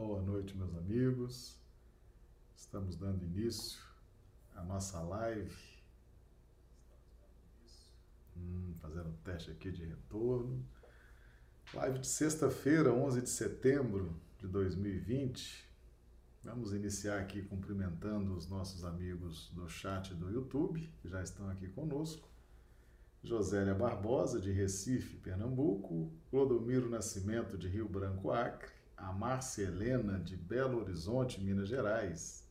Boa 0.00 0.22
noite, 0.22 0.56
meus 0.56 0.74
amigos. 0.78 1.58
Estamos 2.56 2.96
dando 2.96 3.22
início 3.22 3.78
à 4.56 4.64
nossa 4.64 4.98
live. 5.02 5.54
Hum, 8.34 8.72
fazendo 8.80 9.10
um 9.10 9.16
teste 9.22 9.50
aqui 9.50 9.70
de 9.70 9.84
retorno. 9.84 10.64
Live 11.74 11.98
de 11.98 12.06
sexta-feira, 12.06 12.90
11 12.90 13.20
de 13.20 13.28
setembro 13.28 14.18
de 14.38 14.48
2020. 14.48 15.68
Vamos 16.42 16.72
iniciar 16.72 17.20
aqui 17.20 17.42
cumprimentando 17.42 18.34
os 18.34 18.48
nossos 18.48 18.86
amigos 18.86 19.50
do 19.50 19.68
chat 19.68 20.14
do 20.14 20.30
YouTube, 20.30 20.90
que 21.02 21.10
já 21.10 21.22
estão 21.22 21.46
aqui 21.50 21.68
conosco. 21.68 22.26
Josélia 23.22 23.74
Barbosa, 23.74 24.40
de 24.40 24.50
Recife, 24.50 25.18
Pernambuco. 25.18 26.10
Clodomiro 26.30 26.88
Nascimento, 26.88 27.58
de 27.58 27.68
Rio 27.68 27.86
Branco, 27.86 28.30
Acre 28.30 28.79
a 29.00 29.12
Márcia 29.12 29.64
Helena, 29.64 30.18
de 30.18 30.36
Belo 30.36 30.80
Horizonte, 30.80 31.40
Minas 31.40 31.68
Gerais. 31.68 32.48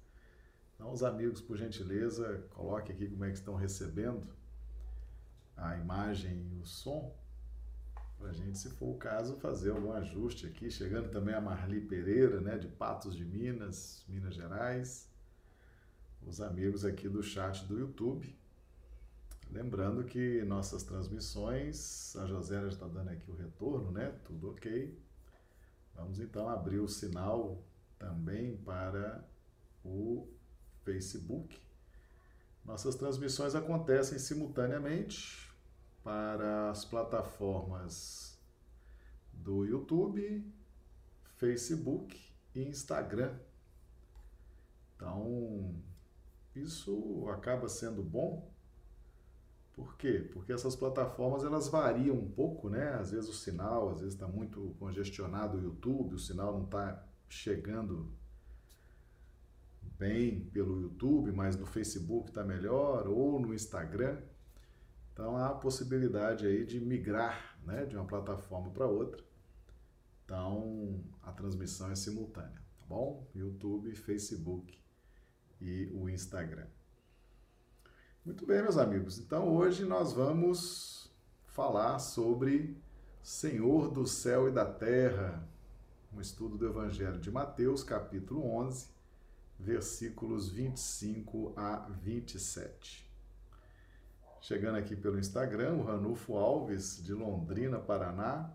Então, 0.76 0.91
os 0.91 1.03
amigos, 1.03 1.41
por 1.41 1.57
gentileza, 1.57 2.44
coloque 2.52 2.91
aqui 2.91 3.07
como 3.07 3.23
é 3.26 3.30
que 3.30 3.38
estão 3.38 3.55
recebendo 3.55 4.27
a 5.55 5.77
imagem 5.77 6.48
e 6.54 6.59
o 6.59 6.66
som, 6.66 7.13
para 8.17 8.30
a 8.30 8.34
gente, 8.34 8.57
se 8.57 8.70
for 8.70 8.90
o 8.95 8.98
caso, 8.98 9.38
fazer 9.38 9.71
algum 9.71 9.93
ajuste 9.93 10.45
aqui. 10.45 10.70
Chegando 10.70 11.09
também 11.09 11.34
a 11.34 11.41
Marli 11.41 11.80
Pereira, 11.81 12.41
né, 12.41 12.57
de 12.57 12.68
Patos 12.68 13.16
de 13.16 13.23
Minas, 13.23 14.04
Minas 14.07 14.35
Gerais. 14.35 15.09
Os 16.26 16.41
amigos 16.41 16.84
aqui 16.84 17.07
do 17.07 17.23
chat 17.23 17.66
do 17.66 17.79
YouTube. 17.79 18.35
Lembrando 19.52 20.04
que 20.04 20.43
nossas 20.43 20.84
transmissões, 20.84 22.15
a 22.18 22.26
Josélia 22.26 22.68
está 22.68 22.87
dando 22.87 23.09
aqui 23.09 23.31
o 23.31 23.35
retorno, 23.35 23.90
né? 23.91 24.13
Tudo 24.26 24.52
ok. 24.52 24.96
Vamos 26.00 26.20
então 26.20 26.48
abrir 26.48 26.80
o 26.80 26.88
sinal 26.88 27.62
também 27.98 28.55
para 28.58 29.28
o 29.84 30.28
Facebook. 30.84 31.60
Nossas 32.64 32.96
transmissões 32.96 33.54
acontecem 33.54 34.18
simultaneamente 34.18 35.54
para 36.02 36.70
as 36.70 36.86
plataformas 36.86 38.40
do 39.34 39.66
YouTube, 39.66 40.50
Facebook 41.36 42.18
e 42.55 42.64
Instagram. 42.64 43.38
Então, 44.96 45.76
isso 46.55 47.27
acaba 47.30 47.68
sendo 47.68 48.02
bom 48.02 48.49
por 49.80 49.96
quê? 49.96 50.30
Porque 50.34 50.52
essas 50.52 50.76
plataformas 50.76 51.46
elas 51.46 51.70
variam 51.70 52.18
um 52.18 52.30
pouco, 52.30 52.70
né? 52.70 52.96
Às 52.96 53.12
vezes 53.12 53.30
o 53.30 53.34
sinal, 53.34 53.91
às 53.91 54.02
vezes 54.02 54.13
está 54.13 54.27
muito 54.27 54.76
congestionado 54.77 55.58
o 55.58 55.62
YouTube, 55.62 56.16
o 56.16 56.20
sinal 56.20 56.52
não 56.52 56.66
está 56.66 57.02
chegando 57.30 58.12
bem 59.98 60.41
pelo 60.48 60.82
YouTube, 60.82 61.32
mas 61.32 61.55
no 61.55 61.66
Facebook 61.66 62.27
está 62.27 62.44
melhor, 62.44 63.08
ou 63.08 63.40
no 63.40 63.54
Instagram. 63.54 64.22
Então 65.13 65.38
há 65.38 65.47
a 65.47 65.56
possibilidade 65.56 66.46
aí 66.46 66.66
de 66.66 66.81
migrar 66.81 67.58
né, 67.64 67.86
de 67.86 67.96
uma 67.96 68.06
plataforma 68.06 68.72
para 68.72 68.86
outra. 68.86 69.24
Então 70.25 71.02
a 71.24 71.31
transmissão 71.31 71.90
é 71.90 71.96
simultânea, 71.96 72.62
tá 72.78 72.86
bom? 72.86 73.25
YouTube, 73.34 73.96
Facebook 73.96 74.78
e 75.62 75.90
o 75.94 76.09
Instagram. 76.09 76.68
Muito 78.25 78.45
bem, 78.45 78.62
meus 78.62 78.78
amigos. 78.78 79.17
Então 79.17 79.47
hoje 79.47 79.85
nós 79.85 80.12
vamos 80.12 81.09
falar 81.45 82.00
sobre 82.00 82.78
Senhor 83.23 83.89
do 83.89 84.06
céu 84.06 84.50
e 84.50 84.52
da 84.52 84.66
terra, 84.66 85.47
um 86.13 86.19
estudo 86.19 86.58
do 86.58 86.68
Evangelho 86.68 87.18
de 87.18 87.31
Mateus, 87.31 87.81
capítulo 87.81 88.46
11, 88.46 88.90
versículos 89.58 90.50
25 90.50 91.53
a 91.56 91.88
27. 92.02 93.09
Chegando 94.41 94.78
aqui 94.78 94.97
pelo 94.97 95.18
Instagram, 95.18 95.75
o 95.75 95.84
Ranulfo 95.84 96.35
Alves, 96.35 97.02
de 97.02 97.13
Londrina, 97.13 97.79
Paraná. 97.79 98.53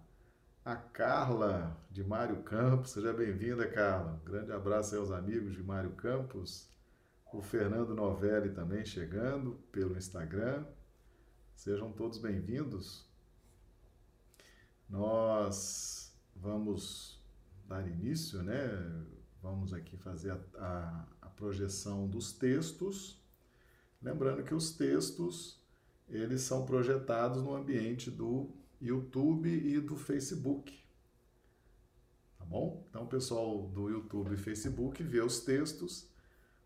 A 0.62 0.76
Carla, 0.76 1.76
de 1.90 2.02
Mário 2.02 2.42
Campos. 2.42 2.92
Seja 2.92 3.12
bem-vinda, 3.12 3.68
Carla. 3.68 4.18
Grande 4.24 4.50
abraço 4.50 4.94
aí 4.94 5.00
aos 5.00 5.10
amigos 5.10 5.52
de 5.52 5.62
Mário 5.62 5.90
Campos 5.90 6.73
o 7.34 7.42
Fernando 7.42 7.94
Novelli 7.94 8.50
também 8.50 8.84
chegando 8.84 9.58
pelo 9.72 9.96
Instagram. 9.96 10.64
Sejam 11.52 11.90
todos 11.90 12.16
bem-vindos. 12.18 13.04
Nós 14.88 16.14
vamos 16.36 17.20
dar 17.66 17.84
início, 17.88 18.40
né? 18.40 18.68
Vamos 19.42 19.74
aqui 19.74 19.96
fazer 19.96 20.30
a, 20.30 20.38
a, 20.58 21.06
a 21.22 21.28
projeção 21.28 22.06
dos 22.06 22.32
textos. 22.32 23.20
Lembrando 24.00 24.44
que 24.44 24.54
os 24.54 24.70
textos 24.70 25.60
eles 26.08 26.42
são 26.42 26.64
projetados 26.64 27.42
no 27.42 27.52
ambiente 27.52 28.12
do 28.12 28.48
YouTube 28.80 29.48
e 29.48 29.80
do 29.80 29.96
Facebook. 29.96 30.78
Tá 32.38 32.44
bom? 32.44 32.86
Então, 32.88 33.02
o 33.02 33.08
pessoal 33.08 33.66
do 33.66 33.88
YouTube 33.88 34.34
e 34.34 34.36
Facebook 34.36 35.02
vê 35.02 35.20
os 35.20 35.40
textos 35.40 36.13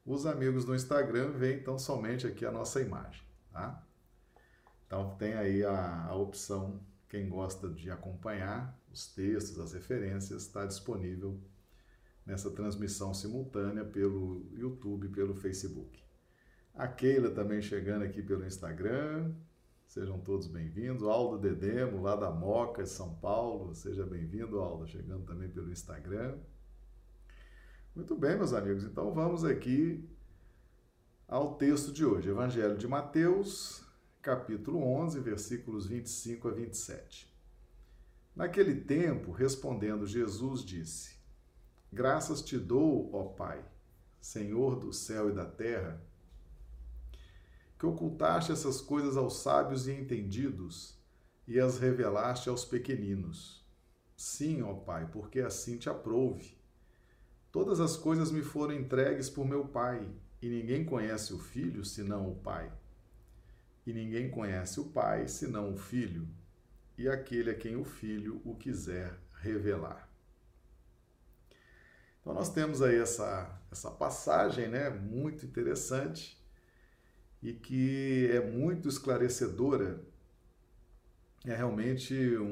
os 0.08 0.24
amigos 0.24 0.64
do 0.64 0.74
Instagram 0.74 1.32
veem 1.32 1.58
então 1.58 1.78
somente 1.78 2.26
aqui 2.26 2.46
a 2.46 2.50
nossa 2.50 2.80
imagem, 2.80 3.22
tá? 3.52 3.86
Então 4.86 5.14
tem 5.16 5.34
aí 5.34 5.62
a, 5.62 6.06
a 6.06 6.16
opção, 6.16 6.80
quem 7.10 7.28
gosta 7.28 7.68
de 7.68 7.90
acompanhar 7.90 8.74
os 8.90 9.06
textos, 9.12 9.60
as 9.60 9.74
referências, 9.74 10.44
está 10.44 10.64
disponível 10.64 11.38
nessa 12.24 12.50
transmissão 12.50 13.12
simultânea 13.12 13.84
pelo 13.84 14.46
YouTube, 14.54 15.10
pelo 15.10 15.34
Facebook. 15.34 16.02
A 16.74 16.88
Keila 16.88 17.30
também 17.30 17.60
chegando 17.60 18.02
aqui 18.02 18.22
pelo 18.22 18.46
Instagram. 18.46 19.34
Sejam 19.86 20.18
todos 20.20 20.46
bem-vindos. 20.46 21.02
Aldo 21.02 21.38
Dedemo, 21.38 22.00
lá 22.00 22.16
da 22.16 22.30
Moca, 22.30 22.86
São 22.86 23.14
Paulo. 23.16 23.74
Seja 23.74 24.06
bem-vindo, 24.06 24.58
Aldo, 24.58 24.86
chegando 24.86 25.26
também 25.26 25.50
pelo 25.50 25.70
Instagram. 25.70 26.38
Muito 27.98 28.14
bem, 28.14 28.36
meus 28.36 28.52
amigos, 28.52 28.84
então 28.84 29.12
vamos 29.12 29.44
aqui 29.44 30.08
ao 31.26 31.56
texto 31.56 31.90
de 31.90 32.04
hoje, 32.04 32.30
Evangelho 32.30 32.78
de 32.78 32.86
Mateus, 32.86 33.82
capítulo 34.22 34.80
11, 34.84 35.18
versículos 35.18 35.84
25 35.84 36.46
a 36.46 36.52
27. 36.52 37.28
Naquele 38.36 38.76
tempo, 38.76 39.32
respondendo 39.32 40.06
Jesus, 40.06 40.64
disse: 40.64 41.16
Graças 41.92 42.40
te 42.40 42.56
dou, 42.56 43.12
ó 43.12 43.24
Pai, 43.24 43.64
Senhor 44.20 44.76
do 44.76 44.92
céu 44.92 45.30
e 45.30 45.34
da 45.34 45.44
terra, 45.44 46.00
que 47.76 47.84
ocultaste 47.84 48.52
essas 48.52 48.80
coisas 48.80 49.16
aos 49.16 49.38
sábios 49.38 49.88
e 49.88 49.92
entendidos 49.92 50.96
e 51.48 51.58
as 51.58 51.80
revelaste 51.80 52.48
aos 52.48 52.64
pequeninos. 52.64 53.66
Sim, 54.16 54.62
ó 54.62 54.72
Pai, 54.74 55.10
porque 55.10 55.40
assim 55.40 55.76
te 55.76 55.90
aprouve. 55.90 56.57
Todas 57.50 57.80
as 57.80 57.96
coisas 57.96 58.30
me 58.30 58.42
foram 58.42 58.74
entregues 58.74 59.30
por 59.30 59.46
meu 59.46 59.64
Pai, 59.64 60.06
e 60.40 60.48
ninguém 60.48 60.84
conhece 60.84 61.32
o 61.32 61.38
Filho 61.38 61.84
senão 61.84 62.30
o 62.30 62.36
Pai. 62.36 62.70
E 63.86 63.92
ninguém 63.92 64.30
conhece 64.30 64.78
o 64.80 64.84
Pai 64.84 65.26
senão 65.28 65.72
o 65.72 65.76
Filho, 65.76 66.28
e 66.96 67.08
aquele 67.08 67.50
a 67.50 67.54
quem 67.54 67.76
o 67.76 67.84
Filho 67.84 68.42
o 68.44 68.54
quiser 68.54 69.18
revelar. 69.40 70.08
Então 72.20 72.34
nós 72.34 72.52
temos 72.52 72.82
aí 72.82 72.96
essa, 72.96 73.58
essa 73.72 73.90
passagem, 73.90 74.68
né, 74.68 74.90
muito 74.90 75.46
interessante 75.46 76.38
e 77.42 77.54
que 77.54 78.28
é 78.30 78.40
muito 78.40 78.88
esclarecedora. 78.88 80.04
É 81.46 81.54
realmente 81.54 82.14
um, 82.36 82.44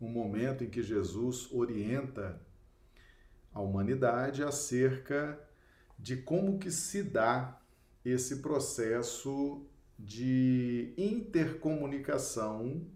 um, 0.00 0.06
um 0.06 0.08
momento 0.08 0.64
em 0.64 0.70
que 0.70 0.82
Jesus 0.82 1.48
orienta 1.52 2.40
a 3.52 3.60
humanidade 3.60 4.42
acerca 4.42 5.38
de 5.98 6.16
como 6.16 6.58
que 6.58 6.70
se 6.70 7.02
dá 7.02 7.60
esse 8.04 8.36
processo 8.36 9.66
de 9.98 10.94
intercomunicação 10.96 12.86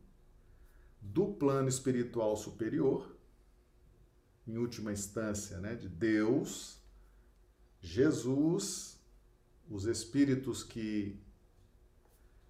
do 1.00 1.26
plano 1.34 1.68
espiritual 1.68 2.34
superior, 2.36 3.14
em 4.46 4.56
última 4.56 4.92
instância, 4.92 5.58
né, 5.58 5.74
de 5.74 5.88
Deus, 5.88 6.82
Jesus, 7.80 8.98
os 9.68 9.84
espíritos 9.84 10.62
que 10.62 11.20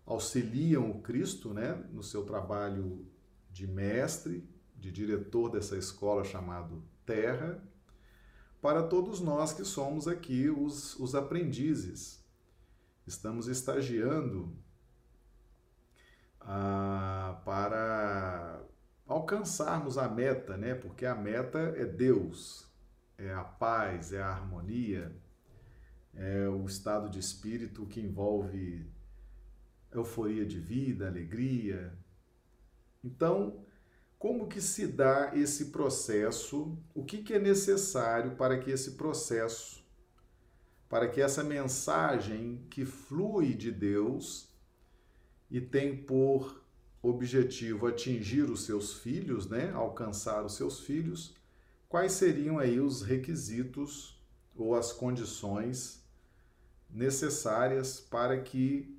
auxiliam 0.07 0.91
o 0.91 1.01
Cristo, 1.03 1.53
né, 1.53 1.75
no 1.93 2.03
seu 2.03 2.25
trabalho 2.25 3.05
de 3.51 3.67
mestre, 3.67 4.49
de 4.77 4.93
diretor 4.93 5.51
dessa 5.51 5.77
escola 5.77 6.25
chamado 6.25 6.83
Terra, 7.07 7.63
para 8.65 8.83
todos 8.83 9.21
nós 9.21 9.53
que 9.53 9.63
somos 9.63 10.09
aqui 10.09 10.49
os, 10.49 10.99
os 10.99 11.15
aprendizes. 11.15 12.25
Estamos 13.07 13.47
estagiando 13.47 14.57
ah, 16.41 17.43
para 17.45 18.65
alcançarmos 19.07 19.99
a 19.99 20.09
meta, 20.09 20.57
né? 20.57 20.75
Porque 20.75 21.05
a 21.05 21.15
meta 21.15 21.59
é 21.77 21.85
Deus. 21.85 22.67
é 23.19 23.35
a 23.35 23.45
paz, 23.45 24.15
é 24.15 24.23
a 24.23 24.31
harmonia, 24.31 25.15
é 26.15 26.49
o 26.49 26.65
estado 26.65 27.11
de 27.11 27.19
espírito 27.19 27.85
que 27.85 28.01
envolve 28.01 28.91
euforia 29.93 30.47
de 30.47 30.59
vida, 30.59 31.07
alegria. 31.07 31.93
Então, 33.05 33.64
como 34.25 34.49
que 34.49 34.59
se 34.59 34.87
dá 34.87 35.33
esse 35.35 35.67
processo? 35.67 36.79
O 36.95 37.05
que, 37.05 37.19
que 37.19 37.35
é 37.35 37.39
necessário 37.39 38.37
para 38.37 38.57
que 38.57 38.71
esse 38.71 38.93
processo, 38.93 39.85
para 40.89 41.07
que 41.07 41.21
essa 41.21 41.45
mensagem 41.45 42.65
que 42.71 42.87
flui 42.87 43.53
de 43.53 43.71
Deus 43.71 44.49
e 45.51 45.61
tem 45.61 45.95
por 45.95 46.65
objetivo 47.03 47.87
atingir 47.87 48.45
os 48.45 48.65
seus 48.65 48.95
filhos, 48.95 49.47
né, 49.47 49.71
alcançar 49.73 50.43
os 50.43 50.55
seus 50.55 50.81
filhos, 50.81 51.37
quais 51.87 52.13
seriam 52.13 52.59
aí 52.59 52.81
os 52.81 53.03
requisitos 53.03 54.19
ou 54.57 54.75
as 54.75 54.91
condições 54.91 56.03
necessárias 56.89 58.01
para 58.01 58.41
que 58.41 58.99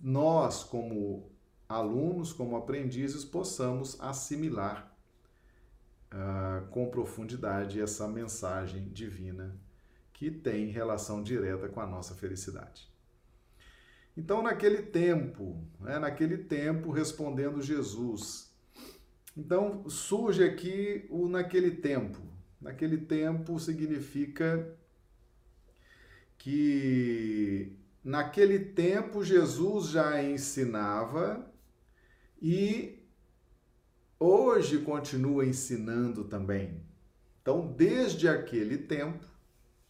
nós, 0.00 0.62
como 0.62 1.31
alunos, 1.72 2.32
como 2.32 2.56
aprendizes, 2.56 3.24
possamos 3.24 3.98
assimilar 4.00 4.94
uh, 6.12 6.66
com 6.68 6.90
profundidade 6.90 7.80
essa 7.80 8.06
mensagem 8.06 8.88
divina 8.90 9.56
que 10.12 10.30
tem 10.30 10.66
relação 10.66 11.22
direta 11.22 11.68
com 11.68 11.80
a 11.80 11.86
nossa 11.86 12.14
felicidade. 12.14 12.90
Então, 14.16 14.42
naquele 14.42 14.82
tempo, 14.82 15.56
né, 15.80 15.98
naquele 15.98 16.36
tempo, 16.36 16.90
respondendo 16.90 17.62
Jesus. 17.62 18.52
Então, 19.34 19.88
surge 19.88 20.44
aqui 20.44 21.06
o 21.08 21.26
naquele 21.26 21.70
tempo. 21.70 22.20
Naquele 22.60 22.98
tempo 22.98 23.58
significa 23.58 24.76
que 26.36 27.74
naquele 28.04 28.58
tempo 28.58 29.24
Jesus 29.24 29.88
já 29.88 30.22
ensinava 30.22 31.51
e 32.42 33.06
hoje 34.18 34.78
continua 34.78 35.46
ensinando 35.46 36.24
também. 36.24 36.82
Então, 37.40 37.72
desde 37.72 38.26
aquele 38.26 38.78
tempo, 38.78 39.24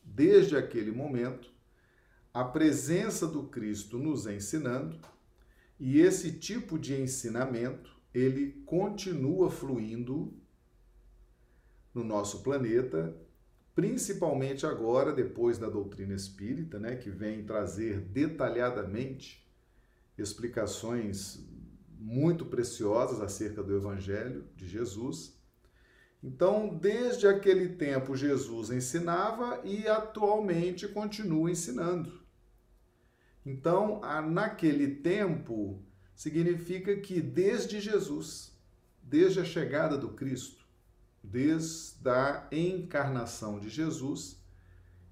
desde 0.04 0.54
aquele 0.54 0.93
momento, 0.93 1.50
a 2.32 2.44
presença 2.44 3.26
do 3.26 3.44
Cristo 3.44 3.99
nos 3.99 4.26
ensinando 4.26 5.00
e 5.81 6.00
esse 6.00 6.32
tipo 6.32 6.78
de 6.78 6.94
ensinamento 7.00 7.96
ele 8.12 8.62
continua 8.66 9.50
fluindo 9.50 10.34
no 11.94 12.04
nosso 12.04 12.43
planeta, 12.43 13.16
principalmente 13.75 14.66
agora 14.66 15.10
depois 15.10 15.56
da 15.56 15.70
doutrina 15.70 16.14
espírita, 16.14 16.78
né, 16.78 16.96
que 16.96 17.08
vem 17.08 17.44
trazer 17.44 18.00
detalhadamente 18.00 19.43
explicações 20.19 21.50
muito 22.02 22.44
preciosas 22.44 23.20
acerca 23.20 23.62
do 23.62 23.76
evangelho 23.76 24.44
de 24.56 24.69
Jesus. 24.69 25.40
Então, 26.20 26.76
desde 26.76 27.28
aquele 27.28 27.69
tempo 27.70 28.16
Jesus 28.16 28.70
ensinava 28.70 29.60
e 29.64 29.87
atualmente 29.87 30.88
continua 30.88 31.50
ensinando. 31.50 32.20
Então, 33.46 34.00
naquele 34.31 34.96
tempo, 34.96 35.81
significa 36.14 36.96
que 36.96 37.20
desde 37.20 37.81
Jesus, 37.81 38.52
desde 39.00 39.38
a 39.38 39.44
chegada 39.44 39.96
do 39.96 40.10
Cristo, 40.10 40.66
desde 41.22 42.08
a 42.08 42.49
encarnação 42.50 43.60
de 43.60 43.69
Jesus, 43.69 44.43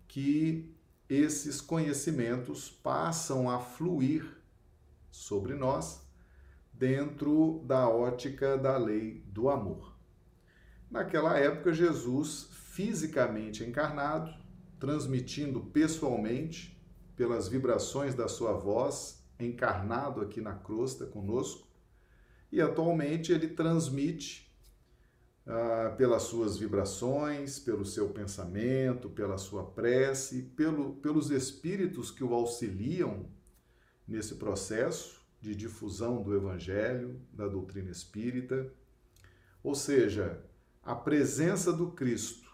que 0.08 0.74
esses 1.08 1.60
conhecimentos 1.60 2.68
passam 2.68 3.48
a 3.48 3.60
fluir 3.60 4.28
sobre 5.10 5.54
nós 5.54 6.09
dentro 6.80 7.62
da 7.66 7.86
ótica 7.90 8.56
da 8.56 8.78
lei 8.78 9.22
do 9.26 9.50
amor. 9.50 9.94
Naquela 10.90 11.36
época, 11.38 11.74
Jesus, 11.74 12.48
fisicamente 12.72 13.62
encarnado, 13.62 14.32
transmitindo 14.78 15.60
pessoalmente 15.60 16.82
pelas 17.14 17.48
vibrações 17.48 18.14
da 18.14 18.26
sua 18.28 18.54
voz, 18.54 19.22
encarnado 19.38 20.22
aqui 20.22 20.40
na 20.40 20.54
crosta 20.54 21.04
conosco, 21.04 21.68
e 22.50 22.62
atualmente 22.62 23.30
ele 23.30 23.48
transmite 23.48 24.50
ah, 25.46 25.94
pelas 25.98 26.22
suas 26.22 26.56
vibrações, 26.56 27.58
pelo 27.58 27.84
seu 27.84 28.08
pensamento, 28.08 29.10
pela 29.10 29.36
sua 29.36 29.66
prece, 29.66 30.44
pelo, 30.56 30.94
pelos 30.94 31.30
espíritos 31.30 32.10
que 32.10 32.24
o 32.24 32.32
auxiliam 32.32 33.28
nesse 34.08 34.36
processo 34.36 35.19
de 35.40 35.54
difusão 35.54 36.22
do 36.22 36.34
Evangelho, 36.34 37.20
da 37.32 37.48
doutrina 37.48 37.90
espírita. 37.90 38.70
Ou 39.62 39.74
seja, 39.74 40.44
a 40.82 40.94
presença 40.94 41.72
do 41.72 41.92
Cristo, 41.92 42.50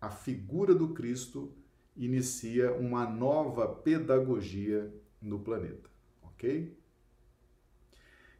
a 0.00 0.10
figura 0.10 0.74
do 0.74 0.92
Cristo, 0.92 1.52
inicia 1.96 2.72
uma 2.74 3.08
nova 3.08 3.66
pedagogia 3.66 4.92
no 5.20 5.40
planeta, 5.40 5.88
ok? 6.22 6.76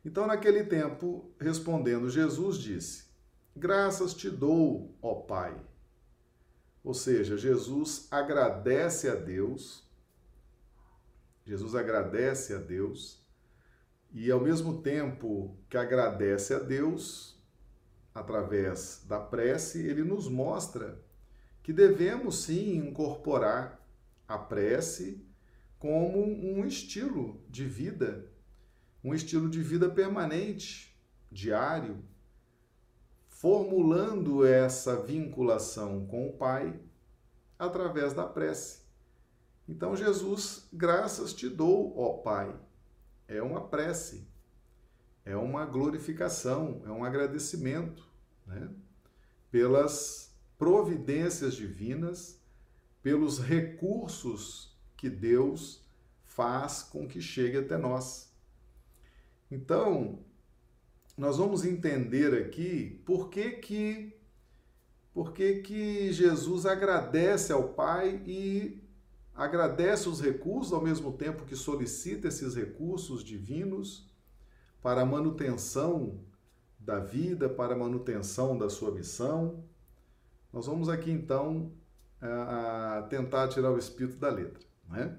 Então, 0.04 0.26
naquele 0.26 0.62
tempo, 0.62 1.32
respondendo, 1.40 2.08
Jesus 2.08 2.58
disse: 2.58 3.06
Graças 3.56 4.14
te 4.14 4.31
dou, 4.31 4.94
ó 5.00 5.14
Pai. 5.14 5.58
Ou 6.84 6.94
seja, 6.94 7.37
Jesus 7.37 8.06
agradece 8.12 9.08
a 9.08 9.16
Deus, 9.16 9.84
Jesus 11.44 11.75
agradece 11.75 12.54
a 12.54 12.58
Deus, 12.58 13.25
e 14.16 14.30
ao 14.30 14.40
mesmo 14.40 14.80
tempo 14.80 15.54
que 15.68 15.76
agradece 15.76 16.54
a 16.54 16.58
Deus, 16.58 17.38
através 18.14 19.04
da 19.06 19.20
prece, 19.20 19.86
ele 19.86 20.02
nos 20.02 20.26
mostra 20.26 20.98
que 21.62 21.70
devemos 21.70 22.44
sim 22.44 22.76
incorporar 22.76 23.86
a 24.26 24.38
prece 24.38 25.22
como 25.78 26.24
um 26.24 26.64
estilo 26.64 27.44
de 27.46 27.67
vida, 27.67 28.26
um 29.05 29.14
estilo 29.14 29.50
de 29.50 29.60
vida 29.60 29.86
permanente, 29.86 30.98
diário, 31.31 32.02
formulando 33.29 34.46
essa 34.46 34.96
vinculação 34.96 36.06
com 36.06 36.26
o 36.26 36.32
Pai 36.32 36.81
através 37.58 38.14
da 38.14 38.24
prece. 38.24 38.81
Então, 39.69 39.94
Jesus, 39.94 40.67
graças 40.72 41.34
te 41.34 41.50
dou, 41.50 41.93
ó 41.98 42.14
Pai. 42.22 42.66
É 43.28 43.42
uma 43.42 43.60
prece, 43.68 44.26
é 45.24 45.36
uma 45.36 45.64
glorificação, 45.64 46.82
é 46.84 46.90
um 46.90 47.04
agradecimento 47.04 48.06
né? 48.46 48.68
pelas 49.50 50.34
providências 50.58 51.54
divinas, 51.54 52.40
pelos 53.02 53.38
recursos 53.38 54.76
que 54.96 55.10
Deus 55.10 55.84
faz 56.24 56.82
com 56.82 57.06
que 57.06 57.20
chegue 57.20 57.58
até 57.58 57.76
nós. 57.76 58.32
Então, 59.50 60.24
nós 61.16 61.38
vamos 61.38 61.64
entender 61.64 62.34
aqui 62.34 63.02
por 63.04 63.30
que 63.30 63.52
que 63.52 64.12
por 65.16 65.32
que, 65.32 65.62
que 65.62 66.12
Jesus 66.12 66.66
agradece 66.66 67.50
ao 67.50 67.70
Pai 67.70 68.22
e 68.26 68.85
agradece 69.36 70.08
os 70.08 70.20
recursos 70.20 70.72
ao 70.72 70.81
mesmo 70.81 71.12
tempo 71.12 71.44
que 71.44 71.55
solicita 71.55 72.28
esses 72.28 72.55
recursos 72.55 73.22
divinos 73.22 74.10
para 74.82 75.02
a 75.02 75.06
manutenção 75.06 76.20
da 76.78 76.98
vida, 76.98 77.48
para 77.48 77.74
a 77.74 77.78
manutenção 77.78 78.56
da 78.56 78.70
sua 78.70 78.90
missão. 78.90 79.64
Nós 80.52 80.66
vamos 80.66 80.88
aqui 80.88 81.10
então 81.10 81.72
a, 82.20 83.06
tentar 83.10 83.48
tirar 83.48 83.70
o 83.72 83.78
espírito 83.78 84.16
da 84.16 84.31
letra. 84.31 84.64
Né? 84.88 85.19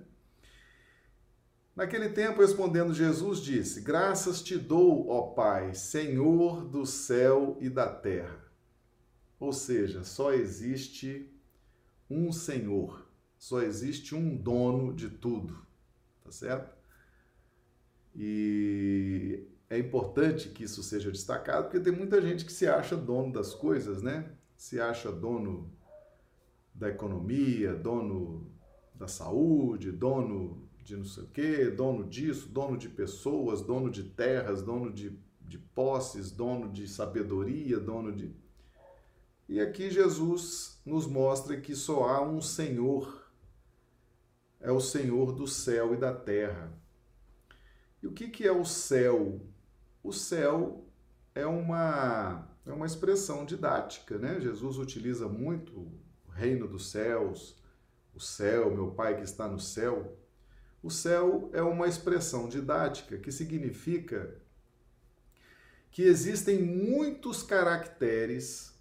Naquele 1.76 2.10
tempo, 2.10 2.42
respondendo 2.42 2.94
Jesus, 2.94 3.40
disse: 3.40 3.82
Graças 3.82 4.42
te 4.42 4.58
dou, 4.58 5.10
ó 5.10 5.34
Pai, 5.34 5.76
Senhor 5.76 6.66
do 6.66 6.86
céu 6.86 7.56
e 7.62 7.70
da 7.70 7.88
terra. 7.88 8.48
Ou 9.40 9.54
seja, 9.54 10.04
só 10.04 10.34
existe 10.34 11.32
um 12.10 12.32
Senhor, 12.32 13.07
só 13.38 13.62
existe 13.62 14.16
um 14.16 14.36
dono 14.36 14.94
de 14.94 15.10
tudo, 15.10 15.66
tá 16.24 16.32
certo? 16.32 16.76
E 18.16 19.48
é 19.70 19.78
importante 19.78 20.50
que 20.50 20.64
isso 20.64 20.82
seja 20.82 21.12
destacado, 21.12 21.66
porque 21.66 21.80
tem 21.80 21.94
muita 21.94 22.22
gente 22.22 22.46
que 22.46 22.52
se 22.52 22.68
acha 22.68 22.96
dono 22.96 23.32
das 23.32 23.54
coisas, 23.54 24.02
né? 24.02 24.38
se 24.58 24.82
acha 24.82 25.12
dono 25.12 25.72
da 26.74 26.90
economia, 26.90 27.76
dono 27.76 28.52
da 28.94 29.08
saúde, 29.08 29.92
dono 29.92 30.68
de 30.84 30.98
não 30.98 31.06
sei 31.06 31.24
o 31.24 31.28
quê, 31.28 31.66
dono 31.70 32.04
disso, 32.04 32.50
dono 32.50 32.76
de 32.78 32.90
pessoas, 32.90 33.62
dono 33.62 33.90
de 33.92 34.04
terras, 34.04 34.64
dono 34.64 34.92
de, 34.92 35.18
de 35.42 35.60
posses, 35.60 36.32
dono 36.32 36.72
de 36.72 36.88
sabedoria, 36.88 37.80
dono 37.80 38.12
de. 38.12 38.36
E 39.48 39.60
aqui 39.60 39.92
Jesus 39.92 40.82
nos 40.86 41.06
mostra 41.06 41.60
que 41.62 41.76
só 41.76 42.06
há 42.06 42.22
um 42.22 42.42
Senhor, 42.42 43.27
é 44.60 44.72
o 44.72 44.80
Senhor 44.80 45.32
do 45.32 45.48
céu 45.48 45.94
e 45.94 45.98
da 45.98 46.14
terra. 46.14 46.72
E 48.02 48.08
o 48.08 48.12
que, 48.12 48.30
que 48.30 48.46
é 48.46 48.52
o 48.52 48.66
céu? 48.66 49.42
O 50.04 50.12
céu 50.12 50.86
é 51.34 51.46
uma, 51.46 52.48
é 52.66 52.72
uma 52.72 52.86
expressão 52.86 53.46
didática, 53.46 54.18
né? 54.18 54.40
Jesus 54.40 54.78
utiliza 54.78 55.28
muito 55.28 55.74
o 56.28 56.32
reino 56.32 56.68
dos 56.68 56.90
céus, 56.90 57.56
o 58.14 58.20
céu, 58.20 58.74
meu 58.74 58.92
Pai 58.92 59.18
que 59.18 59.24
está 59.24 59.48
no 59.48 59.60
céu. 59.60 60.18
O 60.82 60.90
céu 60.90 61.50
é 61.54 61.62
uma 61.62 61.88
expressão 61.88 62.48
didática 62.48 63.18
que 63.18 63.32
significa 63.32 64.36
que 65.92 66.04
existem 66.04 66.62
muitos 66.62 67.42
caracteres, 67.42 68.74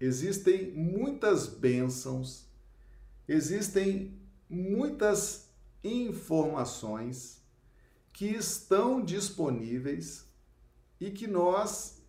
existem 0.00 0.70
muitas 0.72 1.46
bênçãos, 1.46 2.46
existem 3.26 4.18
muitas 4.48 5.48
informações 5.82 7.42
que 8.12 8.26
estão 8.26 9.02
disponíveis 9.02 10.26
e 11.00 11.10
que 11.10 11.26
nós 11.26 12.02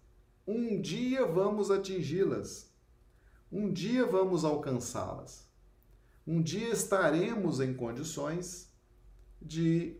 um 0.48 0.82
dia 0.82 1.26
vamos 1.26 1.70
atingi-las, 1.70 2.72
um 3.52 3.72
dia 3.72 4.06
vamos 4.06 4.44
alcançá-las, 4.44 5.48
um 6.26 6.42
dia 6.42 6.70
estaremos 6.70 7.60
em 7.60 7.74
condições 7.74 8.72
de 9.42 9.98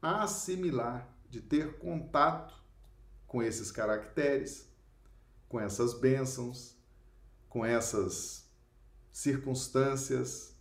assimilar, 0.00 1.08
de 1.28 1.40
ter 1.40 1.78
contato 1.78 2.54
com 3.26 3.42
esses 3.42 3.70
caracteres, 3.70 4.68
com 5.48 5.60
essas 5.60 5.92
bênçãos, 5.94 6.76
com 7.48 7.64
essas 7.64 8.48
circunstâncias, 9.12 10.56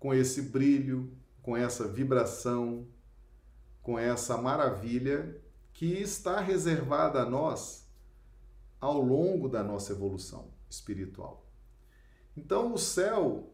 com 0.00 0.12
esse 0.12 0.42
brilho, 0.42 1.12
com 1.42 1.56
essa 1.56 1.86
vibração, 1.86 2.88
com 3.82 3.98
essa 3.98 4.36
maravilha 4.36 5.40
que 5.72 5.92
está 6.00 6.40
reservada 6.40 7.22
a 7.22 7.28
nós 7.28 7.88
ao 8.80 9.00
longo 9.00 9.48
da 9.48 9.62
nossa 9.62 9.92
evolução 9.92 10.50
espiritual. 10.68 11.46
Então, 12.36 12.72
o 12.72 12.78
céu 12.78 13.52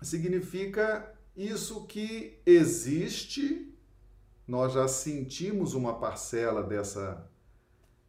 significa 0.00 1.12
isso 1.36 1.86
que 1.86 2.40
existe, 2.46 3.74
nós 4.46 4.72
já 4.72 4.86
sentimos 4.86 5.74
uma 5.74 5.98
parcela 5.98 6.62
dessa, 6.62 7.28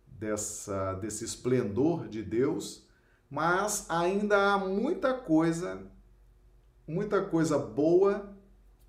dessa 0.08 0.94
desse 0.94 1.26
esplendor 1.26 2.08
de 2.08 2.22
Deus, 2.22 2.86
mas 3.30 3.90
ainda 3.90 4.54
há 4.54 4.58
muita 4.58 5.14
coisa, 5.14 5.86
muita 6.88 7.24
coisa 7.24 7.58
boa, 7.58 8.34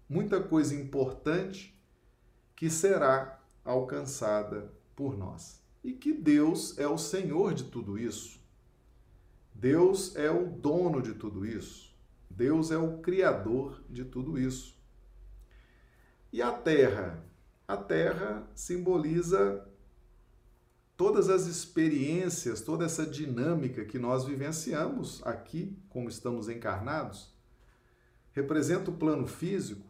muita 0.08 0.40
coisa 0.40 0.74
importante 0.74 1.76
que 2.54 2.70
será 2.70 3.40
alcançada 3.64 4.72
por 4.94 5.16
nós. 5.16 5.62
E 5.82 5.92
que 5.92 6.12
Deus 6.12 6.78
é 6.78 6.86
o 6.86 6.98
Senhor 6.98 7.54
de 7.54 7.64
tudo 7.64 7.98
isso. 7.98 8.40
Deus 9.54 10.14
é 10.16 10.30
o 10.30 10.46
dono 10.46 11.02
de 11.02 11.14
tudo 11.14 11.44
isso. 11.44 11.92
Deus 12.30 12.70
é 12.70 12.78
o 12.78 12.98
criador 12.98 13.82
de 13.90 14.04
tudo 14.04 14.38
isso. 14.38 14.76
E 16.32 16.40
a 16.40 16.52
terra? 16.52 17.24
A 17.66 17.76
terra 17.76 18.48
simboliza 18.54 19.66
todas 20.96 21.28
as 21.28 21.46
experiências, 21.46 22.60
toda 22.60 22.84
essa 22.84 23.06
dinâmica 23.06 23.84
que 23.84 23.98
nós 23.98 24.24
vivenciamos 24.24 25.24
aqui, 25.24 25.76
como 25.88 26.08
estamos 26.08 26.48
encarnados. 26.48 27.37
Representa 28.32 28.90
o 28.90 28.96
plano 28.96 29.26
físico, 29.26 29.88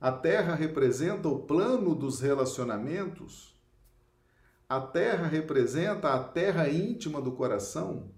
a 0.00 0.12
terra 0.12 0.54
representa 0.54 1.28
o 1.28 1.40
plano 1.40 1.92
dos 1.92 2.20
relacionamentos. 2.20 3.56
A 4.68 4.80
terra 4.80 5.26
representa 5.26 6.14
a 6.14 6.22
terra 6.22 6.68
íntima 6.68 7.20
do 7.20 7.32
coração. 7.32 8.10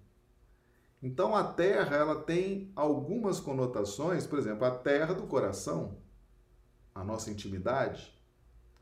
Então 1.03 1.35
a 1.35 1.43
terra 1.43 1.97
ela 1.97 2.17
tem 2.17 2.71
algumas 2.77 3.41
conotações, 3.41 4.27
por 4.27 4.39
exemplo, 4.39 4.67
a 4.67 4.71
terra 4.71 5.15
do 5.15 5.23
coração, 5.23 5.97
a 6.95 7.03
nossa 7.03 7.31
intimidade. 7.31 8.15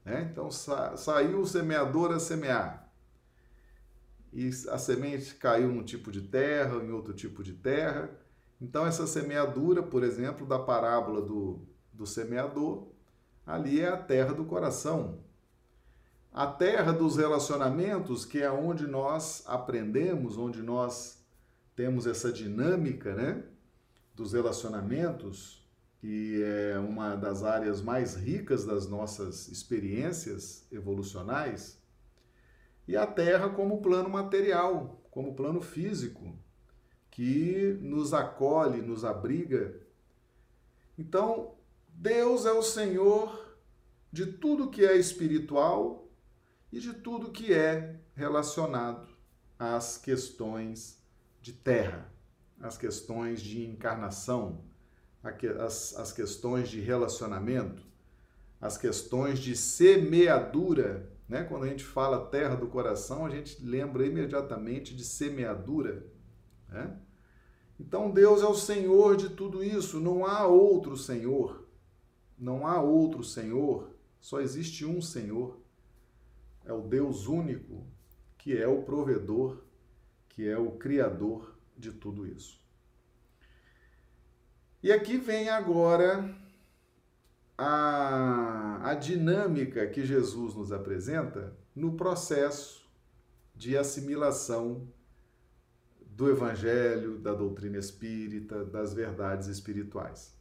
Né? 0.05 0.29
Então 0.33 0.51
sa 0.51 0.97
saiu 0.97 1.41
o 1.41 1.47
semeador 1.47 2.13
a 2.13 2.19
semear. 2.19 2.93
E 4.33 4.49
a 4.71 4.77
semente 4.77 5.37
caiu 5.37 5.69
num 5.69 5.85
tipo 5.85 6.11
de 6.11 6.23
terra, 6.23 6.83
em 6.83 6.91
outro 6.91 7.15
tipo 7.15 7.45
de 7.45 7.53
terra. 7.53 8.11
Então 8.61 8.87
essa 8.87 9.07
semeadura, 9.07 9.83
por 9.83 10.03
exemplo, 10.03 10.47
da 10.47 10.59
parábola 10.59 11.23
do, 11.23 11.61
do 11.93 12.07
semeador, 12.07 12.89
ali 13.47 13.81
é 13.81 13.89
a 13.89 13.97
terra 13.97 14.35
do 14.35 14.45
coração. 14.45 15.21
A 16.33 16.47
terra 16.47 16.93
dos 16.93 17.17
relacionamentos, 17.17 18.25
que 18.25 18.43
é 18.43 18.51
onde 18.51 18.87
nós 18.87 19.43
aprendemos, 19.47 20.37
onde 20.37 20.63
nós 20.63 21.25
temos 21.75 22.07
essa 22.07 22.33
dinâmica, 22.33 23.15
né, 23.15 23.45
dos 24.15 24.33
relacionamentos, 24.33 25.67
que 26.01 26.43
é 26.43 26.79
uma 26.79 27.17
das 27.17 27.43
áreas 27.43 27.81
mais 27.81 28.15
ricas 28.15 28.65
das 28.65 28.89
nossas 28.89 29.49
experiências 29.49 30.67
evolucionais. 30.71 31.81
E 32.87 32.97
a 32.97 33.07
terra 33.07 33.49
como 33.49 33.83
plano 33.83 34.09
material, 34.09 35.03
como 35.11 35.35
plano 35.35 35.61
físico, 35.61 36.39
que 37.19 37.77
nos 37.83 38.15
acolhe, 38.15 38.81
nos 38.81 39.05
abriga. 39.05 39.75
Então, 40.97 41.57
Deus 41.89 42.47
é 42.47 42.53
o 42.53 42.63
Senhor 42.63 43.57
de 44.13 44.25
tudo 44.25 44.71
que 44.71 44.87
é 44.87 44.97
espiritual 44.97 46.09
e 46.71 46.79
de 46.79 46.93
tudo 46.93 47.33
que 47.33 47.53
é 47.53 47.99
relacionado 48.15 49.09
às 49.59 49.99
questões 49.99 51.03
de 51.43 51.53
terra, 51.53 52.09
às 52.61 52.79
questões 52.79 53.43
de 53.43 53.67
encarnação, 53.67 54.65
às, 55.21 56.13
questões 56.13 56.69
de 56.69 56.79
relacionamento, 56.79 57.83
às 58.61 58.79
questões 58.79 59.41
de 59.41 59.57
semeadura. 59.57 61.11
Né? 61.29 61.43
Quando 61.43 61.65
a 61.65 61.69
gente 61.69 61.83
fala 61.83 62.27
terra 62.27 62.55
do 62.55 62.69
coração, 62.69 63.27
a 63.27 63.31
gente 63.31 63.61
lembra 63.61 64.07
imediatamente 64.07 64.95
de 64.95 65.03
semeadura. 65.03 66.07
Né? 66.69 66.97
Então 67.79 68.11
Deus 68.11 68.43
é 68.43 68.47
o 68.47 68.55
Senhor 68.55 69.17
de 69.17 69.29
tudo 69.31 69.63
isso, 69.63 70.01
não 70.01 70.27
há 70.27 70.47
outro 70.47 70.97
Senhor. 70.97 71.67
Não 72.39 72.67
há 72.67 72.81
outro 72.81 73.25
Senhor, 73.25 73.91
só 74.21 74.41
existe 74.41 74.85
um 74.85 75.01
Senhor. 75.01 75.59
É 76.65 76.73
o 76.73 76.83
Deus 76.83 77.27
único, 77.27 77.87
que 78.37 78.57
é 78.57 78.67
o 78.69 78.83
provedor, 78.83 79.63
que 80.29 80.47
é 80.47 80.57
o 80.57 80.73
criador 80.73 81.57
de 81.77 81.93
tudo 81.93 82.27
isso. 82.27 82.63
E 84.81 84.93
aqui 84.93 85.17
vem 85.17 85.49
agora 85.49 86.33
a, 87.57 88.91
a 88.91 88.95
dinâmica 88.95 89.87
que 89.89 90.07
Jesus 90.07 90.55
nos 90.55 90.71
apresenta 90.71 91.57
no 91.75 91.97
processo 91.97 92.89
de 93.57 93.77
assimilação 93.77 94.87
do 96.19 96.29
Evangelho, 96.29 97.17
da 97.17 97.33
doutrina 97.33 97.79
espírita, 97.79 98.65
das 98.65 98.93
verdades 98.93 99.47
espirituais. 99.47 100.37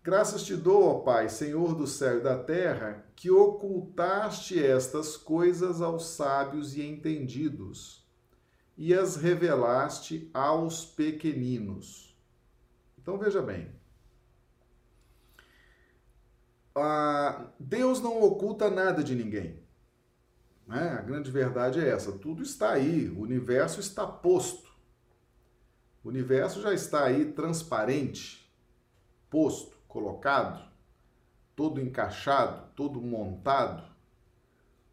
Graças 0.00 0.44
te 0.44 0.54
dou, 0.54 0.84
ó 0.84 1.00
Pai, 1.00 1.28
Senhor 1.28 1.74
do 1.74 1.88
céu 1.88 2.18
e 2.18 2.22
da 2.22 2.38
terra, 2.38 3.04
que 3.16 3.32
ocultaste 3.32 4.64
estas 4.64 5.16
coisas 5.16 5.82
aos 5.82 6.10
sábios 6.10 6.76
e 6.76 6.82
entendidos, 6.82 8.08
e 8.76 8.94
as 8.94 9.16
revelaste 9.16 10.30
aos 10.32 10.84
pequeninos. 10.84 12.16
Então 12.96 13.18
veja 13.18 13.42
bem. 13.42 13.72
Deus 17.58 18.00
não 18.00 18.22
oculta 18.22 18.70
nada 18.70 19.02
de 19.02 19.16
ninguém. 19.16 19.60
Né? 20.68 20.90
A 20.90 21.00
grande 21.00 21.30
verdade 21.30 21.80
é 21.80 21.88
essa: 21.88 22.12
tudo 22.12 22.42
está 22.42 22.72
aí, 22.72 23.08
o 23.08 23.22
universo 23.22 23.80
está 23.80 24.06
posto. 24.06 24.68
O 26.04 26.08
universo 26.08 26.60
já 26.60 26.72
está 26.72 27.04
aí 27.04 27.32
transparente, 27.32 28.48
posto 29.28 29.76
colocado, 29.88 30.70
todo 31.56 31.80
encaixado, 31.80 32.70
todo 32.76 33.00
montado, 33.00 33.82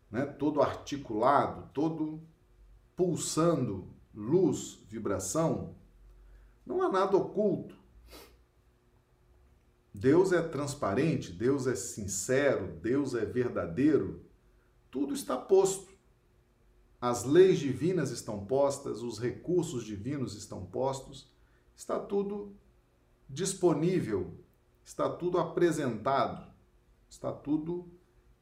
né? 0.09 0.25
todo 0.25 0.61
articulado, 0.61 1.69
todo 1.73 2.23
pulsando 2.95 3.93
luz, 4.13 4.79
vibração, 4.87 5.75
não 6.65 6.81
há 6.81 6.89
nada 6.89 7.17
oculto. 7.17 7.75
Deus 9.93 10.31
é 10.31 10.41
transparente, 10.41 11.31
Deus 11.31 11.67
é 11.67 11.75
sincero, 11.75 12.67
Deus 12.81 13.13
é 13.13 13.25
verdadeiro, 13.25 14.24
tudo 14.95 15.13
está 15.13 15.35
posto. 15.35 15.93
as 17.01 17.25
leis 17.25 17.59
divinas 17.59 18.11
estão 18.11 18.45
postas, 18.45 19.01
os 19.01 19.19
recursos 19.19 19.83
divinos 19.83 20.35
estão 20.35 20.65
postos, 20.65 21.29
está 21.75 21.99
tudo 21.99 22.55
disponível, 23.29 24.33
está 24.85 25.09
tudo 25.09 25.37
apresentado, 25.37 26.49
está 27.09 27.29
tudo 27.29 27.91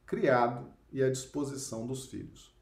criado 0.06 0.72
e 0.92 1.02
à 1.02 1.10
disposição 1.10 1.88
dos 1.88 2.06
filhos. 2.06 2.54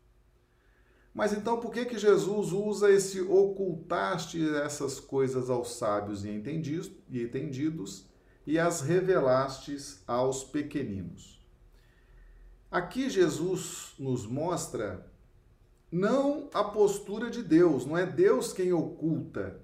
Mas 1.13 1.35
então 1.35 1.61
por 1.61 1.71
que 1.71 1.85
que 1.85 1.99
Jesus 1.99 2.51
usa 2.51 2.91
esse 2.91 3.21
ocultaste 3.21 4.43
essas 4.57 4.99
coisas 4.99 5.51
aos 5.51 5.75
sábios 5.75 6.25
e 6.25 6.31
entendidos 6.31 8.07
e 8.47 8.59
as 8.59 8.81
revelastes 8.81 10.03
aos 10.07 10.43
pequeninos? 10.43 11.42
Aqui 12.73 13.11
Jesus 13.11 13.93
nos 13.99 14.25
mostra 14.25 15.07
não 15.91 16.49
a 16.55 16.65
postura 16.65 17.31
de 17.31 17.43
Deus, 17.43 17.85
não 17.85 17.99
é 17.99 18.07
Deus 18.07 18.51
quem 18.51 18.73
oculta, 18.73 19.61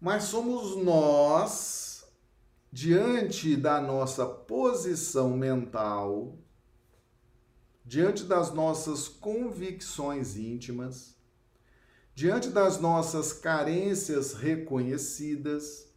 mas 0.00 0.24
somos 0.24 0.74
nós, 0.82 2.10
diante 2.72 3.54
da 3.56 3.78
nossa 3.78 4.24
posição 4.24 5.36
mental, 5.36 6.38
diante 7.84 8.24
das 8.24 8.50
nossas 8.54 9.06
convicções 9.06 10.34
íntimas, 10.34 11.14
diante 12.14 12.48
das 12.48 12.80
nossas 12.80 13.34
carências 13.34 14.32
reconhecidas, 14.32 15.88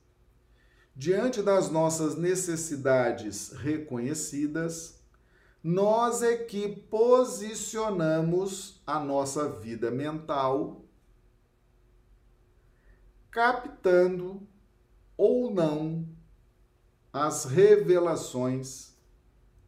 diante 0.93 1.41
das 1.41 1.69
nossas 1.69 2.17
necessidades 2.17 3.53
reconhecidas, 3.53 4.99
nós 5.63 6.23
é 6.23 6.37
que 6.37 6.67
posicionamos 6.67 8.81
a 8.85 8.99
nossa 8.99 9.47
vida 9.47 9.91
mental, 9.91 10.83
captando 13.29 14.45
ou 15.15 15.53
não 15.53 16.09
as 17.13 17.45
revelações 17.45 18.95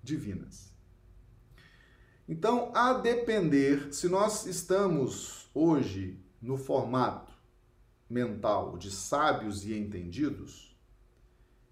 divinas. 0.01 0.73
Então, 2.27 2.71
a 2.73 2.93
depender, 2.93 3.93
se 3.93 4.09
nós 4.09 4.47
estamos 4.47 5.47
hoje 5.53 6.19
no 6.41 6.57
formato 6.57 7.31
mental 8.09 8.77
de 8.77 8.89
sábios 8.89 9.63
e 9.65 9.77
entendidos, 9.77 10.75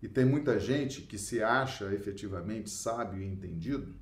e 0.02 0.08
tem 0.08 0.26
muita 0.26 0.60
gente 0.60 1.02
que 1.02 1.18
se 1.18 1.42
acha 1.42 1.92
efetivamente 1.94 2.70
sábio 2.70 3.22
e 3.22 3.26
entendido, 3.26 4.01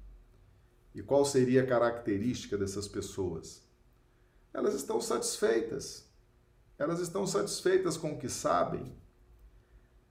e 0.94 1.02
qual 1.02 1.24
seria 1.24 1.64
a 1.64 1.68
característica 1.68 2.58
dessas 2.58 2.88
pessoas? 2.88 3.62
Elas 4.54 4.74
estão 4.74 5.00
satisfeitas. 5.00 6.08
Elas 6.78 7.00
estão 7.00 7.28
satisfeitas 7.28 7.98
com 7.98 8.14
o 8.14 8.18
que 8.18 8.30
sabem. 8.30 8.96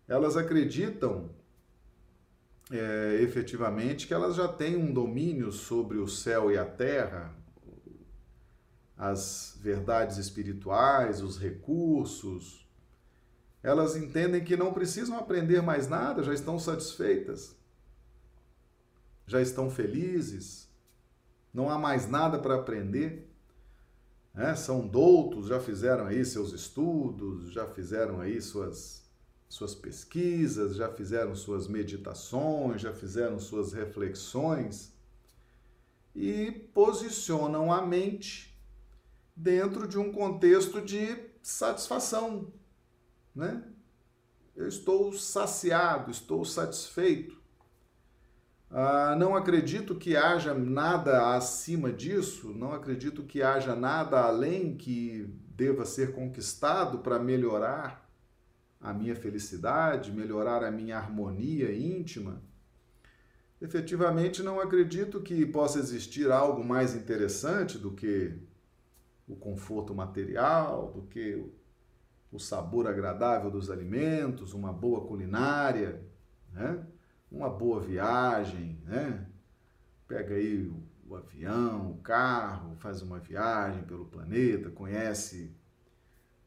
Elas 0.06 0.36
acreditam 0.36 1.30
é, 2.70 3.18
efetivamente 3.22 4.06
que 4.06 4.14
elas 4.14 4.36
já 4.36 4.46
têm 4.46 4.76
um 4.76 4.92
domínio 4.92 5.50
sobre 5.50 5.98
o 5.98 6.06
céu 6.06 6.50
e 6.50 6.58
a 6.58 6.64
terra, 6.64 7.34
as 8.96 9.56
verdades 9.60 10.18
espirituais, 10.18 11.22
os 11.22 11.38
recursos. 11.38 12.66
Elas 13.62 13.96
entendem 13.96 14.44
que 14.44 14.56
não 14.56 14.72
precisam 14.72 15.18
aprender 15.18 15.62
mais 15.62 15.88
nada, 15.88 16.22
já 16.22 16.32
estão 16.32 16.58
satisfeitas, 16.58 17.56
já 19.26 19.40
estão 19.40 19.70
felizes, 19.70 20.67
não 21.52 21.70
há 21.70 21.78
mais 21.78 22.08
nada 22.08 22.38
para 22.38 22.54
aprender. 22.54 23.28
É, 24.34 24.54
são 24.54 24.86
doutos, 24.86 25.46
já 25.46 25.58
fizeram 25.58 26.06
aí 26.06 26.24
seus 26.24 26.52
estudos, 26.52 27.52
já 27.52 27.66
fizeram 27.66 28.20
aí 28.20 28.40
suas 28.40 29.06
suas 29.48 29.74
pesquisas, 29.74 30.76
já 30.76 30.92
fizeram 30.92 31.34
suas 31.34 31.66
meditações, 31.66 32.82
já 32.82 32.92
fizeram 32.92 33.38
suas 33.38 33.72
reflexões 33.72 34.92
e 36.14 36.50
posicionam 36.74 37.72
a 37.72 37.80
mente 37.80 38.54
dentro 39.34 39.88
de 39.88 39.98
um 39.98 40.12
contexto 40.12 40.82
de 40.82 41.16
satisfação, 41.40 42.52
né? 43.34 43.64
Eu 44.54 44.66
estou 44.66 45.12
saciado, 45.12 46.10
estou 46.10 46.44
satisfeito. 46.44 47.37
Ah, 48.70 49.16
não 49.16 49.34
acredito 49.34 49.94
que 49.94 50.14
haja 50.14 50.52
nada 50.52 51.34
acima 51.34 51.90
disso, 51.90 52.52
não 52.52 52.72
acredito 52.72 53.22
que 53.22 53.42
haja 53.42 53.74
nada 53.74 54.20
além 54.20 54.76
que 54.76 55.26
deva 55.56 55.86
ser 55.86 56.12
conquistado 56.12 56.98
para 56.98 57.18
melhorar 57.18 58.06
a 58.80 58.92
minha 58.92 59.16
felicidade, 59.16 60.12
melhorar 60.12 60.62
a 60.62 60.70
minha 60.70 60.98
harmonia 60.98 61.74
íntima, 61.74 62.42
efetivamente 63.60 64.42
não 64.42 64.60
acredito 64.60 65.20
que 65.22 65.44
possa 65.46 65.78
existir 65.78 66.30
algo 66.30 66.62
mais 66.62 66.94
interessante 66.94 67.78
do 67.78 67.92
que 67.92 68.38
o 69.26 69.34
conforto 69.34 69.94
material, 69.94 70.92
do 70.92 71.02
que 71.02 71.44
o 72.30 72.38
sabor 72.38 72.86
agradável 72.86 73.50
dos 73.50 73.70
alimentos, 73.70 74.52
uma 74.52 74.72
boa 74.72 75.06
culinária, 75.06 76.02
né? 76.52 76.86
Uma 77.30 77.50
boa 77.50 77.80
viagem, 77.80 78.80
né? 78.84 79.26
Pega 80.06 80.34
aí 80.34 80.72
o 81.08 81.16
avião, 81.16 81.92
o 81.92 81.96
carro, 81.98 82.76
faz 82.76 83.00
uma 83.00 83.18
viagem 83.18 83.82
pelo 83.84 84.04
planeta, 84.04 84.70
conhece 84.70 85.54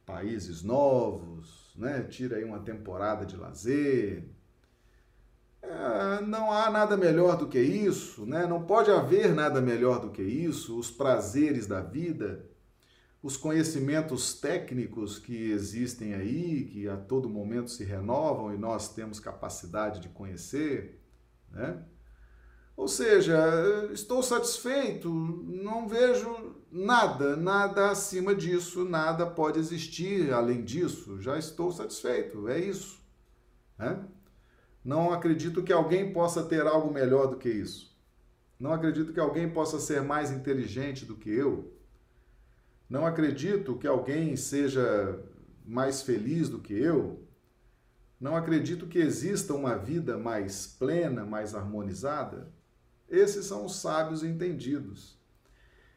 países 0.06 0.62
novos, 0.62 1.74
né? 1.76 2.04
tira 2.04 2.38
aí 2.38 2.44
uma 2.44 2.60
temporada 2.60 3.26
de 3.26 3.36
lazer. 3.36 4.30
É, 5.62 6.22
não 6.22 6.52
há 6.52 6.70
nada 6.70 6.98
melhor 6.98 7.38
do 7.38 7.48
que 7.48 7.60
isso, 7.60 8.26
né? 8.26 8.46
não 8.46 8.64
pode 8.64 8.92
haver 8.92 9.34
nada 9.34 9.62
melhor 9.62 10.00
do 10.00 10.12
que 10.12 10.22
isso. 10.22 10.78
Os 10.78 10.92
prazeres 10.92 11.66
da 11.66 11.82
vida, 11.82 12.46
os 13.22 13.38
conhecimentos 13.38 14.34
técnicos 14.34 15.20
que 15.20 15.52
existem 15.52 16.16
aí, 16.16 16.66
que 16.66 16.88
a 16.88 16.98
todo 16.98 17.30
momento 17.30 17.70
se 17.70 17.84
renovam 17.84 18.54
e 18.54 18.58
nós 18.58 18.94
temos 18.94 19.20
capacidade 19.20 20.00
de 20.00 20.10
conhecer, 20.10 21.00
né? 21.52 21.84
Ou 22.76 22.88
seja, 22.88 23.38
estou 23.94 24.24
satisfeito, 24.24 25.14
não 25.14 25.88
vejo 25.88 26.56
nada, 26.72 27.36
nada 27.36 27.92
acima 27.92 28.34
disso, 28.34 28.84
nada 28.86 29.26
pode 29.26 29.60
existir 29.60 30.34
além 30.34 30.64
disso, 30.64 31.22
já 31.22 31.38
estou 31.38 31.72
satisfeito, 31.72 32.48
é 32.48 32.60
isso. 32.60 33.00
Né? 33.78 34.04
Não 34.84 35.14
acredito 35.14 35.62
que 35.62 35.72
alguém 35.72 36.12
possa 36.12 36.44
ter 36.44 36.66
algo 36.66 36.92
melhor 36.92 37.28
do 37.28 37.38
que 37.38 37.50
isso. 37.50 37.96
Não 38.60 38.74
acredito 38.74 39.14
que 39.14 39.20
alguém 39.20 39.50
possa 39.50 39.80
ser 39.80 40.02
mais 40.02 40.32
inteligente 40.32 41.06
do 41.06 41.16
que 41.16 41.30
eu. 41.30 41.72
Não 42.92 43.06
acredito 43.06 43.78
que 43.78 43.88
alguém 43.88 44.36
seja 44.36 45.18
mais 45.66 46.02
feliz 46.02 46.50
do 46.50 46.60
que 46.60 46.74
eu. 46.74 47.26
Não 48.20 48.36
acredito 48.36 48.86
que 48.86 49.00
exista 49.00 49.54
uma 49.54 49.78
vida 49.78 50.18
mais 50.18 50.68
plena, 50.68 51.24
mais 51.24 51.56
harmonizada. 51.56 52.52
Esses 53.10 53.46
são 53.46 53.66
os 53.66 53.78
sábios 53.78 54.26
entendidos. 54.26 55.18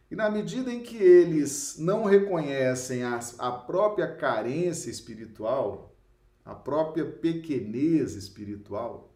E 0.08 0.14
na 0.14 0.30
medida 0.30 0.72
em 0.72 0.84
que 0.84 0.96
eles 0.96 1.74
não 1.80 2.04
reconhecem 2.04 3.02
a, 3.02 3.18
a 3.40 3.50
própria 3.50 4.14
carência 4.14 4.88
espiritual, 4.88 5.96
a 6.44 6.54
própria 6.54 7.04
pequenez 7.04 8.14
espiritual, 8.14 9.12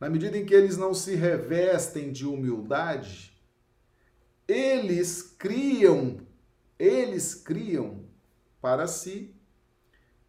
na 0.00 0.08
medida 0.08 0.38
em 0.38 0.46
que 0.46 0.54
eles 0.54 0.78
não 0.78 0.94
se 0.94 1.14
revestem 1.16 2.10
de 2.10 2.26
humildade, 2.26 3.33
eles 4.46 5.22
criam, 5.22 6.18
eles 6.78 7.34
criam 7.34 8.04
para 8.60 8.86
si 8.86 9.34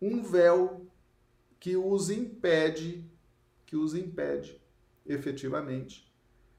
um 0.01 0.23
véu 0.23 0.85
que 1.59 1.75
os 1.75 2.09
impede, 2.09 3.09
que 3.65 3.75
os 3.75 3.95
impede 3.95 4.61
efetivamente 5.05 6.11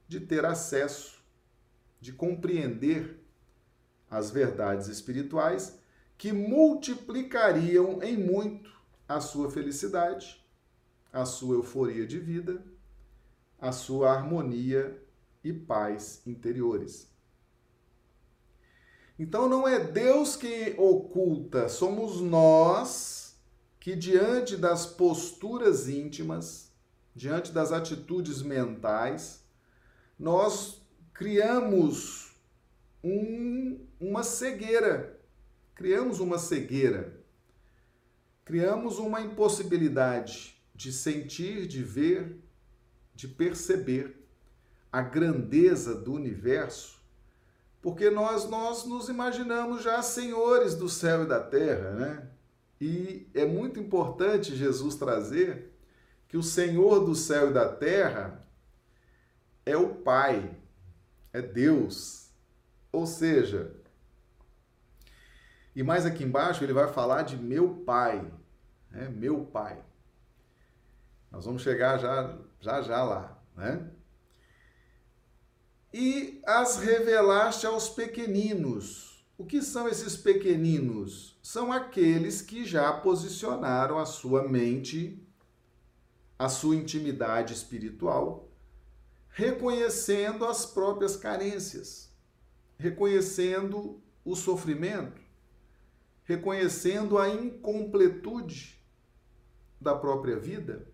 de 0.07 0.19
ter 0.19 0.45
acesso, 0.45 1.21
de 1.99 2.13
compreender 2.13 3.19
as 4.09 4.31
verdades 4.31 4.87
espirituais 4.87 5.79
que 6.17 6.31
multiplicariam 6.31 8.01
em 8.01 8.17
muito 8.17 8.71
a 9.07 9.19
sua 9.19 9.51
felicidade, 9.51 10.43
a 11.11 11.25
sua 11.25 11.55
euforia 11.55 12.05
de 12.05 12.19
vida, 12.19 12.63
a 13.59 13.71
sua 13.71 14.11
harmonia 14.13 15.01
e 15.43 15.53
paz 15.53 16.21
interiores. 16.25 17.09
Então 19.19 19.49
não 19.49 19.67
é 19.67 19.79
Deus 19.79 20.35
que 20.35 20.75
oculta, 20.77 21.67
somos 21.67 22.21
nós 22.21 23.35
que, 23.79 23.95
diante 23.95 24.55
das 24.55 24.85
posturas 24.85 25.87
íntimas, 25.87 26.71
diante 27.15 27.51
das 27.51 27.71
atitudes 27.71 28.41
mentais, 28.41 29.43
nós 30.19 30.81
criamos 31.13 32.35
um, 33.03 33.79
uma 33.99 34.23
cegueira. 34.23 35.19
Criamos 35.73 36.19
uma 36.19 36.37
cegueira. 36.37 37.23
Criamos 38.43 38.99
uma 38.99 39.21
impossibilidade 39.21 40.61
de 40.75 40.91
sentir, 40.91 41.65
de 41.65 41.81
ver, 41.81 42.39
de 43.15 43.27
perceber 43.27 44.27
a 44.91 45.01
grandeza 45.01 45.95
do 45.95 46.13
universo, 46.13 46.96
porque 47.81 48.09
nós 48.09 48.49
nós 48.49 48.85
nos 48.85 49.09
imaginamos 49.09 49.83
já 49.83 50.01
senhores 50.01 50.75
do 50.75 50.89
céu 50.89 51.23
e 51.23 51.27
da 51.27 51.39
terra, 51.39 51.91
né? 51.91 52.29
E 52.79 53.27
é 53.33 53.45
muito 53.45 53.79
importante 53.79 54.55
Jesus 54.55 54.95
trazer 54.95 55.73
que 56.27 56.37
o 56.37 56.43
Senhor 56.43 57.03
do 57.05 57.15
céu 57.15 57.49
e 57.49 57.53
da 57.53 57.67
terra 57.67 58.45
é 59.65 59.75
o 59.75 59.95
Pai, 59.95 60.55
é 61.33 61.41
Deus. 61.41 62.29
Ou 62.91 63.05
seja, 63.05 63.75
e 65.75 65.83
mais 65.83 66.05
aqui 66.05 66.23
embaixo 66.23 66.63
ele 66.63 66.73
vai 66.73 66.91
falar 66.91 67.23
de 67.23 67.37
meu 67.37 67.83
Pai, 67.85 68.31
né? 68.91 69.09
Meu 69.09 69.45
Pai. 69.45 69.83
Nós 71.31 71.45
vamos 71.45 71.61
chegar 71.61 71.97
já 71.97 72.37
já 72.59 72.81
já 72.81 73.03
lá, 73.03 73.37
né? 73.55 73.91
E 75.93 76.41
as 76.45 76.77
revelaste 76.77 77.65
aos 77.65 77.89
pequeninos. 77.89 79.25
O 79.37 79.45
que 79.45 79.61
são 79.61 79.87
esses 79.87 80.17
pequeninos? 80.17 81.37
São 81.43 81.71
aqueles 81.71 82.41
que 82.41 82.65
já 82.65 82.91
posicionaram 82.91 83.97
a 83.97 84.05
sua 84.05 84.47
mente, 84.47 85.21
a 86.37 86.49
sua 86.49 86.75
intimidade 86.75 87.53
espiritual, 87.53 88.49
reconhecendo 89.29 90.45
as 90.45 90.65
próprias 90.65 91.15
carências, 91.15 92.11
reconhecendo 92.77 94.01
o 94.25 94.35
sofrimento, 94.35 95.21
reconhecendo 96.23 97.17
a 97.17 97.29
incompletude 97.29 98.81
da 99.79 99.95
própria 99.95 100.37
vida 100.37 100.87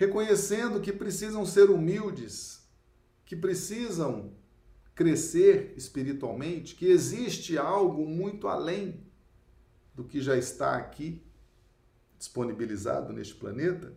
reconhecendo 0.00 0.80
que 0.80 0.94
precisam 0.94 1.44
ser 1.44 1.68
humildes, 1.68 2.59
que 3.30 3.36
precisam 3.36 4.32
crescer 4.92 5.72
espiritualmente, 5.76 6.74
que 6.74 6.86
existe 6.86 7.56
algo 7.56 8.04
muito 8.04 8.48
além 8.48 9.06
do 9.94 10.02
que 10.02 10.20
já 10.20 10.36
está 10.36 10.74
aqui 10.76 11.22
disponibilizado 12.18 13.12
neste 13.12 13.36
planeta. 13.36 13.96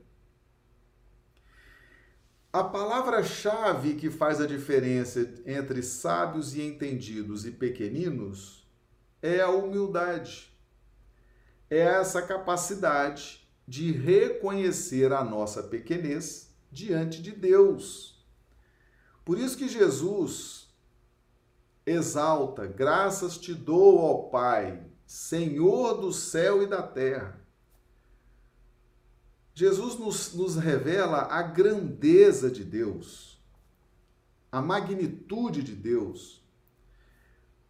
A 2.54 2.64
palavra-chave 2.64 3.96
que 3.96 4.12
faz 4.12 4.40
a 4.40 4.46
diferença 4.46 5.28
entre 5.48 5.82
sábios 5.82 6.54
e 6.54 6.62
entendidos 6.62 7.44
e 7.44 7.50
pequeninos 7.50 8.70
é 9.20 9.42
a 9.42 9.50
humildade. 9.50 10.56
É 11.72 11.80
essa 11.80 12.22
capacidade 12.22 13.50
de 13.68 13.92
reconhecer 13.92 15.12
a 15.12 15.24
nossa 15.24 15.64
pequenez 15.64 16.56
diante 16.72 17.20
de 17.20 17.32
Deus. 17.32 18.13
Por 19.24 19.38
isso 19.38 19.58
que 19.58 19.68
Jesus 19.68 20.68
exalta: 21.86 22.66
graças 22.66 23.38
te 23.38 23.54
dou, 23.54 24.00
ó 24.00 24.30
Pai, 24.30 24.86
Senhor 25.06 26.00
do 26.00 26.12
céu 26.12 26.62
e 26.62 26.68
da 26.68 26.82
terra. 26.82 27.42
Jesus 29.54 30.00
nos, 30.00 30.34
nos 30.34 30.56
revela 30.56 31.28
a 31.30 31.44
grandeza 31.44 32.50
de 32.50 32.64
Deus, 32.64 33.40
a 34.52 34.62
magnitude 34.62 35.62
de 35.62 35.76
Deus. 35.76 36.42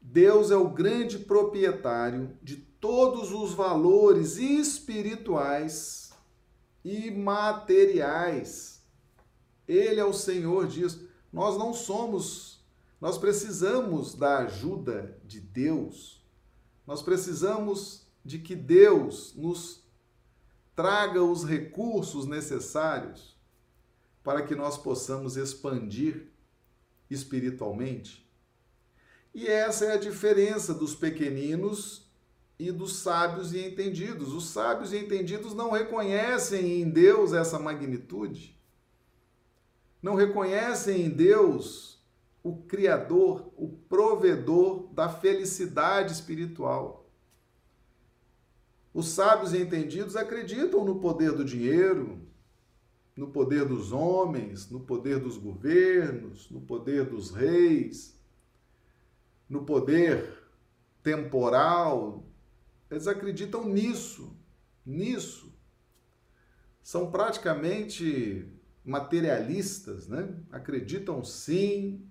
Deus 0.01 0.51
é 0.51 0.55
o 0.55 0.69
grande 0.69 1.19
proprietário 1.19 2.37
de 2.41 2.57
todos 2.57 3.31
os 3.31 3.53
valores 3.53 4.37
espirituais 4.37 6.11
e 6.83 7.09
materiais. 7.09 8.81
Ele 9.65 9.99
é 9.99 10.05
o 10.05 10.13
Senhor 10.13 10.67
disso. 10.67 11.09
Nós 11.33 11.57
não 11.57 11.73
somos, 11.73 12.63
nós 13.01 13.17
precisamos 13.17 14.13
da 14.13 14.37
ajuda 14.39 15.19
de 15.25 15.41
Deus. 15.41 16.23
Nós 16.85 17.01
precisamos 17.01 18.05
de 18.23 18.37
que 18.37 18.55
Deus 18.55 19.33
nos 19.35 19.83
traga 20.75 21.23
os 21.23 21.43
recursos 21.43 22.27
necessários 22.27 23.35
para 24.23 24.43
que 24.43 24.55
nós 24.55 24.77
possamos 24.77 25.35
expandir 25.35 26.27
espiritualmente. 27.09 28.23
E 29.33 29.47
essa 29.47 29.85
é 29.85 29.93
a 29.93 29.97
diferença 29.97 30.73
dos 30.73 30.93
pequeninos 30.93 32.07
e 32.59 32.71
dos 32.71 32.97
sábios 32.97 33.53
e 33.53 33.59
entendidos. 33.59 34.33
Os 34.33 34.49
sábios 34.49 34.93
e 34.93 34.97
entendidos 34.97 35.53
não 35.53 35.71
reconhecem 35.71 36.81
em 36.81 36.89
Deus 36.89 37.33
essa 37.33 37.57
magnitude, 37.57 38.57
não 40.03 40.13
reconhecem 40.13 41.05
em 41.05 41.09
Deus 41.09 41.99
o 42.43 42.57
Criador, 42.57 43.51
o 43.57 43.69
provedor 43.69 44.93
da 44.93 45.09
felicidade 45.09 46.11
espiritual. 46.11 47.09
Os 48.93 49.07
sábios 49.07 49.53
e 49.53 49.61
entendidos 49.61 50.15
acreditam 50.15 50.85
no 50.85 50.99
poder 50.99 51.31
do 51.31 51.43
dinheiro, 51.43 52.21
no 53.15 53.29
poder 53.29 53.65
dos 53.65 53.91
homens, 53.91 54.69
no 54.69 54.81
poder 54.81 55.19
dos 55.19 55.37
governos, 55.37 56.49
no 56.51 56.61
poder 56.61 57.05
dos 57.05 57.31
reis, 57.31 58.15
no 59.49 59.63
poder 59.63 60.43
temporal 61.01 62.23
eles 62.93 63.07
acreditam 63.07 63.65
nisso, 63.65 64.37
nisso. 64.85 65.51
São 66.83 67.09
praticamente 67.09 68.52
materialistas, 68.83 70.07
né? 70.07 70.33
Acreditam 70.51 71.23
sim 71.23 72.05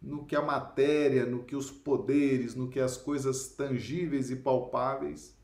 no 0.00 0.24
que 0.24 0.36
a 0.36 0.42
matéria, 0.42 1.24
no 1.24 1.44
que 1.44 1.56
os 1.56 1.70
poderes, 1.70 2.54
no 2.54 2.68
que 2.68 2.80
as 2.80 2.96
coisas 2.96 3.48
tangíveis 3.48 4.30
e 4.30 4.36
palpáveis 4.36 5.36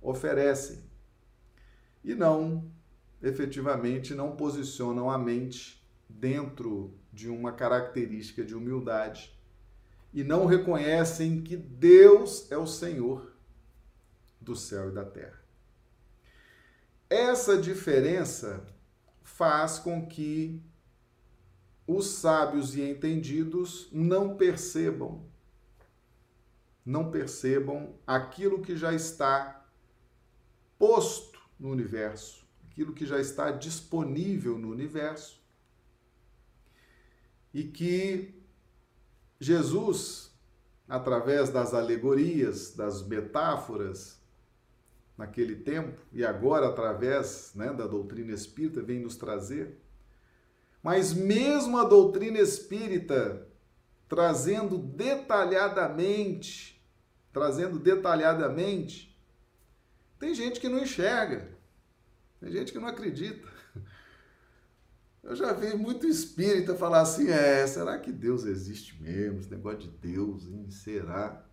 oferecem. 0.00 0.82
E 2.02 2.14
não, 2.14 2.70
efetivamente, 3.22 4.14
não 4.14 4.36
posicionam 4.36 5.10
a 5.10 5.18
mente 5.18 5.82
dentro 6.08 6.94
de 7.12 7.28
uma 7.28 7.52
característica 7.52 8.44
de 8.44 8.54
humildade 8.54 9.38
e 10.12 10.24
não 10.24 10.46
reconhecem 10.46 11.42
que 11.42 11.56
Deus 11.56 12.50
é 12.50 12.56
o 12.56 12.66
Senhor 12.66 13.32
do 14.40 14.56
céu 14.56 14.90
e 14.90 14.92
da 14.92 15.04
terra. 15.04 15.40
Essa 17.08 17.60
diferença 17.60 18.64
faz 19.40 19.78
com 19.78 20.06
que 20.06 20.62
os 21.86 22.08
sábios 22.08 22.76
e 22.76 22.82
entendidos 22.82 23.88
não 23.90 24.36
percebam, 24.36 25.24
não 26.84 27.10
percebam 27.10 27.94
aquilo 28.06 28.60
que 28.60 28.76
já 28.76 28.92
está 28.92 29.66
posto 30.78 31.40
no 31.58 31.70
universo, 31.70 32.46
aquilo 32.66 32.92
que 32.92 33.06
já 33.06 33.18
está 33.18 33.50
disponível 33.50 34.58
no 34.58 34.70
universo. 34.70 35.42
E 37.54 37.64
que 37.64 38.34
Jesus, 39.40 40.38
através 40.86 41.48
das 41.48 41.72
alegorias, 41.72 42.74
das 42.74 43.02
metáforas, 43.06 44.19
naquele 45.20 45.54
tempo 45.54 46.00
e 46.12 46.24
agora 46.24 46.66
através 46.66 47.52
né, 47.54 47.70
da 47.74 47.86
doutrina 47.86 48.32
espírita 48.32 48.80
vem 48.80 49.00
nos 49.00 49.16
trazer. 49.16 49.78
Mas 50.82 51.12
mesmo 51.12 51.76
a 51.76 51.84
doutrina 51.84 52.38
espírita 52.38 53.46
trazendo 54.08 54.78
detalhadamente, 54.78 56.82
trazendo 57.32 57.78
detalhadamente, 57.78 59.14
tem 60.18 60.34
gente 60.34 60.58
que 60.58 60.70
não 60.70 60.78
enxerga, 60.78 61.50
tem 62.40 62.50
gente 62.50 62.72
que 62.72 62.78
não 62.78 62.88
acredita. 62.88 63.46
Eu 65.22 65.36
já 65.36 65.52
vi 65.52 65.76
muito 65.76 66.06
espírita 66.06 66.74
falar 66.74 67.02
assim: 67.02 67.28
é, 67.28 67.66
será 67.66 67.98
que 67.98 68.10
Deus 68.10 68.46
existe 68.46 69.00
mesmo? 69.02 69.38
Esse 69.38 69.50
negócio 69.50 69.80
de 69.80 69.88
Deus, 69.88 70.48
hein? 70.48 70.70
Será? 70.70 71.44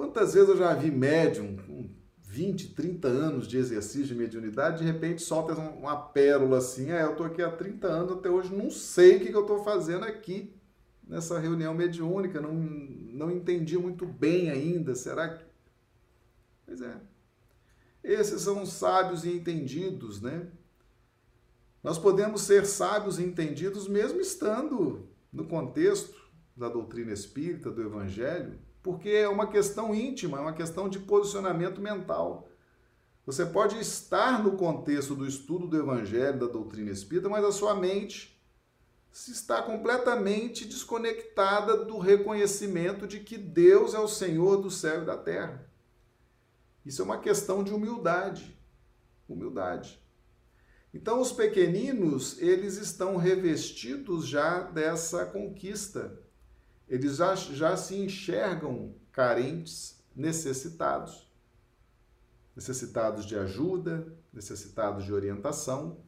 Quantas 0.00 0.32
vezes 0.32 0.48
eu 0.48 0.56
já 0.56 0.72
vi 0.72 0.90
médium 0.90 1.58
com 1.58 1.90
20, 2.22 2.74
30 2.74 3.06
anos 3.06 3.46
de 3.46 3.58
exercício 3.58 4.06
de 4.06 4.14
mediunidade, 4.14 4.78
de 4.78 4.90
repente 4.90 5.20
solta 5.20 5.52
uma 5.52 5.94
pérola 5.94 6.56
assim, 6.56 6.90
é, 6.90 7.02
eu 7.02 7.10
estou 7.10 7.26
aqui 7.26 7.42
há 7.42 7.50
30 7.50 7.86
anos, 7.86 8.12
até 8.12 8.30
hoje 8.30 8.50
não 8.50 8.70
sei 8.70 9.16
o 9.16 9.20
que, 9.20 9.26
que 9.26 9.36
eu 9.36 9.42
estou 9.42 9.62
fazendo 9.62 10.06
aqui 10.06 10.58
nessa 11.06 11.38
reunião 11.38 11.74
mediúnica, 11.74 12.40
não, 12.40 12.54
não 12.54 13.30
entendi 13.30 13.76
muito 13.76 14.06
bem 14.06 14.48
ainda, 14.48 14.94
será 14.94 15.36
que... 15.36 15.44
Pois 16.64 16.80
é. 16.80 16.96
Esses 18.02 18.40
são 18.40 18.62
os 18.62 18.72
sábios 18.72 19.26
e 19.26 19.32
entendidos, 19.36 20.22
né? 20.22 20.46
Nós 21.82 21.98
podemos 21.98 22.40
ser 22.40 22.64
sábios 22.64 23.18
e 23.18 23.22
entendidos 23.22 23.86
mesmo 23.86 24.18
estando 24.18 25.10
no 25.30 25.46
contexto 25.46 26.18
da 26.56 26.70
doutrina 26.70 27.12
espírita, 27.12 27.70
do 27.70 27.82
evangelho, 27.82 28.58
porque 28.82 29.10
é 29.10 29.28
uma 29.28 29.46
questão 29.46 29.94
íntima, 29.94 30.38
é 30.38 30.40
uma 30.40 30.52
questão 30.52 30.88
de 30.88 30.98
posicionamento 30.98 31.80
mental. 31.80 32.48
Você 33.26 33.44
pode 33.44 33.78
estar 33.78 34.42
no 34.42 34.56
contexto 34.56 35.14
do 35.14 35.26
estudo 35.26 35.66
do 35.66 35.78
evangelho, 35.78 36.40
da 36.40 36.46
doutrina 36.46 36.90
espírita, 36.90 37.28
mas 37.28 37.44
a 37.44 37.52
sua 37.52 37.74
mente 37.74 38.40
se 39.12 39.32
está 39.32 39.62
completamente 39.62 40.64
desconectada 40.64 41.84
do 41.84 41.98
reconhecimento 41.98 43.06
de 43.06 43.20
que 43.20 43.36
Deus 43.36 43.92
é 43.92 43.98
o 43.98 44.08
Senhor 44.08 44.58
do 44.58 44.70
céu 44.70 45.02
e 45.02 45.06
da 45.06 45.16
terra. 45.16 45.68
Isso 46.84 47.02
é 47.02 47.04
uma 47.04 47.18
questão 47.18 47.62
de 47.62 47.72
humildade. 47.72 48.56
Humildade. 49.28 50.00
Então 50.92 51.20
os 51.20 51.30
pequeninos, 51.30 52.40
eles 52.40 52.76
estão 52.76 53.16
revestidos 53.16 54.26
já 54.26 54.62
dessa 54.62 55.24
conquista. 55.26 56.19
Eles 56.90 57.16
já, 57.16 57.36
já 57.36 57.76
se 57.76 57.94
enxergam 57.94 58.92
carentes, 59.12 60.02
necessitados. 60.14 61.30
Necessitados 62.54 63.24
de 63.24 63.36
ajuda, 63.38 64.12
necessitados 64.32 65.04
de 65.04 65.12
orientação, 65.12 65.98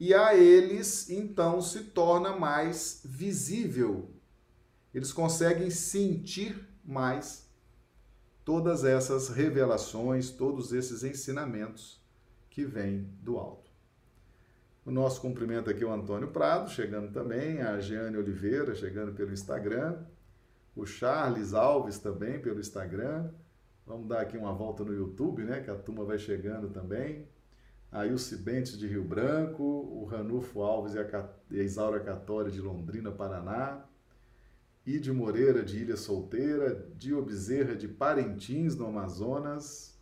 e 0.00 0.14
a 0.14 0.34
eles 0.34 1.10
então 1.10 1.60
se 1.60 1.84
torna 1.84 2.34
mais 2.34 3.02
visível. 3.04 4.10
Eles 4.94 5.12
conseguem 5.12 5.70
sentir 5.70 6.66
mais 6.82 7.46
todas 8.44 8.84
essas 8.84 9.28
revelações, 9.28 10.30
todos 10.30 10.72
esses 10.72 11.04
ensinamentos 11.04 12.02
que 12.50 12.64
vêm 12.64 13.08
do 13.22 13.38
alto. 13.38 13.70
O 14.84 14.90
nosso 14.90 15.20
cumprimento 15.20 15.70
aqui 15.70 15.84
é 15.84 15.86
o 15.86 15.92
Antônio 15.92 16.28
Prado, 16.28 16.68
chegando 16.68 17.12
também, 17.12 17.60
a 17.60 17.78
Jeane 17.80 18.16
Oliveira, 18.16 18.74
chegando 18.74 19.12
pelo 19.12 19.32
Instagram, 19.32 20.02
o 20.74 20.86
Charles 20.86 21.54
Alves 21.54 21.98
também 21.98 22.40
pelo 22.40 22.60
Instagram. 22.60 23.30
Vamos 23.86 24.08
dar 24.08 24.20
aqui 24.20 24.36
uma 24.36 24.52
volta 24.52 24.84
no 24.84 24.92
YouTube, 24.92 25.44
né? 25.44 25.60
Que 25.60 25.70
a 25.70 25.74
turma 25.74 26.04
vai 26.04 26.18
chegando 26.18 26.68
também. 26.68 27.26
A 27.90 28.06
Ilse 28.06 28.36
Bentes 28.36 28.78
de 28.78 28.86
Rio 28.86 29.04
Branco, 29.04 29.62
o 29.62 30.04
Ranulfo 30.04 30.62
Alves 30.62 30.94
e 30.94 31.60
a 31.60 31.62
Isaura 31.62 32.00
Catória 32.00 32.50
de 32.50 32.60
Londrina, 32.60 33.10
Paraná, 33.10 33.84
Ide 34.84 35.12
Moreira 35.12 35.62
de 35.62 35.78
Ilha 35.78 35.96
Solteira, 35.96 36.88
Dio 36.96 37.22
Bezerra 37.22 37.76
de 37.76 37.86
Parintins, 37.86 38.74
no 38.74 38.86
Amazonas, 38.86 39.92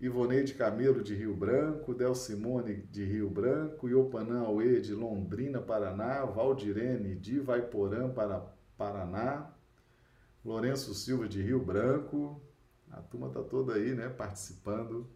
Ivoneide 0.00 0.54
Camelo 0.54 1.02
de 1.02 1.14
Rio 1.14 1.34
Branco, 1.34 1.94
Del 1.94 2.14
Simone 2.14 2.74
de 2.90 3.04
Rio 3.04 3.28
Branco, 3.28 3.88
Iopanã 3.88 4.40
Aue 4.40 4.80
de 4.80 4.94
Londrina, 4.94 5.60
Paraná, 5.60 6.24
Valdirene 6.24 7.14
de 7.14 7.38
Vaiporã, 7.38 8.08
para 8.08 8.40
Paraná, 8.76 9.50
Lourenço 10.44 10.92
Silva 10.92 11.28
de 11.28 11.40
Rio 11.40 11.60
Branco, 11.60 12.42
a 12.90 13.00
turma 13.00 13.28
está 13.28 13.40
toda 13.40 13.74
aí, 13.74 13.94
né, 13.94 14.08
participando 14.08 15.08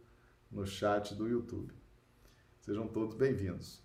no 0.49 0.65
chat 0.65 1.17
do 1.17 1.27
YouTube. 1.27 1.75
Sejam 2.61 2.87
todos 2.87 3.17
bem-vindos. 3.17 3.83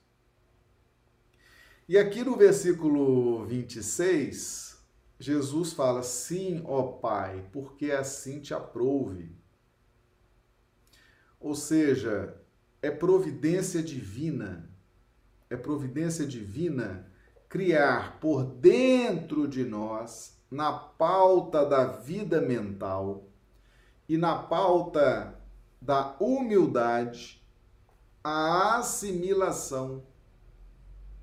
E 1.90 1.98
aqui 1.98 2.24
no 2.24 2.38
versículo 2.38 3.44
26, 3.48 4.80
Jesus 5.20 5.74
fala: 5.74 6.04
Sim, 6.04 6.62
ó 6.64 6.84
Pai, 6.84 7.44
porque 7.52 7.92
assim 7.92 8.40
te 8.40 8.54
aprouve. 8.54 9.36
Ou 11.40 11.56
seja, 11.56 12.40
é 12.84 12.92
providência 12.92 13.82
divina, 13.82 14.70
é 15.50 15.58
providência 15.58 16.24
divina 16.24 17.12
criar 17.50 18.20
por 18.20 18.44
dentro 18.44 19.48
de 19.48 19.64
nós, 19.64 20.40
na 20.52 20.74
pauta 20.74 21.66
da 21.66 21.86
vida 21.86 22.42
mental 22.42 23.24
e 24.08 24.18
na 24.18 24.38
pauta 24.38 25.40
da 25.82 26.16
humildade, 26.20 27.42
a 28.22 28.78
assimilação 28.78 30.04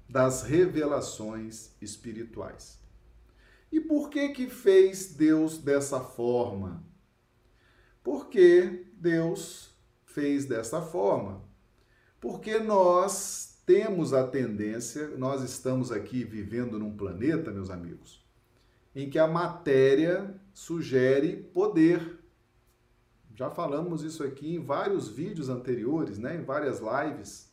das 0.09 0.43
revelações 0.43 1.71
espirituais. 1.83 2.81
E 3.71 3.79
por 3.79 4.09
que 4.09 4.31
que 4.31 4.49
fez 4.49 5.15
Deus 5.15 5.59
dessa 5.59 6.01
forma? 6.01 6.83
Porque 8.03 8.87
Deus 8.95 9.77
fez 10.07 10.47
dessa 10.47 10.81
forma. 10.81 11.43
Porque 12.19 12.59
nós 12.59 13.61
temos 13.67 14.15
a 14.15 14.27
tendência, 14.27 15.09
nós 15.19 15.43
estamos 15.43 15.93
aqui 15.93 16.25
vivendo 16.25 16.79
num 16.79 16.97
planeta, 16.97 17.51
meus 17.51 17.69
amigos, 17.69 18.27
em 18.99 19.09
que 19.09 19.17
a 19.17 19.29
matéria 19.29 20.35
sugere 20.53 21.37
poder, 21.37 22.19
já 23.33 23.49
falamos 23.49 24.03
isso 24.03 24.25
aqui 24.25 24.57
em 24.57 24.59
vários 24.59 25.09
vídeos 25.09 25.49
anteriores, 25.49 26.19
né, 26.19 26.35
em 26.35 26.43
várias 26.43 26.81
lives. 26.81 27.49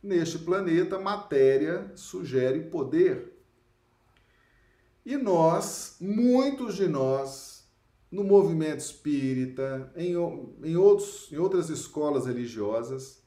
Neste 0.00 0.38
planeta, 0.38 0.96
matéria 0.96 1.90
sugere 1.96 2.60
poder. 2.70 3.36
E 5.04 5.16
nós, 5.16 5.96
muitos 6.00 6.76
de 6.76 6.86
nós, 6.86 7.68
no 8.08 8.22
movimento 8.22 8.78
espírita, 8.78 9.92
em, 9.96 10.12
em, 10.62 10.76
outros, 10.76 11.32
em 11.32 11.36
outras 11.36 11.68
escolas 11.68 12.26
religiosas, 12.26 13.24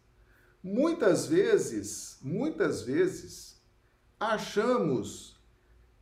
muitas 0.64 1.28
vezes, 1.28 2.20
muitas 2.22 2.84
vezes, 2.84 3.62
achamos 4.18 5.36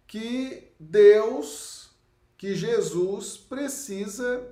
que 0.05 0.70
Deus, 0.81 1.91
que 2.37 2.55
Jesus 2.55 3.37
precisa 3.37 4.43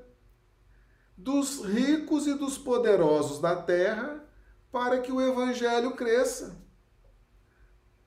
dos 1.18 1.66
ricos 1.66 2.28
e 2.28 2.36
dos 2.36 2.56
poderosos 2.56 3.40
da 3.40 3.56
terra 3.56 4.24
para 4.72 5.00
que 5.00 5.12
o 5.12 5.20
evangelho 5.20 5.96
cresça, 5.96 6.56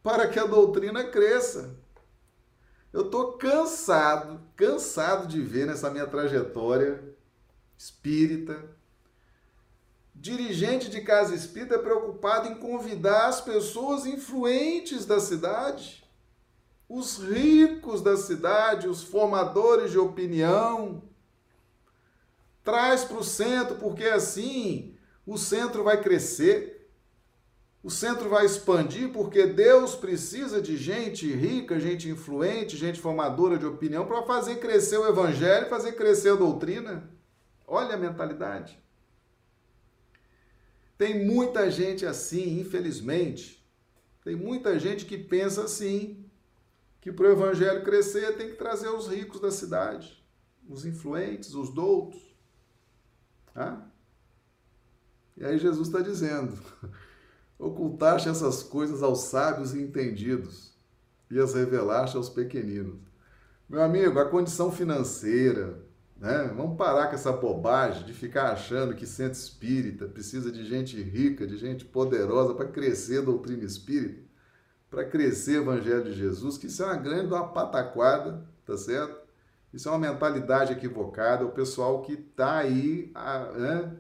para 0.03 0.29
que 0.29 0.39
a 0.39 0.47
doutrina 0.47 1.05
cresça. 1.05 1.77
Eu 2.93 3.07
estou 3.07 3.33
cansado, 3.33 4.41
cansado 4.55 5.27
de 5.27 5.41
ver 5.43 5.67
nessa 5.67 5.91
minha 5.91 6.07
trajetória 6.07 7.03
espírita, 7.77 8.65
dirigente 10.15 10.89
de 10.89 11.01
casa 11.01 11.35
espírita 11.35 11.79
preocupado 11.79 12.49
em 12.49 12.55
convidar 12.55 13.27
as 13.27 13.41
pessoas 13.41 14.07
influentes 14.07 15.05
da 15.05 15.19
cidade, 15.19 16.02
os 16.89 17.19
ricos 17.19 18.03
da 18.03 18.17
cidade, 18.17 18.89
os 18.89 19.03
formadores 19.03 19.91
de 19.91 19.99
opinião, 19.99 21.03
Traz 22.65 23.05
para 23.05 23.19
o 23.19 23.25
centro, 23.25 23.77
porque 23.77 24.05
assim 24.05 24.95
o 25.27 25.37
centro 25.37 25.83
vai 25.83 26.01
crescer, 26.01 26.89
o 27.83 27.91
centro 27.91 28.29
vai 28.29 28.47
expandir, 28.47 29.11
porque 29.13 29.47
Deus 29.47 29.97
precisa 29.97 30.63
de 30.63 30.77
gente 30.77 31.33
rica, 31.33 31.81
gente 31.81 32.09
influente, 32.09 32.77
gente 32.77 33.01
formadora 33.01 33.59
de 33.59 33.67
opinião 33.67 34.07
para 34.07 34.23
fazer 34.23 34.57
crescer 34.57 34.99
o 34.99 35.09
evangelho, 35.09 35.69
fazer 35.69 35.93
crescer 35.93 36.31
a 36.31 36.37
doutrina. 36.37 37.11
Olha 37.67 37.95
a 37.95 37.99
mentalidade. 37.99 38.81
Tem 40.97 41.27
muita 41.27 41.69
gente 41.69 42.07
assim, 42.07 42.61
infelizmente. 42.61 43.67
Tem 44.23 44.37
muita 44.37 44.79
gente 44.79 45.05
que 45.05 45.19
pensa 45.19 45.65
assim, 45.65 46.22
que 47.03 47.11
para 47.11 47.27
o 47.27 47.33
evangelho 47.33 47.83
crescer 47.83 48.37
tem 48.37 48.49
que 48.49 48.57
trazer 48.57 48.89
os 48.89 49.09
ricos 49.09 49.41
da 49.41 49.51
cidade, 49.51 50.25
os 50.69 50.87
influentes, 50.87 51.53
os 51.53 51.69
doutos. 51.75 52.33
Tá? 53.53 53.85
E 55.37 55.45
aí 55.45 55.59
Jesus 55.59 55.89
está 55.89 56.01
dizendo: 56.01 56.57
ocultaste 57.59 58.29
essas 58.29 58.63
coisas 58.63 59.03
aos 59.03 59.25
sábios 59.25 59.75
e 59.75 59.83
entendidos 59.83 60.73
e 61.29 61.41
as 61.41 61.55
revelaste 61.55 62.17
aos 62.17 62.29
pequeninos. 62.29 63.01
Meu 63.69 63.83
amigo, 63.83 64.21
a 64.21 64.29
condição 64.31 64.71
financeira, 64.71 65.83
né? 66.17 66.53
Vamos 66.57 66.77
parar 66.77 67.09
com 67.09 67.17
essa 67.17 67.33
bobagem 67.33 68.07
de 68.07 68.13
ficar 68.13 68.53
achando 68.53 68.95
que 68.95 69.07
centro 69.07 69.41
espírita 69.41 70.07
precisa 70.07 70.53
de 70.53 70.65
gente 70.65 71.03
rica, 71.03 71.49
de 71.49 71.57
gente 71.57 71.85
poderosa 71.85 72.55
para 72.55 72.69
crescer 72.69 73.19
a 73.19 73.25
doutrina 73.25 73.65
espírita, 73.65 74.23
para 74.93 75.07
crescer 75.07 75.59
o 75.59 75.63
evangelho 75.63 76.05
de 76.05 76.13
Jesus, 76.13 76.59
que 76.59 76.67
isso 76.67 76.83
é 76.83 76.87
uma 76.87 76.97
grande 76.97 77.33
uma 77.33 77.49
pataquada, 77.49 78.47
tá 78.67 78.77
certo? 78.77 79.23
Isso 79.73 79.89
é 79.89 79.93
uma 79.93 79.99
mentalidade 79.99 80.75
equivocada. 80.75 81.47
O 81.47 81.53
pessoal 81.53 82.03
que 82.03 82.13
está 82.13 82.59
aí 82.59 83.11
né, 83.57 83.97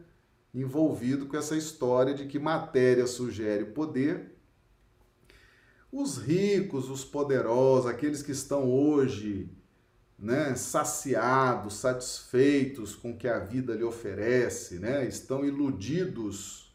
envolvido 0.53 1.25
com 1.25 1.35
essa 1.35 1.57
história 1.57 2.13
de 2.13 2.27
que 2.27 2.39
matéria 2.39 3.07
sugere 3.07 3.65
poder. 3.65 4.37
Os 5.91 6.19
ricos, 6.19 6.91
os 6.91 7.07
poderosos, 7.07 7.87
aqueles 7.87 8.23
que 8.23 8.33
estão 8.33 8.71
hoje 8.71 9.51
né, 10.19 10.55
saciados, 10.55 11.77
satisfeitos 11.77 12.95
com 12.95 13.13
o 13.13 13.17
que 13.17 13.29
a 13.29 13.39
vida 13.39 13.75
lhe 13.75 13.83
oferece, 13.83 14.79
né, 14.79 15.07
estão 15.07 15.43
iludidos 15.43 16.71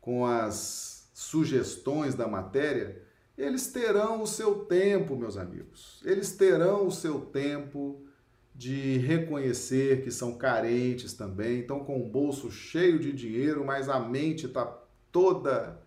com 0.00 0.26
as 0.26 1.08
sugestões 1.14 2.16
da 2.16 2.26
matéria, 2.26 3.11
eles 3.42 3.66
terão 3.66 4.22
o 4.22 4.26
seu 4.26 4.64
tempo, 4.66 5.16
meus 5.16 5.36
amigos. 5.36 6.00
Eles 6.04 6.32
terão 6.32 6.86
o 6.86 6.92
seu 6.92 7.20
tempo 7.20 8.00
de 8.54 8.98
reconhecer 8.98 10.02
que 10.02 10.10
são 10.10 10.38
carentes 10.38 11.14
também, 11.14 11.60
estão 11.60 11.80
com 11.80 12.00
o 12.00 12.08
bolso 12.08 12.50
cheio 12.50 12.98
de 12.98 13.12
dinheiro, 13.12 13.64
mas 13.64 13.88
a 13.88 13.98
mente 13.98 14.46
está 14.46 14.64
toda 15.10 15.82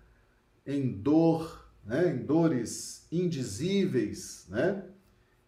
em 0.65 0.91
dor, 0.91 1.65
né? 1.85 2.11
em 2.11 2.25
dores 2.25 3.07
indizíveis, 3.11 4.45
né? 4.49 4.83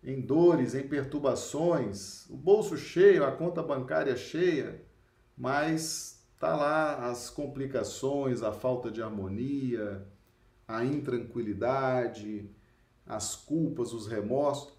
em 0.02 0.22
dores, 0.22 0.76
em 0.76 0.88
perturbações, 0.88 2.26
o 2.30 2.38
bolso 2.38 2.78
cheio, 2.78 3.26
a 3.26 3.32
conta 3.32 3.62
bancária 3.62 4.16
cheia, 4.16 4.82
mas 5.36 6.24
tá 6.40 6.56
lá 6.56 7.10
as 7.10 7.30
complicações, 7.30 8.44
a 8.44 8.54
falta 8.54 8.90
de 8.90 9.02
harmonia, 9.02 10.08
a 10.68 10.84
intranquilidade, 10.84 12.50
as 13.06 13.36
culpas, 13.36 13.94
os 13.94 14.08
remorsos. 14.08 14.74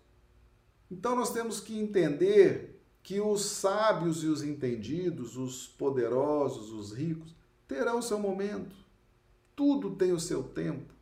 Então 0.90 1.16
nós 1.16 1.32
temos 1.32 1.60
que 1.60 1.78
entender 1.78 2.82
que 3.02 3.20
os 3.20 3.42
sábios 3.42 4.22
e 4.22 4.26
os 4.26 4.42
entendidos, 4.42 5.36
os 5.36 5.66
poderosos, 5.66 6.70
os 6.72 6.92
ricos, 6.92 7.34
terão 7.66 8.02
seu 8.02 8.18
momento. 8.18 8.76
Tudo 9.56 9.96
tem 9.96 10.12
o 10.12 10.20
seu 10.20 10.42
tempo. 10.42 10.92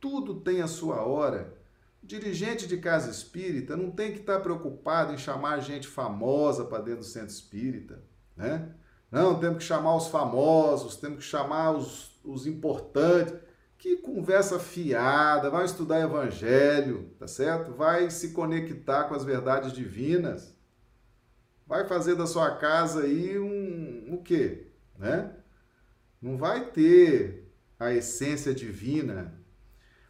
Tudo 0.00 0.40
tem 0.40 0.62
a 0.62 0.66
sua 0.66 1.02
hora. 1.02 1.54
Dirigente 2.02 2.66
de 2.66 2.78
casa 2.78 3.10
espírita 3.10 3.76
não 3.76 3.90
tem 3.90 4.12
que 4.12 4.20
estar 4.20 4.40
preocupado 4.40 5.12
em 5.12 5.18
chamar 5.18 5.60
gente 5.60 5.88
famosa 5.88 6.64
para 6.64 6.82
dentro 6.82 7.00
do 7.00 7.06
centro 7.06 7.34
espírita, 7.34 8.02
né? 8.36 8.72
Não, 9.10 9.38
temos 9.38 9.58
que 9.58 9.64
chamar 9.64 9.96
os 9.96 10.08
famosos, 10.08 10.96
temos 10.96 11.18
que 11.18 11.24
chamar 11.24 11.72
os, 11.72 12.18
os 12.24 12.46
importantes. 12.46 13.34
Que 13.78 13.96
conversa 13.96 14.58
fiada, 14.58 15.50
vai 15.50 15.64
estudar 15.64 16.00
evangelho, 16.00 17.10
tá 17.18 17.28
certo? 17.28 17.72
Vai 17.72 18.10
se 18.10 18.30
conectar 18.30 19.04
com 19.04 19.14
as 19.14 19.24
verdades 19.24 19.72
divinas. 19.72 20.56
Vai 21.66 21.86
fazer 21.86 22.14
da 22.14 22.26
sua 22.26 22.56
casa 22.56 23.02
aí 23.02 23.38
um 23.38 24.14
o 24.14 24.22
quê, 24.22 24.68
né? 24.98 25.34
Não 26.22 26.36
vai 26.38 26.70
ter 26.70 27.52
a 27.78 27.92
essência 27.92 28.54
divina, 28.54 29.38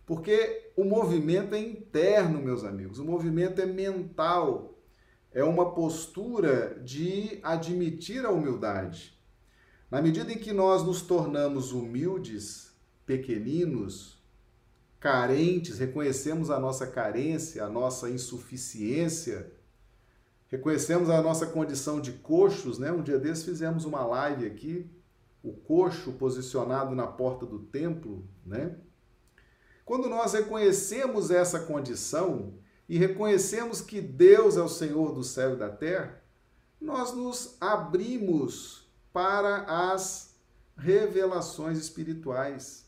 porque 0.04 0.70
o 0.76 0.84
movimento 0.84 1.54
é 1.54 1.58
interno, 1.58 2.40
meus 2.40 2.62
amigos. 2.62 2.98
O 3.00 3.04
movimento 3.04 3.60
é 3.60 3.66
mental. 3.66 4.78
É 5.32 5.42
uma 5.42 5.74
postura 5.74 6.80
de 6.82 7.40
admitir 7.42 8.24
a 8.24 8.30
humildade. 8.30 9.18
Na 9.90 10.00
medida 10.00 10.32
em 10.32 10.38
que 10.38 10.52
nós 10.52 10.84
nos 10.84 11.02
tornamos 11.02 11.72
humildes, 11.72 12.72
pequeninos, 13.06 14.20
carentes, 14.98 15.78
reconhecemos 15.78 16.50
a 16.50 16.58
nossa 16.58 16.86
carência, 16.86 17.64
a 17.64 17.68
nossa 17.68 18.10
insuficiência, 18.10 19.52
reconhecemos 20.48 21.08
a 21.08 21.22
nossa 21.22 21.46
condição 21.46 22.00
de 22.00 22.12
coxos, 22.12 22.78
né? 22.78 22.90
Um 22.90 23.02
dia 23.02 23.18
desses 23.18 23.44
fizemos 23.44 23.84
uma 23.84 24.04
live 24.04 24.44
aqui, 24.44 24.90
o 25.42 25.52
coxo 25.52 26.12
posicionado 26.12 26.94
na 26.94 27.06
porta 27.06 27.46
do 27.46 27.60
templo, 27.60 28.26
né? 28.44 28.76
Quando 29.84 30.08
nós 30.08 30.32
reconhecemos 30.32 31.30
essa 31.30 31.60
condição 31.60 32.54
e 32.88 32.98
reconhecemos 32.98 33.80
que 33.80 34.00
Deus 34.00 34.56
é 34.56 34.62
o 34.62 34.68
Senhor 34.68 35.14
do 35.14 35.22
céu 35.22 35.54
e 35.54 35.56
da 35.56 35.68
terra, 35.68 36.20
nós 36.80 37.14
nos 37.14 37.56
abrimos 37.60 38.90
para 39.12 39.92
as 39.92 40.34
revelações 40.76 41.78
espirituais. 41.78 42.85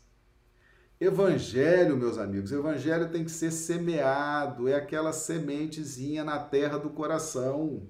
Evangelho, 1.01 1.95
meus 1.95 2.17
amigos, 2.17 2.51
evangelho 2.51 3.09
tem 3.09 3.23
que 3.23 3.31
ser 3.31 3.51
semeado, 3.51 4.67
é 4.67 4.75
aquela 4.75 5.13
sementezinha 5.13 6.25
na 6.25 6.37
terra 6.39 6.77
do 6.77 6.89
coração. 6.89 7.87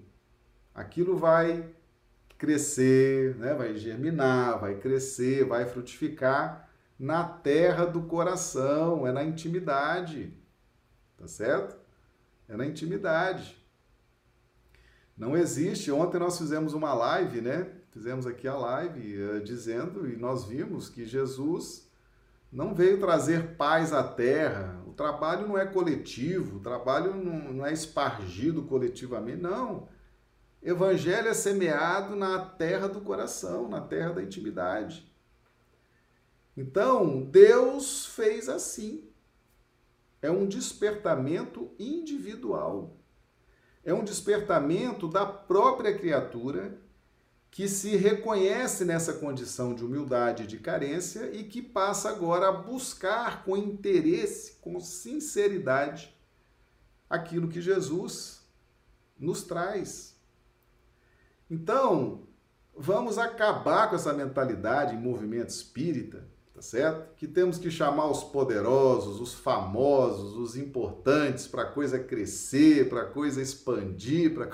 Aquilo 0.75 1.17
vai 1.17 1.73
crescer, 2.37 3.35
né? 3.37 3.55
vai 3.55 3.75
germinar, 3.75 4.59
vai 4.59 4.75
crescer, 4.75 5.43
vai 5.43 5.65
frutificar 5.65 6.69
na 6.99 7.23
terra 7.23 7.83
do 7.83 8.03
coração, 8.03 9.07
é 9.07 9.11
na 9.11 9.23
intimidade. 9.23 10.31
Tá 11.17 11.27
certo? 11.27 11.75
É 12.47 12.55
na 12.55 12.67
intimidade. 12.67 13.57
Não 15.17 15.35
existe. 15.35 15.91
Ontem 15.91 16.19
nós 16.19 16.37
fizemos 16.37 16.73
uma 16.73 16.93
live, 16.93 17.41
né? 17.41 17.71
Fizemos 17.89 18.27
aqui 18.27 18.47
a 18.47 18.55
live 18.55 19.19
uh, 19.19 19.41
dizendo 19.41 20.07
e 20.07 20.15
nós 20.15 20.45
vimos 20.45 20.89
que 20.89 21.05
Jesus 21.05 21.88
não 22.51 22.73
veio 22.73 22.99
trazer 22.99 23.55
paz 23.55 23.93
à 23.93 24.03
terra. 24.03 24.81
O 24.87 24.93
trabalho 24.93 25.47
não 25.47 25.57
é 25.57 25.65
coletivo, 25.65 26.57
o 26.57 26.61
trabalho 26.61 27.15
não, 27.15 27.53
não 27.53 27.65
é 27.65 27.71
espargido 27.71 28.63
coletivamente, 28.63 29.41
não. 29.41 29.87
Evangelho 30.61 31.29
é 31.29 31.33
semeado 31.33 32.15
na 32.15 32.39
terra 32.39 32.87
do 32.87 33.01
coração, 33.01 33.69
na 33.69 33.79
terra 33.79 34.13
da 34.13 34.23
intimidade. 34.23 35.09
Então, 36.57 37.21
Deus 37.21 38.05
fez 38.07 38.49
assim. 38.49 39.07
É 40.21 40.29
um 40.29 40.45
despertamento 40.45 41.71
individual. 41.79 42.97
É 43.85 43.93
um 43.93 44.03
despertamento 44.03 45.07
da 45.07 45.25
própria 45.25 45.97
criatura 45.97 46.77
que 47.51 47.67
se 47.67 47.95
reconhece 47.95 48.85
nessa 48.85 49.13
condição 49.13 49.73
de 49.73 49.83
humildade 49.83 50.43
e 50.43 50.47
de 50.47 50.57
carência 50.57 51.29
e 51.33 51.43
que 51.43 51.61
passa 51.61 52.09
agora 52.09 52.49
a 52.49 52.51
buscar 52.51 53.43
com 53.43 53.57
interesse, 53.57 54.53
com 54.61 54.79
sinceridade, 54.79 56.15
aquilo 57.09 57.47
que 57.47 57.61
Jesus 57.61 58.41
nos 59.17 59.43
traz. 59.43 60.15
Então, 61.49 62.27
vamos 62.77 63.17
acabar 63.17 63.89
com 63.89 63.95
essa 63.95 64.13
mentalidade 64.13 64.95
em 64.95 64.99
movimento 64.99 65.49
espírita 65.49 66.29
tá 66.59 66.63
certo? 66.63 67.15
Que 67.15 67.25
temos 67.25 67.57
que 67.57 67.71
chamar 67.71 68.11
os 68.11 68.21
poderosos, 68.21 69.21
os 69.21 69.33
famosos, 69.33 70.35
os 70.35 70.57
importantes 70.57 71.47
para 71.47 71.61
a 71.61 71.71
coisa 71.71 71.97
crescer, 71.97 72.89
para 72.89 73.03
a 73.03 73.05
coisa 73.05 73.41
expandir, 73.41 74.33
para 74.33 74.51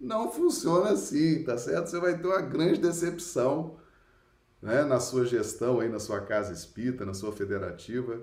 não 0.00 0.30
funciona 0.30 0.90
assim, 0.90 1.42
tá 1.44 1.58
certo? 1.58 1.88
Você 1.88 1.98
vai 2.00 2.18
ter 2.18 2.26
uma 2.26 2.40
grande 2.40 2.80
decepção, 2.80 3.78
né, 4.62 4.84
na 4.84 5.00
sua 5.00 5.24
gestão 5.24 5.80
aí 5.80 5.88
na 5.88 5.98
sua 5.98 6.20
casa 6.20 6.52
espírita, 6.52 7.04
na 7.04 7.14
sua 7.14 7.32
federativa. 7.32 8.20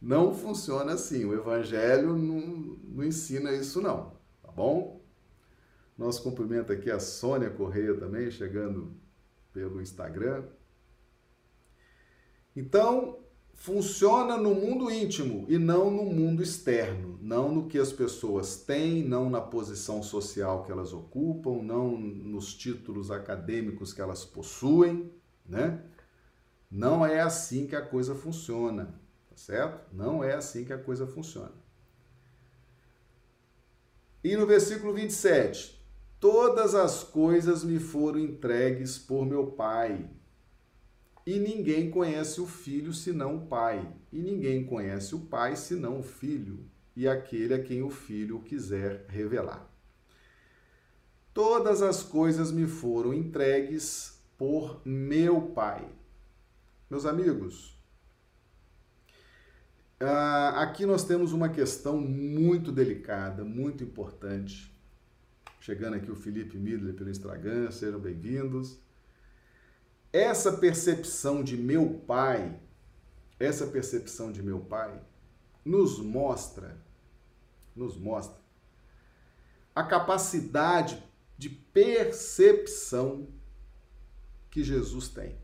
Não 0.00 0.34
funciona 0.34 0.92
assim. 0.92 1.24
O 1.24 1.34
evangelho 1.34 2.16
não, 2.16 2.40
não 2.84 3.04
ensina 3.04 3.52
isso 3.52 3.80
não, 3.80 4.12
tá 4.42 4.50
bom? 4.52 5.00
Nosso 5.96 6.22
cumprimento 6.22 6.72
aqui 6.72 6.90
a 6.90 7.00
Sônia 7.00 7.50
Correia 7.50 7.94
também, 7.94 8.30
chegando 8.30 8.94
pelo 9.52 9.80
Instagram. 9.80 10.44
Então, 12.54 13.18
funciona 13.56 14.36
no 14.36 14.54
mundo 14.54 14.90
íntimo 14.90 15.44
e 15.48 15.58
não 15.58 15.90
no 15.90 16.04
mundo 16.04 16.42
externo, 16.42 17.18
não 17.20 17.52
no 17.52 17.66
que 17.66 17.78
as 17.78 17.92
pessoas 17.92 18.58
têm, 18.58 19.02
não 19.02 19.28
na 19.28 19.40
posição 19.40 20.02
social 20.02 20.62
que 20.62 20.70
elas 20.70 20.92
ocupam, 20.92 21.62
não 21.62 21.96
nos 21.96 22.54
títulos 22.54 23.10
acadêmicos 23.10 23.92
que 23.92 24.00
elas 24.00 24.24
possuem, 24.24 25.10
né? 25.44 25.82
Não 26.70 27.04
é 27.04 27.20
assim 27.20 27.66
que 27.66 27.74
a 27.74 27.80
coisa 27.80 28.14
funciona, 28.14 28.94
tá 29.28 29.36
certo? 29.36 29.92
Não 29.92 30.22
é 30.22 30.34
assim 30.34 30.64
que 30.64 30.72
a 30.72 30.78
coisa 30.78 31.06
funciona. 31.06 31.52
E 34.22 34.36
no 34.36 34.46
versículo 34.46 34.92
27, 34.92 35.82
todas 36.20 36.74
as 36.74 37.02
coisas 37.02 37.64
me 37.64 37.78
foram 37.78 38.18
entregues 38.18 38.98
por 38.98 39.24
meu 39.24 39.46
Pai 39.46 40.10
e 41.26 41.40
ninguém 41.40 41.90
conhece 41.90 42.40
o 42.40 42.46
filho 42.46 42.92
senão 42.92 43.36
o 43.36 43.46
pai, 43.46 43.92
e 44.12 44.22
ninguém 44.22 44.64
conhece 44.64 45.12
o 45.12 45.20
pai 45.20 45.56
senão 45.56 45.98
o 45.98 46.02
filho, 46.02 46.64
e 46.94 47.08
aquele 47.08 47.52
a 47.52 47.62
quem 47.62 47.82
o 47.82 47.90
filho 47.90 48.40
quiser 48.40 49.04
revelar. 49.08 49.68
Todas 51.34 51.82
as 51.82 52.02
coisas 52.02 52.52
me 52.52 52.66
foram 52.66 53.12
entregues 53.12 54.22
por 54.38 54.80
meu 54.84 55.42
pai. 55.48 55.86
Meus 56.88 57.04
amigos, 57.04 57.76
ah, 59.98 60.62
aqui 60.62 60.86
nós 60.86 61.04
temos 61.04 61.32
uma 61.32 61.48
questão 61.48 62.00
muito 62.00 62.70
delicada, 62.70 63.44
muito 63.44 63.82
importante. 63.82 64.72
Chegando 65.58 65.94
aqui 65.94 66.10
o 66.10 66.16
Felipe 66.16 66.56
Midler 66.56 66.94
pelo 66.94 67.10
Instagram, 67.10 67.72
sejam 67.72 67.98
bem-vindos. 67.98 68.85
Essa 70.16 70.50
percepção 70.50 71.44
de 71.44 71.58
meu 71.58 72.02
pai, 72.06 72.58
essa 73.38 73.66
percepção 73.66 74.32
de 74.32 74.42
meu 74.42 74.60
pai, 74.60 74.98
nos 75.62 75.98
mostra, 75.98 76.82
nos 77.74 77.98
mostra 77.98 78.40
a 79.74 79.82
capacidade 79.82 81.04
de 81.36 81.50
percepção 81.50 83.28
que 84.50 84.64
Jesus 84.64 85.08
tem. 85.08 85.36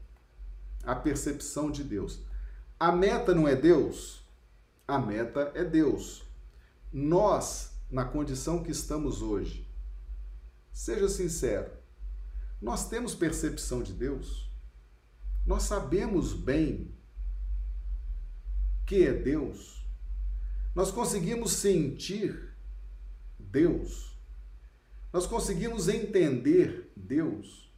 A 0.82 0.94
percepção 0.94 1.70
de 1.70 1.84
Deus. 1.84 2.20
A 2.80 2.90
meta 2.90 3.34
não 3.34 3.46
é 3.46 3.54
Deus? 3.54 4.26
A 4.88 4.98
meta 4.98 5.52
é 5.54 5.64
Deus. 5.64 6.24
Nós, 6.90 7.74
na 7.90 8.06
condição 8.06 8.62
que 8.62 8.70
estamos 8.70 9.20
hoje, 9.20 9.70
seja 10.72 11.10
sincero, 11.10 11.70
nós 12.58 12.88
temos 12.88 13.14
percepção 13.14 13.82
de 13.82 13.92
Deus? 13.92 14.50
Nós 15.46 15.64
sabemos 15.64 16.32
bem 16.32 16.92
que 18.86 19.06
é 19.06 19.12
Deus? 19.12 19.82
Nós 20.74 20.90
conseguimos 20.90 21.52
sentir 21.52 22.54
Deus? 23.38 24.16
Nós 25.12 25.26
conseguimos 25.26 25.88
entender 25.88 26.90
Deus? 26.96 27.70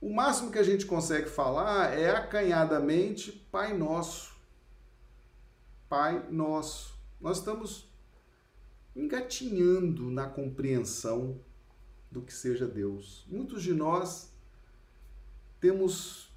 O 0.00 0.12
máximo 0.14 0.50
que 0.50 0.58
a 0.58 0.62
gente 0.62 0.86
consegue 0.86 1.28
falar 1.28 1.98
é 1.98 2.10
acanhadamente 2.10 3.32
Pai 3.50 3.76
Nosso. 3.76 4.34
Pai 5.88 6.26
Nosso. 6.30 6.94
Nós 7.20 7.38
estamos 7.38 7.88
engatinhando 8.94 10.10
na 10.10 10.28
compreensão 10.28 11.40
do 12.10 12.22
que 12.22 12.32
seja 12.32 12.66
Deus. 12.66 13.24
Muitos 13.28 13.62
de 13.62 13.72
nós 13.72 14.33
temos 15.64 16.30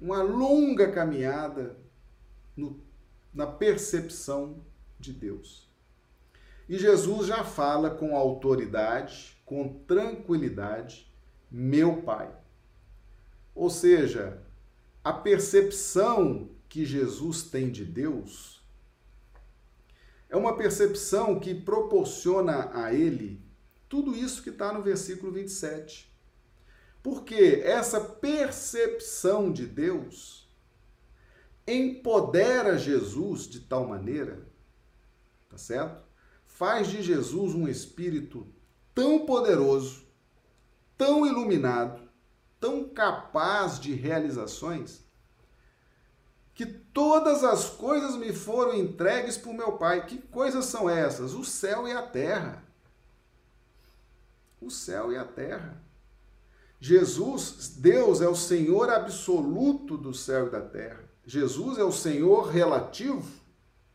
uma 0.00 0.22
longa 0.22 0.90
caminhada 0.90 1.76
no, 2.56 2.82
na 3.34 3.46
percepção 3.46 4.64
de 4.98 5.12
Deus. 5.12 5.68
E 6.66 6.78
Jesus 6.78 7.26
já 7.26 7.44
fala 7.44 7.90
com 7.90 8.16
autoridade, 8.16 9.36
com 9.44 9.80
tranquilidade, 9.86 11.06
meu 11.50 12.00
Pai. 12.00 12.34
Ou 13.54 13.68
seja, 13.68 14.42
a 15.04 15.12
percepção 15.12 16.48
que 16.66 16.86
Jesus 16.86 17.42
tem 17.42 17.70
de 17.70 17.84
Deus 17.84 18.64
é 20.30 20.36
uma 20.36 20.56
percepção 20.56 21.38
que 21.38 21.54
proporciona 21.54 22.70
a 22.72 22.94
ele 22.94 23.38
tudo 23.86 24.16
isso 24.16 24.42
que 24.42 24.48
está 24.48 24.72
no 24.72 24.80
versículo 24.80 25.30
27. 25.30 26.10
Porque 27.02 27.62
essa 27.64 28.00
percepção 28.00 29.52
de 29.52 29.66
Deus 29.66 30.48
empodera 31.66 32.78
Jesus 32.78 33.48
de 33.48 33.60
tal 33.60 33.86
maneira, 33.86 34.46
tá 35.48 35.58
certo? 35.58 36.02
Faz 36.46 36.88
de 36.88 37.02
Jesus 37.02 37.54
um 37.54 37.66
espírito 37.66 38.46
tão 38.94 39.26
poderoso, 39.26 40.06
tão 40.96 41.26
iluminado, 41.26 42.08
tão 42.60 42.88
capaz 42.88 43.80
de 43.80 43.92
realizações, 43.94 45.02
que 46.54 46.66
todas 46.66 47.42
as 47.42 47.70
coisas 47.70 48.14
me 48.14 48.32
foram 48.32 48.74
entregues 48.74 49.36
por 49.36 49.54
meu 49.54 49.72
Pai. 49.72 50.06
Que 50.06 50.18
coisas 50.18 50.66
são 50.66 50.88
essas? 50.88 51.34
O 51.34 51.44
céu 51.44 51.88
e 51.88 51.92
a 51.92 52.02
terra. 52.02 52.62
O 54.60 54.70
céu 54.70 55.10
e 55.10 55.16
a 55.16 55.24
terra. 55.24 55.81
Jesus, 56.84 57.76
Deus 57.76 58.20
é 58.20 58.26
o 58.26 58.34
Senhor 58.34 58.90
absoluto 58.90 59.96
do 59.96 60.12
céu 60.12 60.48
e 60.48 60.50
da 60.50 60.60
terra. 60.60 61.08
Jesus 61.24 61.78
é 61.78 61.84
o 61.84 61.92
Senhor 61.92 62.48
relativo, 62.48 63.40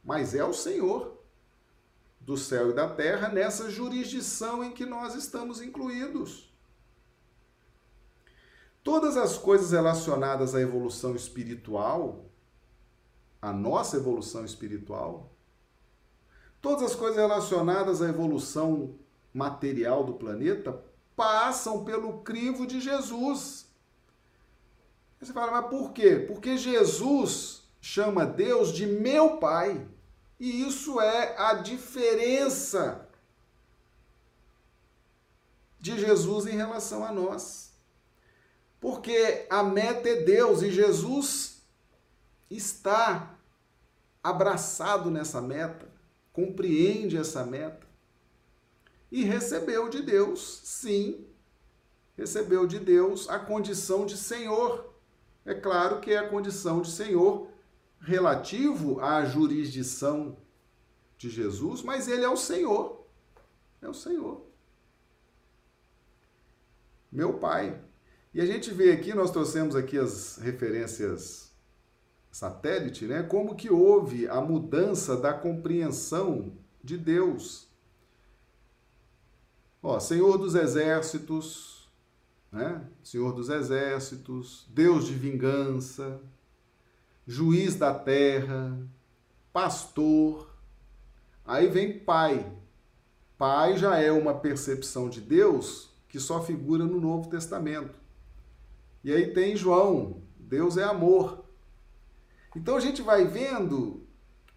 mas 0.02 0.34
é 0.34 0.42
o 0.42 0.54
Senhor 0.54 1.18
do 2.22 2.38
céu 2.38 2.70
e 2.70 2.74
da 2.74 2.88
terra 2.88 3.28
nessa 3.28 3.70
jurisdição 3.70 4.64
em 4.64 4.72
que 4.72 4.86
nós 4.86 5.16
estamos 5.16 5.62
incluídos. 5.62 6.50
Todas 8.82 9.18
as 9.18 9.38
coisas 9.38 9.72
relacionadas 9.72 10.56
à 10.56 10.62
evolução 10.62 11.14
espiritual, 11.14 12.30
a 13.42 13.52
nossa 13.52 13.98
evolução 13.98 14.46
espiritual, 14.46 15.30
todas 16.62 16.92
as 16.92 16.96
coisas 16.96 17.18
relacionadas 17.18 18.02
à 18.02 18.08
evolução 18.08 18.96
material 19.34 20.06
do 20.06 20.14
planeta 20.14 20.87
passam 21.18 21.84
pelo 21.84 22.20
crivo 22.20 22.68
de 22.68 22.80
Jesus. 22.80 23.66
Você 25.20 25.34
fala, 25.34 25.52
mas 25.52 25.70
por 25.72 25.92
quê? 25.92 26.24
Porque 26.28 26.56
Jesus 26.56 27.64
chama 27.82 28.24
Deus 28.24 28.72
de 28.72 28.86
meu 28.86 29.38
Pai. 29.38 29.84
E 30.40 30.62
isso 30.62 31.02
é 31.02 31.36
a 31.40 31.56
diferença 31.56 33.10
de 35.80 36.00
Jesus 36.00 36.46
em 36.46 36.56
relação 36.56 37.04
a 37.04 37.12
nós. 37.12 37.72
Porque 38.80 39.48
a 39.50 39.64
meta 39.64 40.08
é 40.08 40.22
Deus 40.22 40.62
e 40.62 40.70
Jesus 40.70 41.64
está 42.48 43.36
abraçado 44.24 45.10
nessa 45.10 45.42
meta, 45.42 45.88
compreende 46.32 47.18
essa 47.18 47.44
meta 47.44 47.87
e 49.12 49.24
recebeu 49.24 49.90
de 49.90 50.02
Deus, 50.02 50.62
sim, 50.64 51.26
recebeu 52.18 52.68
de 52.68 52.80
Deus 52.80 53.30
a 53.30 53.40
condição 53.40 54.06
de 54.06 54.18
Senhor. 54.18 54.94
É 55.46 55.54
claro 55.54 56.02
que 56.02 56.12
é 56.12 56.18
a 56.18 56.28
condição 56.28 56.82
de 56.82 56.92
Senhor 56.92 57.48
relativo 58.00 59.00
à 59.00 59.24
jurisdição 59.26 60.38
de 61.18 61.30
Jesus, 61.30 61.82
mas 61.82 62.08
ele 62.08 62.24
é 62.24 62.30
o 62.30 62.38
Senhor. 62.38 63.06
É 63.82 63.88
o 63.88 63.94
Senhor. 63.94 64.46
Meu 67.12 67.34
Pai. 67.34 67.82
E 68.34 68.42
a 68.42 68.46
gente 68.46 68.72
vê 68.72 68.92
aqui, 68.92 69.14
nós 69.14 69.32
trouxemos 69.32 69.76
aqui 69.76 69.98
as 69.98 70.38
referências 70.38 71.48
satélite, 72.38 73.06
né? 73.06 73.24
Como 73.24 73.56
que 73.56 73.70
houve 73.72 74.28
a 74.28 74.40
mudança 74.40 75.18
da 75.18 75.34
compreensão 75.34 76.54
de 76.84 76.98
Deus. 76.98 77.67
Ó, 79.90 80.02
Senhor 80.02 80.38
dos 80.38 80.54
exércitos, 80.54 81.90
né? 82.52 82.86
Senhor 83.02 83.32
dos 83.32 83.48
exércitos, 83.48 84.68
Deus 84.68 85.08
de 85.08 85.14
vingança, 85.14 86.20
juiz 87.26 87.74
da 87.76 87.94
terra, 87.94 88.78
pastor. 89.54 90.54
Aí 91.46 91.70
vem 91.70 92.00
pai. 92.00 92.52
Pai 93.38 93.78
já 93.78 93.98
é 93.98 94.12
uma 94.12 94.34
percepção 94.34 95.08
de 95.08 95.22
Deus 95.22 95.90
que 96.10 96.20
só 96.20 96.44
figura 96.44 96.84
no 96.84 97.00
Novo 97.00 97.30
Testamento. 97.30 97.98
E 99.06 99.14
aí 99.14 99.32
tem 99.32 99.56
João, 99.56 100.22
Deus 100.38 100.76
é 100.76 100.84
amor. 100.84 101.46
Então 102.54 102.76
a 102.76 102.82
gente 102.82 103.02
vai 103.02 103.24
vendo, 103.24 104.06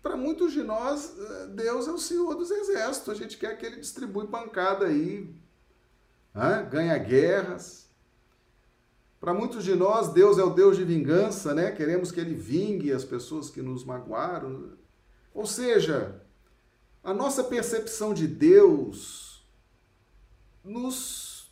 para 0.03 0.17
muitos 0.17 0.53
de 0.53 0.63
nós, 0.63 1.15
eh, 1.19 1.47
Deus 1.49 1.87
é 1.87 1.93
o 1.93 1.99
Senhor 1.99 2.35
dos 2.35 2.51
Exércitos. 2.51 3.11
A 3.11 3.15
gente 3.15 3.37
quer 3.37 3.57
que 3.59 3.67
ele 3.67 3.77
distribui 3.77 4.27
pancada 4.27 4.87
aí, 4.87 5.35
né? 6.35 6.67
ganha 6.71 6.97
guerras. 6.99 7.89
Para 9.21 9.35
muitos 9.35 9.63
de 9.65 9.75
nós, 9.75 10.09
Deus 10.09 10.39
é 10.39 10.43
o 10.43 10.55
Deus 10.55 10.77
de 10.77 10.85
vingança, 10.85 11.55
né? 11.55 11.71
Queremos 11.71 12.11
que 12.11 12.19
ele 12.19 12.35
vingue 12.35 12.91
as 12.91 13.05
pessoas 13.05 13.51
que 13.51 13.61
nos 13.61 13.85
magoaram. 13.85 14.73
Ou 15.35 15.47
seja, 15.47 16.23
a 17.05 17.13
nossa 17.13 17.45
percepção 17.45 18.15
de 18.15 18.27
Deus 18.27 19.47
nos 20.65 21.51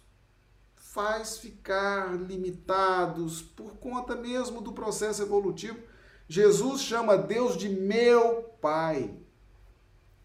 faz 0.76 1.36
ficar 1.36 2.16
limitados 2.18 3.42
por 3.42 3.76
conta 3.76 4.16
mesmo 4.16 4.62
do 4.62 4.72
processo 4.72 5.22
evolutivo. 5.22 5.78
Jesus 6.28 6.82
chama 6.82 7.16
Deus 7.16 7.56
de 7.56 7.68
meu 7.68 8.42
Pai. 8.60 9.16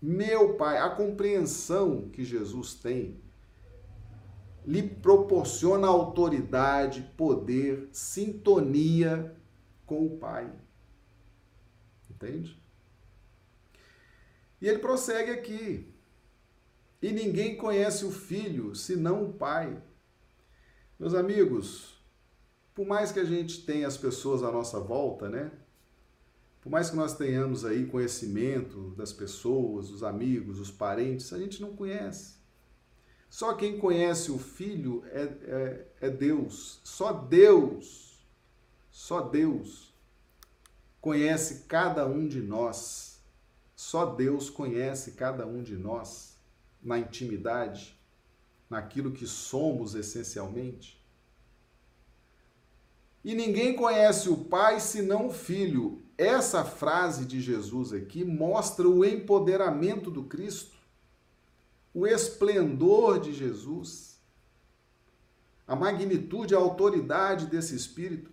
Meu 0.02 0.56
Pai. 0.56 0.78
A 0.78 0.90
compreensão 0.90 2.10
que 2.10 2.24
Jesus 2.24 2.74
tem 2.76 3.22
lhe 4.66 4.84
proporciona 4.84 5.88
autoridade, 5.88 7.02
poder, 7.18 7.90
sintonia 7.92 9.36
com 9.86 10.06
o 10.06 10.18
Pai. 10.18 10.52
Entende? 12.10 12.62
E 14.62 14.68
ele 14.68 14.80
prossegue 14.80 15.32
aqui. 15.32 15.94
E 17.02 17.12
ninguém 17.12 17.58
conhece 17.58 18.06
o 18.06 18.12
Filho 18.12 18.76
senão 18.76 19.26
o 19.26 19.34
Pai 19.34 19.82
meus 21.04 21.16
amigos, 21.16 22.02
por 22.74 22.88
mais 22.88 23.12
que 23.12 23.20
a 23.20 23.26
gente 23.26 23.66
tenha 23.66 23.88
as 23.88 23.98
pessoas 23.98 24.42
à 24.42 24.50
nossa 24.50 24.80
volta, 24.80 25.28
né? 25.28 25.52
Por 26.64 26.72
mais 26.72 26.90
que 26.90 26.96
nós 26.96 27.18
tenhamos 27.18 27.66
aí 27.66 27.86
conhecimento 27.86 28.92
das 28.92 29.12
pessoas, 29.12 29.92
os 29.92 30.02
amigos, 30.02 30.62
os 30.62 30.72
parentes, 30.72 31.34
a 31.34 31.38
gente 31.38 31.62
não 31.62 31.76
conhece. 31.76 32.36
Só 33.30 33.54
quem 33.54 33.78
conhece 33.78 34.32
o 34.32 34.40
Filho 34.40 35.04
é, 35.08 35.24
é, 35.24 35.88
é 36.08 36.10
Deus. 36.10 36.80
Só 36.82 37.12
Deus, 37.12 38.26
só 38.90 39.20
Deus 39.20 39.94
conhece 41.02 41.66
cada 41.68 42.08
um 42.08 42.26
de 42.26 42.40
nós. 42.40 43.22
Só 43.76 44.06
Deus 44.06 44.50
conhece 44.50 45.12
cada 45.12 45.46
um 45.46 45.62
de 45.62 45.76
nós 45.76 46.38
na 46.82 46.98
intimidade 46.98 48.00
naquilo 48.70 49.12
que 49.12 49.28
somos 49.28 49.96
essencialmente? 49.96 51.04
E 53.22 53.36
ninguém 53.36 53.76
conhece 53.76 54.30
o 54.30 54.46
Pai 54.46 54.80
senão 54.80 55.28
o 55.28 55.34
Filho. 55.34 56.03
Essa 56.18 56.64
frase 56.64 57.26
de 57.26 57.42
Jesus 57.42 57.92
aqui 57.92 58.24
mostra 58.24 58.88
o 58.88 59.04
empoderamento 59.04 60.12
do 60.12 60.24
Cristo, 60.24 60.78
o 61.94 62.06
esplendor 62.06 63.20
de 63.20 63.34
Jesus, 63.34 64.20
a 65.68 65.76
magnitude, 65.76 66.54
a 66.54 66.60
autoridade 66.60 67.48
desse 67.48 67.76
Espírito. 67.76 68.32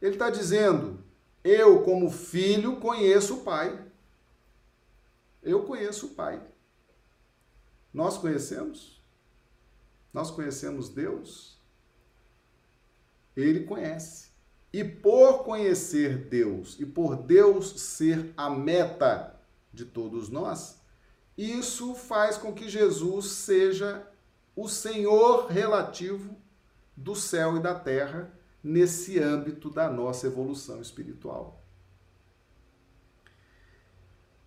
Ele 0.00 0.14
está 0.14 0.30
dizendo: 0.30 1.04
eu, 1.42 1.82
como 1.82 2.10
filho, 2.10 2.76
conheço 2.76 3.38
o 3.38 3.44
Pai. 3.44 3.86
Eu 5.42 5.64
conheço 5.64 6.06
o 6.06 6.10
Pai. 6.10 6.42
Nós 7.92 8.18
conhecemos? 8.18 9.02
Nós 10.12 10.30
conhecemos 10.30 10.88
Deus? 10.88 11.58
Ele 13.36 13.64
conhece. 13.64 14.27
E 14.78 14.84
por 14.84 15.42
conhecer 15.42 16.16
Deus 16.28 16.76
e 16.78 16.86
por 16.86 17.16
Deus 17.16 17.80
ser 17.80 18.32
a 18.36 18.48
meta 18.48 19.34
de 19.72 19.84
todos 19.84 20.28
nós, 20.28 20.80
isso 21.36 21.96
faz 21.96 22.36
com 22.36 22.54
que 22.54 22.68
Jesus 22.68 23.26
seja 23.26 24.08
o 24.54 24.68
Senhor 24.68 25.48
relativo 25.48 26.40
do 26.96 27.16
céu 27.16 27.56
e 27.56 27.60
da 27.60 27.74
terra 27.74 28.32
nesse 28.62 29.18
âmbito 29.18 29.68
da 29.68 29.90
nossa 29.90 30.28
evolução 30.28 30.80
espiritual. 30.80 31.60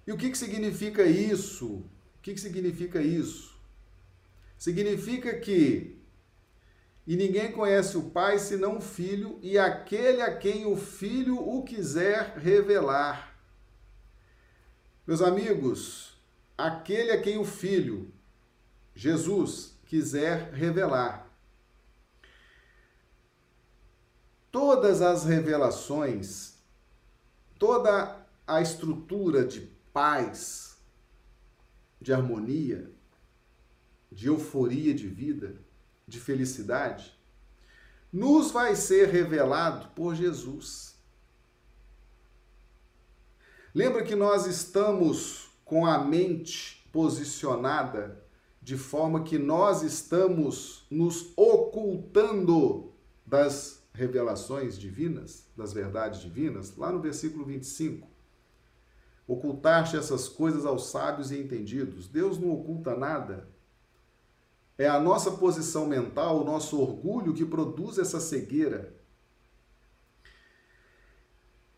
E 0.07 0.13
o 0.13 0.17
que, 0.17 0.29
que 0.31 0.37
significa 0.37 1.03
isso? 1.03 1.67
O 1.67 2.21
que, 2.21 2.33
que 2.33 2.39
significa 2.39 3.01
isso? 3.01 3.53
Significa 4.57 5.37
que 5.37 6.00
e 7.05 7.15
ninguém 7.15 7.51
conhece 7.51 7.97
o 7.97 8.09
Pai 8.09 8.39
senão 8.39 8.77
o 8.77 8.81
Filho, 8.81 9.39
e 9.41 9.57
aquele 9.57 10.21
a 10.21 10.37
quem 10.37 10.65
o 10.65 10.75
Filho 10.75 11.37
o 11.37 11.63
quiser 11.63 12.37
revelar. 12.37 13.35
Meus 15.05 15.21
amigos, 15.21 16.17
aquele 16.57 17.11
a 17.11 17.21
quem 17.21 17.37
o 17.37 17.45
Filho, 17.45 18.13
Jesus, 18.93 19.75
quiser 19.85 20.51
revelar. 20.53 21.31
todas 24.51 25.01
as 25.01 25.23
revelações, 25.23 26.55
toda 27.57 28.27
a 28.45 28.61
estrutura 28.61 29.45
de 29.45 29.61
paz, 29.93 30.77
de 32.01 32.11
harmonia, 32.11 32.91
de 34.11 34.27
euforia 34.27 34.93
de 34.93 35.07
vida, 35.07 35.55
de 36.11 36.19
felicidade, 36.19 37.17
nos 38.11 38.51
vai 38.51 38.75
ser 38.75 39.07
revelado 39.07 39.87
por 39.95 40.13
Jesus. 40.13 40.93
Lembra 43.73 44.03
que 44.03 44.13
nós 44.13 44.45
estamos 44.45 45.49
com 45.63 45.85
a 45.85 46.03
mente 46.03 46.85
posicionada 46.91 48.21
de 48.61 48.77
forma 48.77 49.23
que 49.23 49.39
nós 49.39 49.83
estamos 49.83 50.85
nos 50.91 51.31
ocultando 51.37 52.91
das 53.25 53.81
revelações 53.93 54.77
divinas, 54.77 55.45
das 55.55 55.71
verdades 55.71 56.19
divinas, 56.19 56.75
lá 56.75 56.91
no 56.91 56.99
versículo 56.99 57.45
25. 57.45 58.05
Ocultaste 59.25 59.95
essas 59.95 60.27
coisas 60.27 60.65
aos 60.65 60.91
sábios 60.91 61.31
e 61.31 61.39
entendidos. 61.39 62.09
Deus 62.09 62.37
não 62.37 62.51
oculta 62.51 62.97
nada. 62.97 63.47
É 64.81 64.87
a 64.87 64.99
nossa 64.99 65.29
posição 65.29 65.85
mental, 65.85 66.41
o 66.41 66.43
nosso 66.43 66.81
orgulho 66.81 67.35
que 67.35 67.45
produz 67.45 67.99
essa 67.99 68.19
cegueira. 68.19 68.95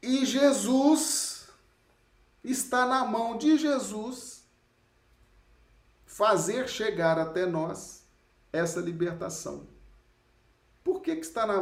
E 0.02 0.26
Jesus 0.26 1.50
está 2.42 2.86
na 2.86 3.04
mão 3.04 3.38
de 3.38 3.58
Jesus 3.58 4.46
fazer 6.06 6.70
chegar 6.70 7.20
até 7.20 7.46
nós 7.46 8.08
essa 8.54 8.80
libertação. 8.80 9.68
Por 10.82 11.02
que, 11.02 11.18
que 11.18 11.26
está 11.26 11.46
na, 11.46 11.62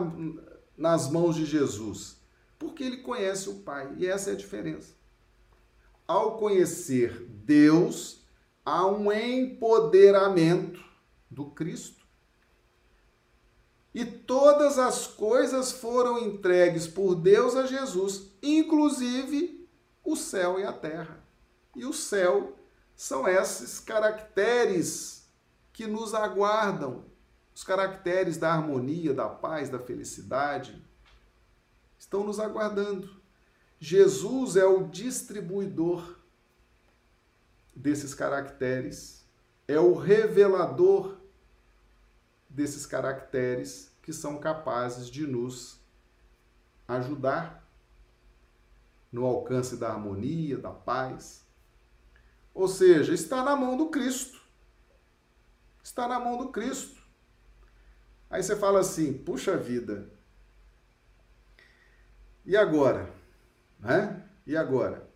nas 0.77 1.09
mãos 1.09 1.35
de 1.35 1.43
Jesus? 1.43 2.21
Porque 2.59 2.83
ele 2.83 2.97
conhece 2.97 3.49
o 3.49 3.61
Pai, 3.61 3.91
e 3.97 4.05
essa 4.05 4.29
é 4.29 4.33
a 4.33 4.37
diferença. 4.37 4.93
Ao 6.07 6.37
conhecer 6.37 7.25
Deus, 7.27 8.21
há 8.63 8.85
um 8.85 9.11
empoderamento 9.11 10.90
do 11.32 11.45
Cristo. 11.45 12.05
E 13.93 14.05
todas 14.05 14.77
as 14.77 15.07
coisas 15.07 15.71
foram 15.71 16.19
entregues 16.19 16.88
por 16.88 17.15
Deus 17.15 17.55
a 17.55 17.65
Jesus, 17.65 18.27
inclusive 18.43 19.67
o 20.03 20.15
céu 20.15 20.59
e 20.59 20.63
a 20.63 20.71
terra. 20.71 21.23
E 21.75 21.86
o 21.86 21.91
céu 21.91 22.55
são 22.95 23.27
esses 23.27 23.79
caracteres 23.79 25.27
que 25.73 25.88
nos 25.88 26.13
aguardam 26.13 27.09
os 27.53 27.63
caracteres 27.63 28.38
da 28.38 28.53
harmonia, 28.53 29.13
da 29.13 29.27
paz, 29.27 29.69
da 29.69 29.79
felicidade 29.79 30.82
estão 32.01 32.23
nos 32.23 32.39
aguardando. 32.39 33.09
Jesus 33.79 34.55
é 34.55 34.65
o 34.65 34.88
distribuidor 34.88 36.17
desses 37.75 38.13
caracteres, 38.13 39.23
é 39.67 39.79
o 39.79 39.93
revelador 39.93 41.17
desses 42.54 42.86
caracteres 42.86 43.91
que 44.02 44.12
são 44.12 44.39
capazes 44.39 45.10
de 45.10 45.26
nos 45.26 45.80
ajudar 46.88 47.68
no 49.12 49.26
alcance 49.26 49.78
da 49.78 49.89
harmonia, 49.89 50.58
da 50.58 50.72
paz. 50.72 51.45
Ou 52.54 52.68
seja, 52.68 53.14
está 53.14 53.43
na 53.43 53.56
mão 53.56 53.78
do 53.78 53.89
Cristo. 53.89 54.41
Está 55.84 56.08
na 56.08 56.20
mão 56.20 56.38
do 56.38 56.49
Cristo. 56.49 57.02
Aí 58.30 58.41
você 58.43 58.56
fala 58.56 58.80
assim: 58.80 59.14
puxa 59.14 59.58
vida, 59.58 60.10
e 62.45 62.58
agora? 62.58 63.10
Né? 63.80 64.24
E 64.45 64.58
agora? 64.58 65.08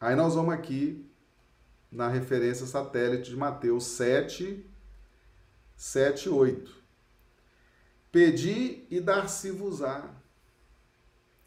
Aí 0.00 0.14
nós 0.14 0.34
vamos 0.34 0.52
aqui 0.52 1.08
na 1.90 2.08
referência 2.08 2.66
satélite 2.66 3.30
de 3.30 3.36
Mateus 3.36 3.84
7, 3.84 4.64
7, 5.82 6.28
8. 6.28 6.72
Pedi 8.12 8.86
e 8.88 9.00
dar-se-vos-á. 9.00 10.14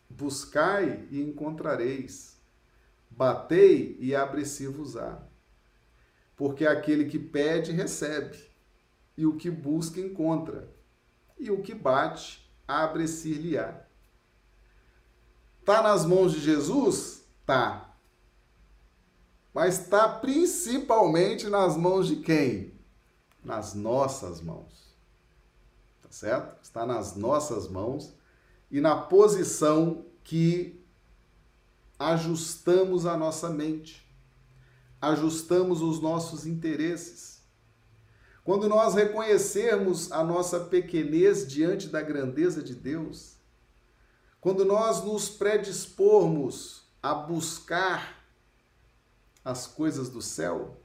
Buscai 0.10 1.08
e 1.10 1.22
encontrareis. 1.22 2.38
Batei 3.10 3.96
e 3.98 4.14
abre-se-vos-á. 4.14 5.24
Porque 6.36 6.68
aquele 6.68 7.06
que 7.06 7.18
pede, 7.18 7.72
recebe. 7.72 8.38
E 9.18 9.26
o 9.26 9.38
que 9.38 9.50
busca, 9.50 10.02
encontra 10.02 10.70
e 11.40 11.50
o 11.50 11.62
que 11.62 11.74
bate, 11.74 12.52
abre-se-lhe-á. 12.68 13.86
Tá 15.64 15.82
nas 15.82 16.06
mãos 16.06 16.34
de 16.34 16.42
Jesus? 16.42 17.24
Tá. 17.46 17.96
Mas 19.54 19.80
está 19.80 20.10
principalmente 20.10 21.48
nas 21.48 21.78
mãos 21.78 22.06
de 22.10 22.18
quem? 22.18 22.75
Nas 23.46 23.74
nossas 23.74 24.42
mãos. 24.42 24.96
Tá 26.02 26.10
certo? 26.10 26.62
Está 26.62 26.86
nas 26.86 27.16
nossas 27.16 27.68
mãos 27.68 28.14
e 28.70 28.82
na 28.82 28.96
posição 28.96 30.06
que 30.24 30.84
ajustamos 31.98 33.06
a 33.06 33.16
nossa 33.16 33.50
mente, 33.50 34.06
ajustamos 35.00 35.82
os 35.82 36.02
nossos 36.02 36.46
interesses 36.46 37.36
quando 38.46 38.70
nós 38.70 38.94
reconhecermos 38.94 40.12
a 40.12 40.24
nossa 40.24 40.60
pequenez 40.60 41.48
diante 41.48 41.88
da 41.88 42.00
grandeza 42.00 42.62
de 42.62 42.76
Deus, 42.76 43.38
quando 44.40 44.64
nós 44.64 45.04
nos 45.04 45.28
predispormos 45.28 46.84
a 47.02 47.16
buscar 47.16 48.24
as 49.44 49.66
coisas 49.66 50.10
do 50.10 50.22
céu, 50.22 50.78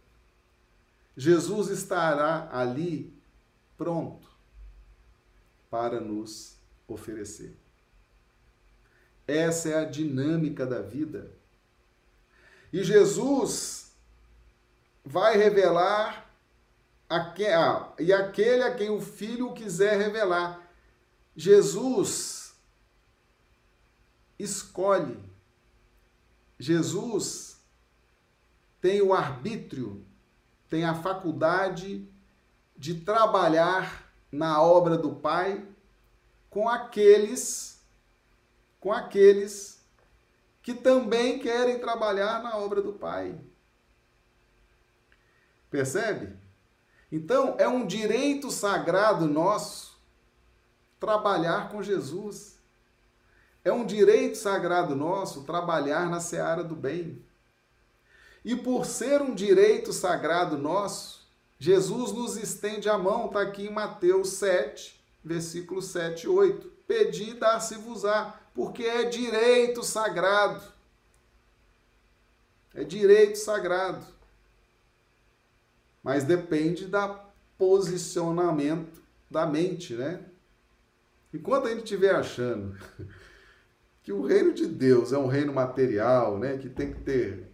Jesus 1.20 1.68
estará 1.68 2.48
ali 2.50 3.12
pronto 3.76 4.26
para 5.70 6.00
nos 6.00 6.56
oferecer. 6.88 7.54
Essa 9.28 9.68
é 9.68 9.74
a 9.74 9.84
dinâmica 9.84 10.64
da 10.64 10.80
vida. 10.80 11.30
E 12.72 12.82
Jesus 12.82 13.92
vai 15.04 15.36
revelar 15.36 16.26
ah, 17.06 17.34
e 17.98 18.14
aquele 18.14 18.62
a 18.62 18.74
quem 18.74 18.88
o 18.88 18.98
Filho 18.98 19.52
quiser 19.52 19.98
revelar. 19.98 20.72
Jesus 21.36 22.54
escolhe. 24.38 25.22
Jesus 26.58 27.60
tem 28.80 29.02
o 29.02 29.12
arbítrio, 29.12 30.08
tem 30.70 30.84
a 30.84 30.94
faculdade 30.94 32.08
de 32.76 32.94
trabalhar 32.94 34.10
na 34.32 34.62
obra 34.62 34.96
do 34.96 35.16
Pai 35.16 35.62
com 36.48 36.68
aqueles 36.68 37.78
com 38.78 38.90
aqueles 38.90 39.84
que 40.62 40.72
também 40.72 41.38
querem 41.38 41.78
trabalhar 41.78 42.42
na 42.42 42.56
obra 42.56 42.80
do 42.80 42.94
Pai. 42.94 43.38
Percebe? 45.70 46.34
Então, 47.12 47.56
é 47.58 47.68
um 47.68 47.86
direito 47.86 48.50
sagrado 48.50 49.26
nosso 49.26 49.98
trabalhar 50.98 51.68
com 51.70 51.82
Jesus. 51.82 52.58
É 53.64 53.72
um 53.72 53.84
direito 53.84 54.38
sagrado 54.38 54.94
nosso 54.94 55.42
trabalhar 55.42 56.08
na 56.08 56.20
seara 56.20 56.64
do 56.64 56.74
bem. 56.74 57.22
E 58.44 58.56
por 58.56 58.86
ser 58.86 59.20
um 59.20 59.34
direito 59.34 59.92
sagrado 59.92 60.56
nosso, 60.56 61.28
Jesus 61.58 62.12
nos 62.12 62.36
estende 62.36 62.88
a 62.88 62.96
mão, 62.96 63.26
está 63.26 63.42
aqui 63.42 63.66
em 63.66 63.72
Mateus 63.72 64.30
7, 64.30 64.98
versículo 65.22 65.82
7 65.82 66.24
e 66.24 66.28
8. 66.28 66.66
Pedi, 66.86 67.34
dar-se-vos-á, 67.34 68.40
porque 68.54 68.84
é 68.84 69.04
direito 69.04 69.82
sagrado. 69.82 70.62
É 72.74 72.82
direito 72.82 73.36
sagrado. 73.36 74.04
Mas 76.02 76.24
depende 76.24 76.86
da 76.86 77.08
posicionamento 77.58 79.02
da 79.30 79.44
mente, 79.44 79.92
né? 79.94 80.24
Enquanto 81.32 81.66
a 81.66 81.70
gente 81.70 81.84
estiver 81.84 82.14
achando 82.14 82.76
que 84.02 84.12
o 84.12 84.22
reino 84.22 84.54
de 84.54 84.66
Deus 84.66 85.12
é 85.12 85.18
um 85.18 85.26
reino 85.26 85.52
material, 85.52 86.38
né, 86.38 86.56
que 86.56 86.70
tem 86.70 86.92
que 86.92 87.00
ter 87.00 87.49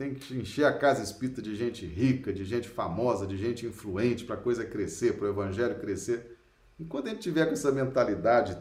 tem 0.00 0.14
que 0.14 0.34
encher 0.34 0.64
a 0.64 0.72
casa 0.72 1.02
espírita 1.02 1.42
de 1.42 1.54
gente 1.54 1.84
rica, 1.84 2.32
de 2.32 2.42
gente 2.42 2.66
famosa, 2.66 3.26
de 3.26 3.36
gente 3.36 3.66
influente 3.66 4.24
para 4.24 4.34
a 4.34 4.40
coisa 4.40 4.64
crescer, 4.64 5.18
para 5.18 5.26
o 5.26 5.28
evangelho 5.28 5.78
crescer. 5.78 6.38
Enquanto 6.80 7.08
a 7.08 7.10
gente 7.10 7.20
tiver 7.20 7.44
com 7.44 7.52
essa 7.52 7.70
mentalidade 7.70 8.56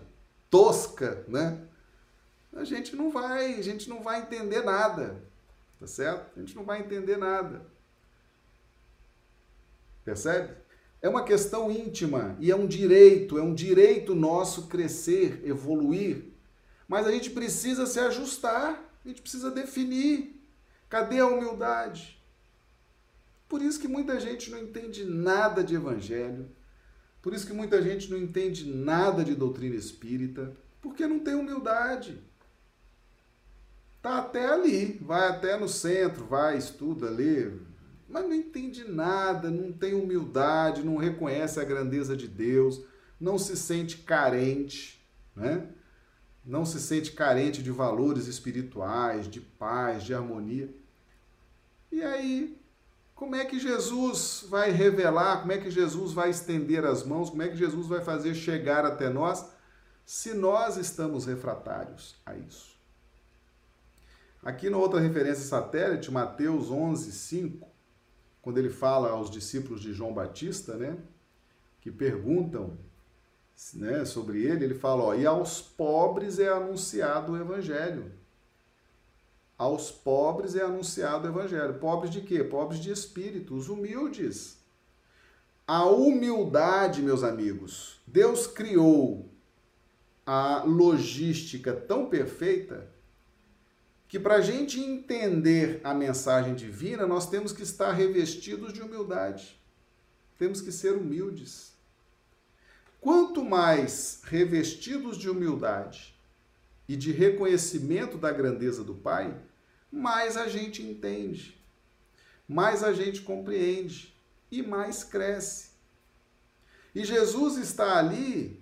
tosca, 0.50 1.24
né, 1.30 1.62
a 2.52 2.66
gente 2.66 2.94
não 2.94 3.10
vai, 3.10 3.54
a 3.54 3.62
gente 3.62 3.88
não 3.88 4.04
vai 4.04 4.20
entender 4.20 4.66
nada. 4.66 5.24
Tá 5.80 5.88
certo? 5.88 6.30
A 6.36 6.42
gente 6.42 6.58
não 6.58 6.66
vai 6.66 6.82
entender 6.82 7.16
nada. 7.16 7.66
Percebe? 10.04 10.58
É 11.02 11.08
uma 11.08 11.24
questão 11.24 11.72
íntima 11.72 12.36
e 12.42 12.52
é 12.52 12.56
um 12.58 12.68
direito, 12.68 13.38
é 13.38 13.42
um 13.42 13.54
direito 13.54 14.14
nosso 14.14 14.68
crescer, 14.68 15.42
evoluir. 15.46 16.34
Mas 16.86 17.08
a 17.08 17.12
gente 17.14 17.30
precisa 17.30 17.86
se 17.86 17.98
ajustar, 17.98 18.94
a 19.06 19.08
gente 19.08 19.22
precisa 19.22 19.50
definir. 19.50 20.38
Cadê 20.90 21.20
a 21.20 21.28
humildade? 21.28 22.20
Por 23.48 23.62
isso 23.62 23.80
que 23.80 23.88
muita 23.88 24.20
gente 24.20 24.50
não 24.50 24.58
entende 24.58 25.06
nada 25.06 25.64
de 25.64 25.76
evangelho. 25.76 26.50
Por 27.22 27.34
isso 27.34 27.46
que 27.46 27.54
muita 27.54 27.82
gente 27.82 28.10
não 28.10 28.18
entende 28.18 28.66
nada 28.66 29.24
de 29.24 29.36
doutrina 29.36 29.76
espírita, 29.76 30.56
porque 30.82 31.06
não 31.06 31.20
tem 31.20 31.36
humildade. 31.36 32.22
Tá 34.02 34.20
até 34.20 34.48
ali, 34.48 34.98
vai 35.02 35.28
até 35.28 35.58
no 35.58 35.68
centro, 35.68 36.26
vai, 36.26 36.58
estuda, 36.58 37.10
lê, 37.10 37.52
mas 38.08 38.24
não 38.24 38.34
entende 38.34 38.86
nada, 38.86 39.52
não 39.52 39.74
tem 39.74 39.94
humildade, 39.94 40.84
não 40.84 40.96
reconhece 40.96 41.60
a 41.60 41.66
grandeza 41.66 42.16
de 42.16 42.28
Deus, 42.28 42.82
não 43.20 43.38
se 43.38 43.58
sente 43.58 43.98
carente, 43.98 45.06
né? 45.36 45.68
Não 46.46 46.66
se 46.66 46.80
sente 46.80 47.12
carente 47.12 47.62
de 47.62 47.72
valores 47.72 48.28
espirituais, 48.28 49.28
de 49.28 49.40
paz, 49.40 50.04
de 50.04 50.14
harmonia. 50.14 50.70
E 51.92 52.02
aí, 52.02 52.58
como 53.16 53.36
é 53.36 53.44
que 53.44 53.60
Jesus 53.60 54.46
vai 54.48 54.72
revelar, 54.72 55.42
como 55.42 55.52
é 55.52 55.58
que 55.58 55.70
Jesus 55.70 56.14
vai 56.14 56.30
estender 56.30 56.86
as 56.86 57.04
mãos, 57.04 57.30
como 57.30 57.42
é 57.42 57.50
que 57.50 57.58
Jesus 57.58 57.88
vai 57.88 58.02
fazer 58.02 58.34
chegar 58.34 58.86
até 58.86 59.10
nós, 59.10 59.46
se 60.06 60.34
nós 60.34 60.78
estamos 60.78 61.26
refratários 61.26 62.16
a 62.26 62.36
isso? 62.36 62.80
Aqui 64.42 64.70
na 64.70 64.78
outra 64.78 65.02
referência 65.02 65.44
satélite, 65.44 66.10
Mateus 66.10 66.72
11, 66.72 67.12
5, 67.12 67.68
quando 68.42 68.58
ele 68.58 68.70
fala 68.70 69.10
aos 69.10 69.30
discípulos 69.30 69.82
de 69.82 69.92
João 69.92 70.14
Batista, 70.14 70.78
né, 70.78 70.98
que 71.82 71.92
perguntam 71.92 72.78
né, 73.74 74.06
sobre 74.06 74.44
ele, 74.44 74.66
ele 74.66 74.74
fala, 74.74 75.04
ó, 75.04 75.14
e 75.14 75.26
aos 75.26 75.62
pobres 75.62 76.40
é 76.40 76.48
anunciado 76.48 77.34
o 77.34 77.38
evangelho. 77.38 78.12
Aos 79.58 79.92
pobres 79.92 80.56
é 80.56 80.64
anunciado 80.64 81.28
o 81.28 81.32
evangelho. 81.32 81.74
Pobres 81.76 82.12
de 82.12 82.22
quê? 82.22 82.44
Pobres 82.44 82.80
de 82.80 82.92
espírito, 82.92 83.56
os 83.56 83.68
humildes. 83.68 84.58
A 85.68 85.86
humildade, 85.86 87.02
meus 87.02 87.24
amigos, 87.24 88.00
Deus 88.08 88.48
criou 88.48 89.30
a 90.26 90.64
logística 90.64 91.74
tão 91.74 92.10
perfeita 92.10 92.88
que 94.08 94.18
para 94.18 94.36
a 94.36 94.42
gente 94.42 94.80
entender 94.80 95.82
a 95.84 95.94
mensagem 95.94 96.56
divina, 96.56 97.06
nós 97.06 97.30
temos 97.30 97.52
que 97.52 97.62
estar 97.62 97.92
revestidos 97.92 98.74
de 98.74 98.82
humildade. 98.82 99.60
Temos 100.38 100.62
que 100.62 100.72
ser 100.72 100.96
humildes. 100.96 101.74
Quanto 103.02 103.44
mais 103.44 104.22
revestidos 104.26 105.18
de 105.18 105.30
humildade 105.30 106.16
e 106.88 106.98
de 106.98 107.12
reconhecimento 107.12 108.18
da 108.18 108.32
grandeza 108.32 108.84
do 108.84 108.94
Pai, 108.94 109.40
mais 109.92 110.36
a 110.36 110.48
gente 110.48 110.84
entende, 110.84 111.58
mais 112.48 112.84
a 112.84 112.92
gente 112.92 113.22
compreende 113.22 114.14
e 114.52 114.62
mais 114.62 115.04
cresce. 115.04 115.70
E 116.94 117.06
Jesus 117.06 117.58
está 117.58 117.98
ali 117.98 118.62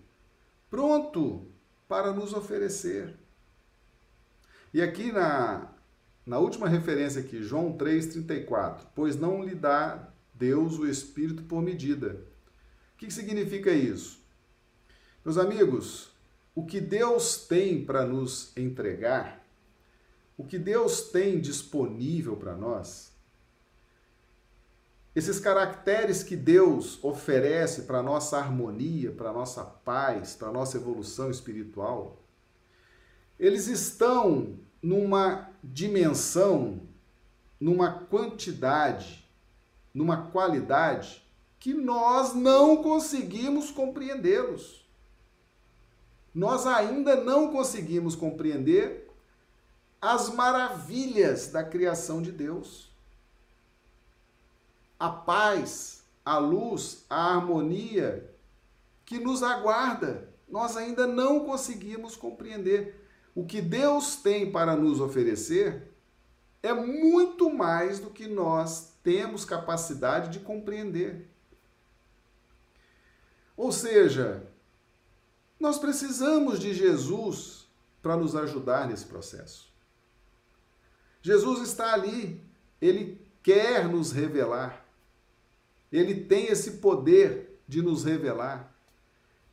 pronto 0.70 1.48
para 1.88 2.12
nos 2.12 2.34
oferecer. 2.34 3.16
E 4.74 4.82
aqui 4.82 5.12
na, 5.12 5.72
na 6.26 6.38
última 6.38 6.68
referência 6.68 7.22
aqui, 7.22 7.42
João 7.42 7.78
3,34, 7.78 8.82
pois 8.94 9.16
não 9.16 9.44
lhe 9.44 9.56
dá 9.56 10.10
Deus 10.34 10.78
o 10.78 10.88
Espírito 10.88 11.44
por 11.44 11.62
medida. 11.62 12.22
O 12.94 12.98
que 12.98 13.10
significa 13.10 13.72
isso? 13.72 14.27
Meus 15.28 15.38
amigos, 15.38 16.10
o 16.56 16.66
que 16.66 16.80
Deus 16.80 17.36
tem 17.36 17.84
para 17.84 18.06
nos 18.06 18.56
entregar, 18.56 19.46
o 20.38 20.46
que 20.46 20.58
Deus 20.58 21.02
tem 21.02 21.42
disponível 21.42 22.38
para 22.38 22.56
nós, 22.56 23.12
esses 25.14 25.38
caracteres 25.38 26.24
que 26.24 26.38
Deus 26.38 27.04
oferece 27.04 27.82
para 27.82 28.02
nossa 28.02 28.38
harmonia, 28.38 29.12
para 29.12 29.34
nossa 29.34 29.66
paz, 29.66 30.34
para 30.34 30.50
nossa 30.50 30.78
evolução 30.78 31.30
espiritual, 31.30 32.24
eles 33.38 33.68
estão 33.68 34.58
numa 34.82 35.50
dimensão, 35.62 36.84
numa 37.60 37.92
quantidade, 37.92 39.28
numa 39.94 40.28
qualidade 40.28 41.22
que 41.60 41.74
nós 41.74 42.34
não 42.34 42.82
conseguimos 42.82 43.72
compreendê-los. 43.72 44.87
Nós 46.38 46.68
ainda 46.68 47.16
não 47.16 47.52
conseguimos 47.52 48.16
compreender 48.16 49.10
as 50.00 50.30
maravilhas 50.30 51.48
da 51.48 51.64
criação 51.64 52.22
de 52.22 52.32
Deus. 52.32 52.92
A 55.00 55.10
paz, 55.10 56.04
a 56.24 56.38
luz, 56.38 57.06
a 57.10 57.34
harmonia 57.34 58.30
que 59.04 59.18
nos 59.18 59.42
aguarda, 59.42 60.30
nós 60.48 60.78
ainda 60.78 61.08
não 61.08 61.40
conseguimos 61.40 62.16
compreender. 62.16 63.04
O 63.34 63.44
que 63.44 63.60
Deus 63.60 64.18
tem 64.18 64.52
para 64.52 64.76
nos 64.76 65.02
oferecer 65.02 65.92
é 66.62 66.72
muito 66.72 67.50
mais 67.50 68.00
do 68.00 68.12
que 68.12 68.28
nós 68.28 68.94
temos 69.02 69.44
capacidade 69.44 70.30
de 70.30 70.40
compreender. 70.40 71.28
Ou 73.58 73.72
seja, 73.72 74.46
nós 75.60 75.78
precisamos 75.78 76.60
de 76.60 76.74
Jesus 76.74 77.68
para 78.02 78.16
nos 78.16 78.36
ajudar 78.36 78.88
nesse 78.88 79.06
processo. 79.06 79.72
Jesus 81.22 81.68
está 81.68 81.94
ali, 81.94 82.42
ele 82.82 83.20
quer 83.44 83.88
nos 83.88 84.12
revelar. 84.12 84.86
Ele 85.92 86.26
tem 86.26 86.48
esse 86.48 86.74
poder 86.74 87.60
de 87.68 87.82
nos 87.82 88.04
revelar. 88.04 88.74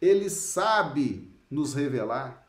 Ele 0.01 0.29
sabe 0.29 1.33
nos 1.51 1.75
revelar 1.75 2.45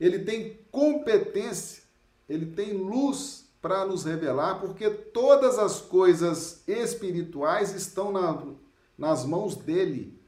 ele 0.00 0.20
tem 0.20 0.58
competência, 0.72 1.82
ele 2.26 2.46
tem 2.46 2.72
luz 2.72 3.50
para 3.60 3.84
nos 3.84 4.04
revelar, 4.04 4.58
porque 4.58 4.88
todas 4.88 5.58
as 5.58 5.82
coisas 5.82 6.66
espirituais 6.66 7.74
estão 7.74 8.10
na, 8.10 8.42
nas 8.96 9.26
mãos 9.26 9.54
dele. 9.54 10.18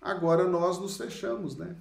Agora 0.00 0.46
nós 0.46 0.78
nos 0.78 0.96
fechamos, 0.96 1.56
né? 1.56 1.76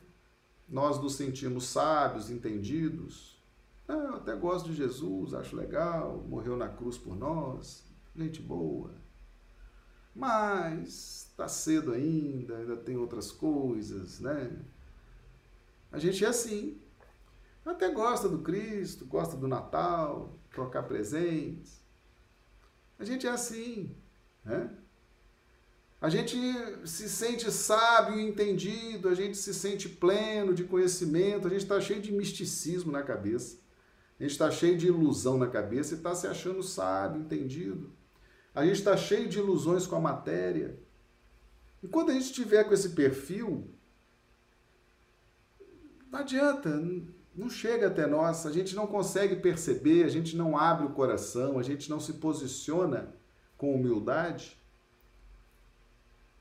Nós 0.67 1.01
nos 1.01 1.15
sentimos 1.15 1.65
sábios, 1.65 2.29
entendidos. 2.29 3.41
Ah, 3.87 3.93
eu 3.93 4.15
até 4.15 4.35
gosto 4.35 4.69
de 4.69 4.75
Jesus, 4.75 5.33
acho 5.33 5.55
legal, 5.55 6.25
morreu 6.27 6.57
na 6.57 6.67
cruz 6.67 6.97
por 6.97 7.15
nós, 7.15 7.85
gente 8.15 8.41
boa. 8.41 8.91
Mas 10.13 11.27
está 11.29 11.47
cedo 11.47 11.93
ainda, 11.93 12.57
ainda 12.57 12.75
tem 12.75 12.97
outras 12.97 13.31
coisas, 13.31 14.19
né? 14.19 14.59
A 15.91 15.99
gente 15.99 16.25
é 16.25 16.27
assim. 16.27 16.81
Até 17.63 17.89
gosta 17.91 18.27
do 18.27 18.39
Cristo, 18.39 19.05
gosta 19.05 19.37
do 19.37 19.47
Natal, 19.47 20.37
trocar 20.51 20.83
presentes. 20.83 21.81
A 22.97 23.03
gente 23.03 23.27
é 23.27 23.29
assim, 23.29 23.95
né? 24.43 24.75
A 25.99 26.09
gente 26.09 26.37
se 26.85 27.09
sente 27.09 27.51
sábio 27.51 28.19
entendido, 28.19 29.09
a 29.09 29.15
gente 29.15 29.35
se 29.35 29.51
sente 29.51 29.89
pleno 29.89 30.53
de 30.53 30.63
conhecimento, 30.63 31.47
a 31.47 31.49
gente 31.49 31.63
está 31.63 31.81
cheio 31.81 31.99
de 31.99 32.11
misticismo 32.11 32.91
na 32.91 33.01
cabeça, 33.01 33.57
a 34.19 34.23
gente 34.23 34.31
está 34.31 34.51
cheio 34.51 34.77
de 34.77 34.87
ilusão 34.87 35.39
na 35.39 35.47
cabeça 35.47 35.93
e 35.93 35.97
está 35.97 36.13
se 36.13 36.27
achando 36.27 36.61
sábio, 36.61 37.21
entendido. 37.21 37.91
A 38.53 38.63
gente 38.63 38.77
está 38.77 38.95
cheio 38.95 39.27
de 39.27 39.39
ilusões 39.39 39.87
com 39.87 39.95
a 39.95 39.99
matéria. 39.99 40.79
E 41.81 41.87
quando 41.87 42.11
a 42.11 42.13
gente 42.13 42.31
tiver 42.31 42.63
com 42.63 42.73
esse 42.73 42.89
perfil, 42.89 43.67
não 46.11 46.19
adianta, 46.19 46.69
não 47.35 47.49
chega 47.49 47.87
até 47.87 48.05
nós, 48.07 48.45
a 48.45 48.51
gente 48.51 48.75
não 48.75 48.87
consegue 48.87 49.35
perceber, 49.35 50.03
a 50.03 50.09
gente 50.09 50.35
não 50.35 50.57
abre 50.57 50.85
o 50.85 50.93
coração, 50.93 51.59
a 51.59 51.63
gente 51.63 51.89
não 51.89 51.99
se 51.99 52.13
posiciona 52.13 53.15
com 53.55 53.75
humildade. 53.75 54.59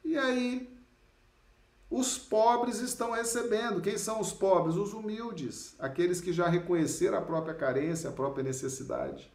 E 0.06 0.16
aí, 0.16 0.72
os 1.90 2.16
pobres 2.16 2.78
estão 2.78 3.10
recebendo. 3.10 3.80
Quem 3.80 3.98
são 3.98 4.20
os 4.20 4.32
pobres? 4.32 4.76
Os 4.76 4.92
humildes, 4.94 5.74
aqueles 5.80 6.20
que 6.20 6.32
já 6.32 6.46
reconheceram 6.46 7.18
a 7.18 7.22
própria 7.22 7.52
carência, 7.52 8.08
a 8.08 8.12
própria 8.12 8.44
necessidade. 8.44 9.28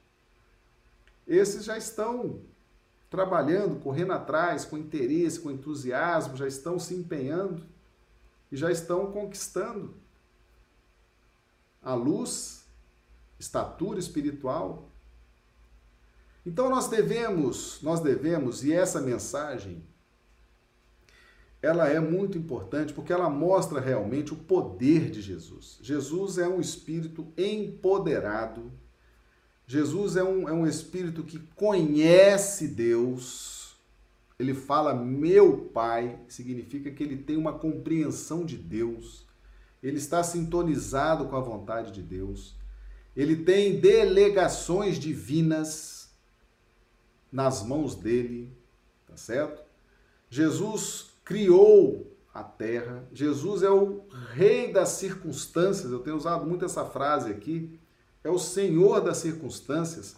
Esses 1.27 1.65
já 1.65 1.77
estão 1.77 2.39
trabalhando, 3.09 3.81
correndo 3.81 4.13
atrás, 4.13 4.63
com 4.63 4.77
interesse, 4.77 5.41
com 5.41 5.51
entusiasmo, 5.51 6.37
já 6.37 6.47
estão 6.47 6.79
se 6.79 6.95
empenhando 6.95 7.65
e 8.49 8.55
já 8.55 8.71
estão 8.71 9.11
conquistando 9.11 9.93
a 11.81 11.93
luz, 11.93 12.65
estatura 13.37 13.99
espiritual. 13.99 14.89
Então 16.45 16.69
nós 16.69 16.87
devemos, 16.87 17.81
nós 17.81 17.99
devemos, 17.99 18.63
e 18.63 18.71
essa 18.71 19.01
mensagem 19.01 19.90
ela 21.61 21.87
é 21.87 21.99
muito 21.99 22.37
importante 22.37 22.91
porque 22.91 23.13
ela 23.13 23.29
mostra 23.29 23.79
realmente 23.79 24.33
o 24.33 24.37
poder 24.37 25.11
de 25.11 25.21
Jesus. 25.21 25.77
Jesus 25.81 26.39
é 26.39 26.47
um 26.47 26.59
espírito 26.59 27.27
empoderado. 27.37 28.71
Jesus 29.67 30.15
é 30.15 30.23
um, 30.23 30.49
é 30.49 30.51
um 30.51 30.65
espírito 30.65 31.23
que 31.23 31.37
conhece 31.55 32.67
Deus. 32.67 33.75
Ele 34.39 34.55
fala 34.55 34.95
meu 34.95 35.69
Pai, 35.71 36.19
significa 36.27 36.89
que 36.89 37.03
ele 37.03 37.17
tem 37.17 37.37
uma 37.37 37.53
compreensão 37.53 38.43
de 38.43 38.57
Deus. 38.57 39.27
Ele 39.83 39.97
está 39.97 40.23
sintonizado 40.23 41.25
com 41.25 41.35
a 41.35 41.41
vontade 41.41 41.91
de 41.91 42.01
Deus. 42.01 42.55
Ele 43.15 43.35
tem 43.35 43.79
delegações 43.79 44.97
divinas 44.97 46.09
nas 47.31 47.63
mãos 47.63 47.93
dele, 47.93 48.51
tá 49.07 49.15
certo? 49.15 49.61
Jesus 50.29 51.10
criou 51.31 52.13
a 52.33 52.43
terra. 52.43 53.07
Jesus 53.13 53.63
é 53.63 53.69
o 53.69 54.03
rei 54.33 54.71
das 54.71 54.89
circunstâncias. 54.89 55.91
Eu 55.91 55.99
tenho 55.99 56.17
usado 56.17 56.45
muito 56.45 56.65
essa 56.65 56.85
frase 56.85 57.31
aqui. 57.31 57.79
É 58.21 58.29
o 58.29 58.37
senhor 58.37 58.99
das 58.99 59.17
circunstâncias. 59.17 60.17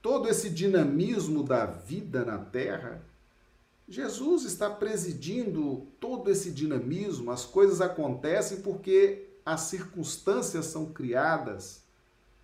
Todo 0.00 0.28
esse 0.28 0.48
dinamismo 0.48 1.42
da 1.42 1.66
vida 1.66 2.24
na 2.24 2.38
terra, 2.38 3.02
Jesus 3.88 4.44
está 4.44 4.70
presidindo 4.70 5.86
todo 5.98 6.30
esse 6.30 6.52
dinamismo. 6.52 7.32
As 7.32 7.44
coisas 7.44 7.80
acontecem 7.80 8.60
porque 8.60 9.28
as 9.44 9.62
circunstâncias 9.62 10.66
são 10.66 10.86
criadas 10.86 11.82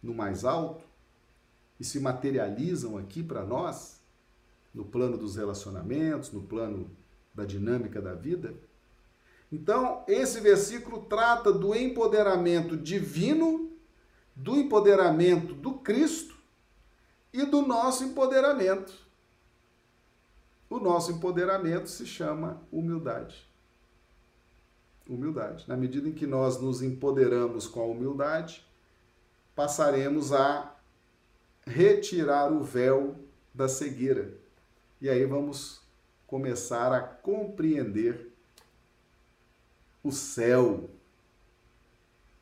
no 0.02 0.12
mais 0.12 0.44
alto 0.44 0.84
e 1.78 1.84
se 1.84 2.00
materializam 2.00 2.98
aqui 2.98 3.22
para 3.22 3.44
nós, 3.44 4.00
no 4.74 4.84
plano 4.84 5.16
dos 5.16 5.36
relacionamentos, 5.36 6.32
no 6.32 6.42
plano 6.42 6.90
da 7.39 7.45
dinâmica 7.45 8.03
da 8.03 8.14
vida. 8.14 8.55
Então, 9.51 10.05
esse 10.09 10.41
versículo 10.41 11.03
trata 11.05 11.53
do 11.53 11.74
empoderamento 11.74 12.76
divino, 12.76 13.70
do 14.34 14.57
empoderamento 14.57 15.55
do 15.55 15.74
Cristo 15.74 16.36
e 17.32 17.47
do 17.47 17.62
nosso 17.62 18.05
empoderamento. 18.05 18.93
O 20.68 20.80
nosso 20.80 21.12
empoderamento 21.12 21.89
se 21.89 22.05
chama 22.05 22.61
humildade. 22.72 23.47
Humildade. 25.09 25.64
Na 25.66 25.76
medida 25.76 26.09
em 26.09 26.12
que 26.12 26.26
nós 26.26 26.61
nos 26.61 26.82
empoderamos 26.82 27.66
com 27.66 27.80
a 27.80 27.86
humildade, 27.86 28.66
passaremos 29.55 30.32
a 30.32 30.76
retirar 31.64 32.53
o 32.53 32.62
véu 32.62 33.16
da 33.55 33.68
cegueira. 33.68 34.34
E 35.01 35.09
aí 35.09 35.24
vamos 35.24 35.88
começar 36.28 36.92
a 36.92 37.00
compreender 37.00 38.30
o 40.04 40.12
céu, 40.12 40.90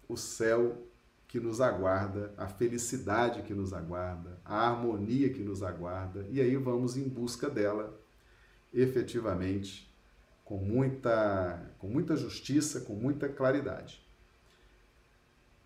o 0.08 0.16
céu 0.16 0.86
que 1.28 1.40
nos 1.40 1.60
aguarda, 1.60 2.34
a 2.36 2.48
felicidade 2.48 3.42
que 3.42 3.54
nos 3.54 3.72
aguarda, 3.72 4.38
a 4.44 4.68
harmonia 4.68 5.32
que 5.32 5.42
nos 5.42 5.62
aguarda, 5.62 6.26
e 6.30 6.40
aí 6.40 6.56
vamos 6.56 6.96
em 6.96 7.08
busca 7.08 7.48
dela 7.48 7.98
efetivamente 8.74 9.88
com 10.44 10.58
muita 10.58 11.72
com 11.78 11.88
muita 11.88 12.16
justiça, 12.16 12.80
com 12.80 12.94
muita 12.94 13.28
claridade. 13.28 14.05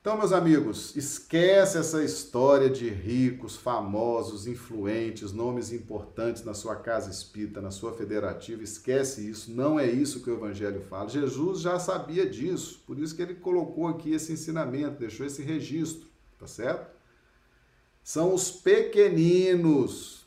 Então, 0.01 0.16
meus 0.16 0.32
amigos, 0.32 0.96
esquece 0.96 1.76
essa 1.76 2.03
história 2.03 2.70
de 2.70 2.88
ricos, 2.88 3.55
famosos, 3.55 4.46
influentes, 4.46 5.30
nomes 5.30 5.72
importantes 5.72 6.42
na 6.42 6.55
sua 6.55 6.74
casa 6.74 7.11
espírita, 7.11 7.61
na 7.61 7.70
sua 7.70 7.92
federativa. 7.92 8.62
Esquece 8.62 9.28
isso. 9.28 9.53
Não 9.53 9.78
é 9.78 9.84
isso 9.84 10.22
que 10.22 10.30
o 10.30 10.34
Evangelho 10.36 10.80
fala. 10.80 11.11
Jesus 11.11 11.61
já 11.61 11.78
sabia 11.78 12.24
disso, 12.24 12.82
por 12.86 12.98
isso 12.98 13.14
que 13.14 13.20
ele 13.20 13.34
colocou 13.34 13.88
aqui 13.88 14.14
esse 14.14 14.32
ensinamento, 14.32 14.98
deixou 14.98 15.26
esse 15.26 15.42
registro, 15.42 16.09
tá 16.38 16.46
certo? 16.46 16.90
São 18.03 18.32
os 18.32 18.51
pequeninos, 18.51 20.24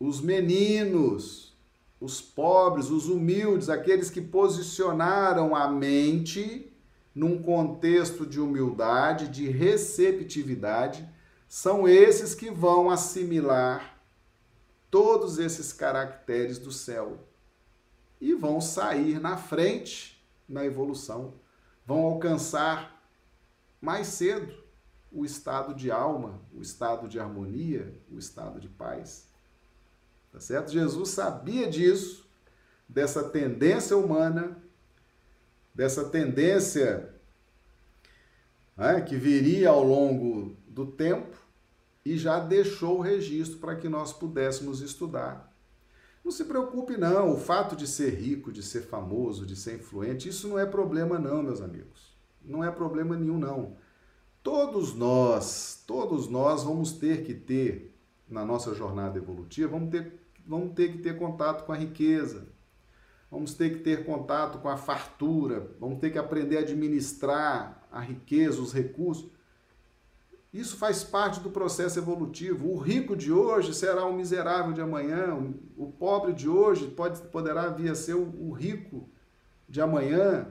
os 0.00 0.22
meninos, 0.22 1.54
os 2.00 2.22
pobres, 2.22 2.88
os 2.88 3.10
humildes, 3.10 3.68
aqueles 3.68 4.08
que 4.08 4.22
posicionaram 4.22 5.54
a 5.54 5.68
mente 5.68 6.71
num 7.14 7.42
contexto 7.42 8.26
de 8.26 8.40
humildade, 8.40 9.28
de 9.28 9.48
receptividade, 9.48 11.08
são 11.48 11.86
esses 11.86 12.34
que 12.34 12.50
vão 12.50 12.90
assimilar 12.90 13.98
todos 14.90 15.38
esses 15.38 15.72
caracteres 15.72 16.58
do 16.58 16.72
céu 16.72 17.18
e 18.20 18.34
vão 18.34 18.60
sair 18.60 19.20
na 19.20 19.36
frente 19.36 20.22
na 20.48 20.64
evolução, 20.64 21.34
vão 21.84 22.00
alcançar 22.00 23.02
mais 23.80 24.06
cedo 24.06 24.62
o 25.10 25.24
estado 25.24 25.74
de 25.74 25.90
alma, 25.90 26.40
o 26.54 26.62
estado 26.62 27.08
de 27.08 27.18
harmonia, 27.18 28.00
o 28.10 28.18
estado 28.18 28.60
de 28.60 28.68
paz. 28.68 29.28
Tá 30.32 30.40
certo? 30.40 30.72
Jesus 30.72 31.10
sabia 31.10 31.68
disso, 31.68 32.26
dessa 32.88 33.24
tendência 33.24 33.96
humana 33.96 34.61
dessa 35.74 36.04
tendência 36.04 37.14
né, 38.76 39.00
que 39.00 39.16
viria 39.16 39.70
ao 39.70 39.82
longo 39.82 40.56
do 40.66 40.86
tempo 40.86 41.36
e 42.04 42.16
já 42.16 42.40
deixou 42.40 42.98
o 42.98 43.02
registro 43.02 43.58
para 43.58 43.76
que 43.76 43.88
nós 43.88 44.12
pudéssemos 44.12 44.80
estudar. 44.80 45.52
Não 46.24 46.30
se 46.30 46.44
preocupe, 46.44 46.96
não. 46.96 47.32
O 47.32 47.36
fato 47.36 47.74
de 47.74 47.86
ser 47.86 48.10
rico, 48.14 48.52
de 48.52 48.62
ser 48.62 48.82
famoso, 48.82 49.44
de 49.44 49.56
ser 49.56 49.76
influente, 49.76 50.28
isso 50.28 50.48
não 50.48 50.58
é 50.58 50.66
problema, 50.66 51.18
não, 51.18 51.42
meus 51.42 51.60
amigos. 51.60 52.16
Não 52.44 52.62
é 52.62 52.70
problema 52.70 53.16
nenhum, 53.16 53.38
não. 53.38 53.76
Todos 54.42 54.94
nós, 54.94 55.82
todos 55.86 56.28
nós 56.28 56.64
vamos 56.64 56.92
ter 56.92 57.24
que 57.24 57.34
ter, 57.34 57.94
na 58.28 58.44
nossa 58.44 58.74
jornada 58.74 59.18
evolutiva, 59.18 59.70
vamos 59.70 59.90
ter, 59.90 60.20
vamos 60.46 60.74
ter 60.74 60.92
que 60.92 60.98
ter 60.98 61.16
contato 61.16 61.64
com 61.64 61.72
a 61.72 61.76
riqueza, 61.76 62.48
vamos 63.32 63.54
ter 63.54 63.70
que 63.70 63.78
ter 63.78 64.04
contato 64.04 64.58
com 64.58 64.68
a 64.68 64.76
fartura, 64.76 65.70
vamos 65.80 65.98
ter 65.98 66.10
que 66.10 66.18
aprender 66.18 66.58
a 66.58 66.60
administrar 66.60 67.82
a 67.90 67.98
riqueza, 67.98 68.60
os 68.60 68.74
recursos. 68.74 69.26
Isso 70.52 70.76
faz 70.76 71.02
parte 71.02 71.40
do 71.40 71.48
processo 71.48 71.98
evolutivo. 71.98 72.70
O 72.70 72.76
rico 72.76 73.16
de 73.16 73.32
hoje 73.32 73.72
será 73.72 74.04
o 74.04 74.12
miserável 74.12 74.74
de 74.74 74.82
amanhã, 74.82 75.34
o 75.78 75.90
pobre 75.90 76.34
de 76.34 76.46
hoje 76.46 76.88
pode, 76.88 77.22
poderá 77.22 77.70
vir 77.70 77.90
a 77.90 77.94
ser 77.94 78.12
o, 78.12 78.50
rico 78.50 79.08
de 79.66 79.80
amanhã. 79.80 80.46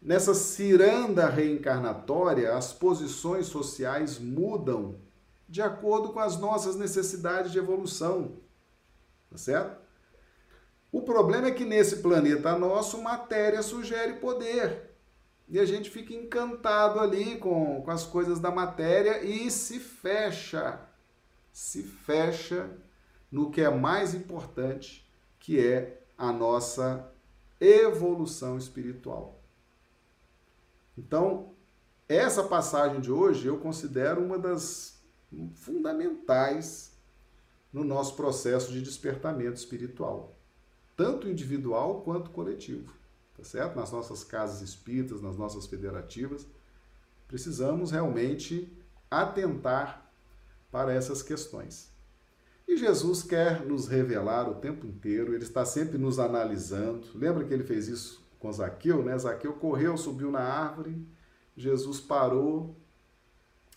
Nessa 0.00 0.34
ciranda 0.34 1.26
reencarnatória, 1.26 2.54
as 2.54 2.70
posições 2.74 3.46
sociais 3.46 4.18
mudam 4.18 4.96
de 5.48 5.62
acordo 5.62 6.10
com 6.10 6.20
as 6.20 6.38
nossas 6.38 6.76
necessidades 6.76 7.50
de 7.50 7.56
evolução. 7.56 8.32
Tá 9.30 9.38
certo? 9.38 9.81
O 10.92 11.00
problema 11.00 11.48
é 11.48 11.50
que 11.52 11.64
nesse 11.64 11.96
planeta 11.96 12.56
nosso, 12.58 13.02
matéria 13.02 13.62
sugere 13.62 14.20
poder. 14.20 14.90
e 15.48 15.58
a 15.58 15.64
gente 15.64 15.90
fica 15.90 16.14
encantado 16.14 17.00
ali 17.00 17.36
com, 17.38 17.82
com 17.82 17.90
as 17.90 18.04
coisas 18.04 18.38
da 18.38 18.50
matéria 18.50 19.22
e 19.24 19.50
se 19.50 19.80
fecha, 19.80 20.80
se 21.52 21.82
fecha 21.82 22.70
no 23.30 23.50
que 23.50 23.60
é 23.60 23.70
mais 23.70 24.14
importante, 24.14 25.10
que 25.38 25.58
é 25.58 26.02
a 26.16 26.32
nossa 26.32 27.10
evolução 27.60 28.56
espiritual. 28.56 29.40
Então, 30.96 31.54
essa 32.08 32.44
passagem 32.44 33.00
de 33.00 33.10
hoje 33.10 33.46
eu 33.46 33.58
considero 33.58 34.22
uma 34.22 34.38
das 34.38 35.02
fundamentais 35.54 36.92
no 37.72 37.82
nosso 37.82 38.14
processo 38.16 38.70
de 38.70 38.82
despertamento 38.82 39.56
espiritual, 39.56 40.31
tanto 41.02 41.28
individual 41.28 42.02
quanto 42.02 42.30
coletivo, 42.30 42.94
tá 43.36 43.42
certo? 43.42 43.74
Nas 43.74 43.90
nossas 43.90 44.22
casas 44.22 44.62
espíritas, 44.62 45.20
nas 45.20 45.36
nossas 45.36 45.66
federativas, 45.66 46.46
precisamos 47.26 47.90
realmente 47.90 48.72
atentar 49.10 50.08
para 50.70 50.92
essas 50.92 51.20
questões. 51.20 51.90
E 52.68 52.76
Jesus 52.76 53.24
quer 53.24 53.66
nos 53.66 53.88
revelar 53.88 54.48
o 54.48 54.54
tempo 54.54 54.86
inteiro, 54.86 55.34
ele 55.34 55.42
está 55.42 55.64
sempre 55.64 55.98
nos 55.98 56.20
analisando. 56.20 57.08
Lembra 57.16 57.44
que 57.44 57.52
ele 57.52 57.64
fez 57.64 57.88
isso 57.88 58.24
com 58.38 58.52
Zaqueu, 58.52 59.02
né? 59.02 59.18
Zaqueu 59.18 59.54
correu, 59.54 59.96
subiu 59.96 60.30
na 60.30 60.40
árvore, 60.40 61.04
Jesus 61.56 61.98
parou, 61.98 62.76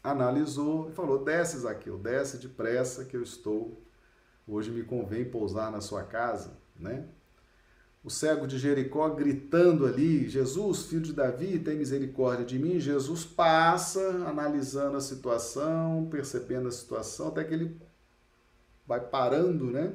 analisou 0.03 0.91
e 0.91 0.93
falou: 0.93 1.23
Desce, 1.23 1.57
Zaqueu, 1.57 1.97
desce 1.97 2.37
depressa 2.37 3.03
que 3.03 3.17
eu 3.17 3.23
estou. 3.23 3.81
Hoje 4.47 4.69
me 4.69 4.83
convém 4.83 5.25
pousar 5.25 5.71
na 5.71 5.81
sua 5.81 6.03
casa, 6.03 6.63
né? 6.79 7.05
O 8.03 8.09
cego 8.09 8.45
de 8.45 8.57
Jericó 8.57 9.09
gritando 9.09 9.85
ali: 9.85 10.29
Jesus, 10.29 10.83
filho 10.85 11.01
de 11.01 11.13
Davi, 11.13 11.57
tem 11.59 11.77
misericórdia 11.77 12.45
de 12.45 12.59
mim. 12.59 12.79
Jesus 12.79 13.25
passa, 13.25 14.07
analisando 14.27 14.97
a 14.97 15.01
situação, 15.01 16.07
percebendo 16.09 16.67
a 16.67 16.71
situação, 16.71 17.29
até 17.29 17.43
que 17.43 17.53
ele 17.53 17.81
vai 18.85 18.99
parando, 18.99 19.71
né? 19.71 19.93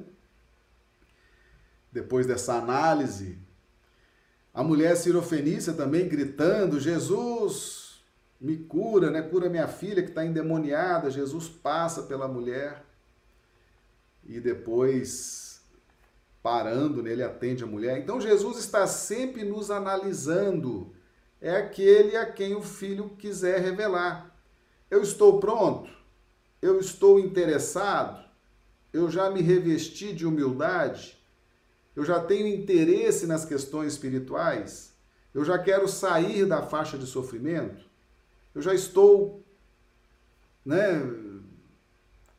Depois 1.93 2.27
dessa 2.27 2.55
análise, 2.55 3.39
a 4.53 4.63
mulher 4.63 4.97
sirofenícia 4.97 5.73
também 5.73 6.09
gritando: 6.09 6.81
Jesus, 6.81 8.03
me 8.41 8.57
cura, 8.57 9.11
né? 9.11 9.23
Cura 9.23 9.49
minha 9.49 9.69
filha 9.69 10.03
que 10.03 10.09
está 10.09 10.25
endemoniada. 10.25 11.11
Jesus 11.11 11.49
passa 11.49 12.03
pela 12.03 12.27
mulher 12.27 12.85
e 14.25 14.41
depois, 14.41 15.50
parando 16.43 17.03
nele, 17.03 17.23
atende 17.23 17.65
a 17.65 17.67
mulher. 17.67 17.99
Então 17.99 18.21
Jesus 18.21 18.59
está 18.59 18.87
sempre 18.87 19.45
nos 19.45 19.71
analisando. 19.71 20.93
É 21.41 21.57
aquele 21.57 22.17
a 22.17 22.31
quem 22.31 22.55
o 22.55 22.63
filho 22.63 23.11
quiser 23.11 23.61
revelar. 23.61 24.35
Eu 24.91 25.03
estou 25.03 25.39
pronto? 25.39 25.91
Eu 26.61 26.79
estou 26.81 27.19
interessado? 27.19 28.25
Eu 28.93 29.11
já 29.11 29.31
me 29.31 29.41
revesti 29.41 30.13
de 30.13 30.27
humildade? 30.27 31.19
Eu 31.95 32.05
já 32.05 32.21
tenho 32.21 32.47
interesse 32.47 33.27
nas 33.27 33.45
questões 33.45 33.93
espirituais? 33.93 34.93
Eu 35.33 35.45
já 35.45 35.59
quero 35.59 35.89
sair 35.89 36.45
da 36.45 36.63
faixa 36.63 36.99
de 36.99 37.07
sofrimento? 37.07 37.85
Eu 38.55 38.61
já 38.61 38.75
estou, 38.75 39.45
né, 40.65 41.01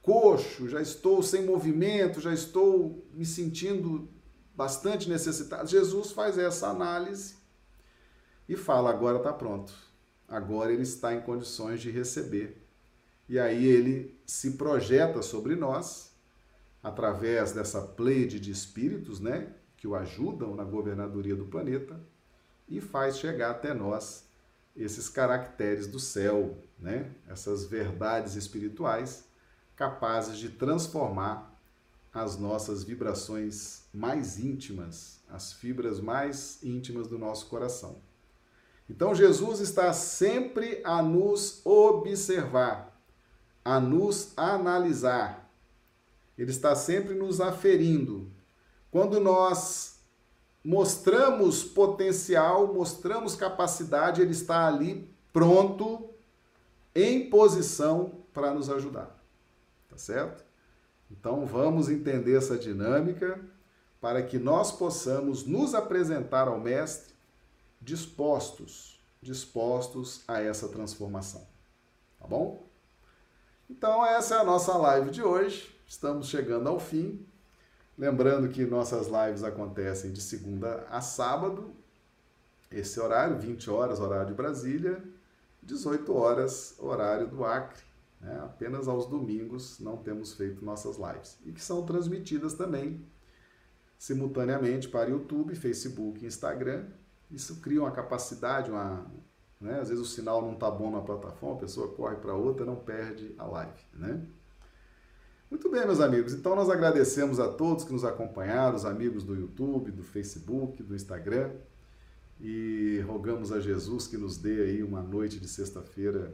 coxo, 0.01 0.67
já 0.67 0.81
estou 0.81 1.21
sem 1.21 1.45
movimento, 1.45 2.19
já 2.19 2.33
estou 2.33 3.05
me 3.13 3.25
sentindo 3.25 4.09
bastante 4.55 5.09
necessitado. 5.09 5.67
Jesus 5.67 6.11
faz 6.11 6.37
essa 6.37 6.67
análise 6.67 7.35
e 8.47 8.55
fala: 8.55 8.89
agora 8.89 9.17
está 9.17 9.33
pronto. 9.33 9.73
Agora 10.27 10.71
ele 10.71 10.83
está 10.83 11.13
em 11.13 11.21
condições 11.21 11.81
de 11.81 11.91
receber. 11.91 12.65
E 13.27 13.39
aí 13.39 13.65
ele 13.65 14.19
se 14.25 14.51
projeta 14.51 15.21
sobre 15.21 15.55
nós 15.55 16.11
através 16.81 17.51
dessa 17.51 17.81
pleide 17.81 18.39
de 18.39 18.51
espíritos, 18.51 19.19
né, 19.19 19.53
que 19.77 19.87
o 19.87 19.95
ajudam 19.95 20.55
na 20.55 20.63
governadoria 20.63 21.35
do 21.35 21.45
planeta 21.45 21.99
e 22.67 22.81
faz 22.81 23.17
chegar 23.19 23.51
até 23.51 23.73
nós 23.73 24.25
esses 24.75 25.07
caracteres 25.09 25.85
do 25.85 25.99
céu, 25.99 26.57
né, 26.79 27.11
essas 27.29 27.65
verdades 27.65 28.35
espirituais 28.35 29.25
capazes 29.81 30.37
de 30.37 30.47
transformar 30.47 31.59
as 32.13 32.37
nossas 32.37 32.83
vibrações 32.83 33.81
mais 33.91 34.37
íntimas, 34.37 35.19
as 35.27 35.53
fibras 35.53 35.99
mais 35.99 36.59
íntimas 36.61 37.07
do 37.07 37.17
nosso 37.17 37.47
coração. 37.47 37.95
Então 38.87 39.15
Jesus 39.15 39.59
está 39.59 39.91
sempre 39.91 40.81
a 40.83 41.01
nos 41.01 41.65
observar, 41.65 42.95
a 43.65 43.79
nos 43.79 44.37
analisar, 44.37 45.51
ele 46.37 46.51
está 46.51 46.75
sempre 46.75 47.15
nos 47.15 47.41
aferindo. 47.41 48.31
Quando 48.91 49.19
nós 49.19 49.99
mostramos 50.63 51.63
potencial, 51.63 52.71
mostramos 52.71 53.35
capacidade, 53.35 54.21
ele 54.21 54.29
está 54.29 54.67
ali 54.67 55.11
pronto, 55.33 56.07
em 56.93 57.31
posição 57.31 58.21
para 58.31 58.53
nos 58.53 58.69
ajudar. 58.69 59.20
Tá 59.91 59.97
certo? 59.97 60.43
Então 61.11 61.45
vamos 61.45 61.89
entender 61.89 62.37
essa 62.37 62.57
dinâmica 62.57 63.39
para 63.99 64.23
que 64.23 64.39
nós 64.39 64.71
possamos 64.71 65.45
nos 65.45 65.75
apresentar 65.75 66.47
ao 66.47 66.59
mestre 66.59 67.13
dispostos, 67.81 68.99
dispostos 69.21 70.23
a 70.27 70.41
essa 70.41 70.69
transformação. 70.69 71.45
Tá 72.17 72.25
bom? 72.25 72.65
Então 73.69 74.05
essa 74.05 74.35
é 74.35 74.37
a 74.39 74.43
nossa 74.45 74.77
live 74.77 75.11
de 75.11 75.21
hoje. 75.21 75.75
Estamos 75.85 76.29
chegando 76.29 76.69
ao 76.69 76.79
fim. 76.79 77.25
Lembrando 77.97 78.47
que 78.47 78.65
nossas 78.65 79.07
lives 79.07 79.43
acontecem 79.43 80.13
de 80.13 80.21
segunda 80.21 80.87
a 80.89 81.01
sábado, 81.01 81.73
esse 82.71 82.97
horário, 82.99 83.37
20 83.37 83.69
horas, 83.69 83.99
horário 83.99 84.27
de 84.27 84.33
Brasília, 84.33 85.03
18 85.61 86.15
horas, 86.15 86.75
horário 86.79 87.27
do 87.27 87.43
Acre. 87.43 87.90
Né? 88.21 88.39
Apenas 88.43 88.87
aos 88.87 89.07
domingos 89.07 89.79
não 89.79 89.97
temos 89.97 90.33
feito 90.33 90.63
nossas 90.63 90.97
lives. 90.97 91.39
E 91.43 91.51
que 91.51 91.61
são 91.61 91.83
transmitidas 91.85 92.53
também 92.53 93.03
simultaneamente 93.97 94.87
para 94.87 95.09
YouTube, 95.09 95.55
Facebook 95.55 96.23
e 96.23 96.27
Instagram. 96.27 96.85
Isso 97.29 97.59
cria 97.61 97.81
uma 97.81 97.91
capacidade, 97.91 98.69
uma, 98.69 99.05
né? 99.59 99.79
às 99.79 99.89
vezes 99.89 100.03
o 100.03 100.07
sinal 100.07 100.41
não 100.41 100.53
está 100.53 100.69
bom 100.69 100.91
na 100.91 101.01
plataforma, 101.01 101.55
a 101.55 101.59
pessoa 101.59 101.87
corre 101.89 102.15
para 102.15 102.33
outra, 102.33 102.65
não 102.65 102.75
perde 102.75 103.33
a 103.37 103.45
live. 103.45 103.79
Né? 103.93 104.25
Muito 105.49 105.69
bem, 105.69 105.85
meus 105.85 105.99
amigos. 105.99 106.33
Então 106.33 106.55
nós 106.55 106.69
agradecemos 106.69 107.39
a 107.39 107.47
todos 107.51 107.83
que 107.83 107.91
nos 107.91 108.05
acompanharam, 108.05 108.75
os 108.75 108.85
amigos 108.85 109.23
do 109.23 109.35
YouTube, 109.35 109.91
do 109.91 110.03
Facebook, 110.03 110.81
do 110.81 110.95
Instagram, 110.95 111.51
e 112.39 113.03
rogamos 113.05 113.51
a 113.51 113.59
Jesus 113.59 114.07
que 114.07 114.17
nos 114.17 114.37
dê 114.37 114.63
aí 114.63 114.83
uma 114.83 115.01
noite 115.01 115.39
de 115.39 115.47
sexta-feira 115.47 116.33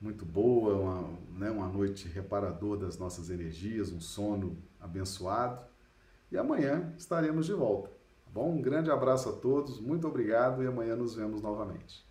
muito 0.00 0.24
boa, 0.24 0.74
uma, 0.74 1.18
né, 1.38 1.50
uma 1.50 1.68
noite 1.68 2.08
reparadora 2.08 2.86
das 2.86 2.98
nossas 2.98 3.30
energias, 3.30 3.92
um 3.92 4.00
sono 4.00 4.56
abençoado. 4.80 5.60
E 6.30 6.36
amanhã 6.36 6.94
estaremos 6.96 7.46
de 7.46 7.52
volta. 7.52 7.90
Tá 8.24 8.30
bom? 8.32 8.52
Um 8.52 8.62
grande 8.62 8.90
abraço 8.90 9.28
a 9.28 9.32
todos, 9.32 9.80
muito 9.80 10.06
obrigado 10.06 10.62
e 10.62 10.66
amanhã 10.66 10.94
nos 10.94 11.14
vemos 11.14 11.42
novamente. 11.42 12.07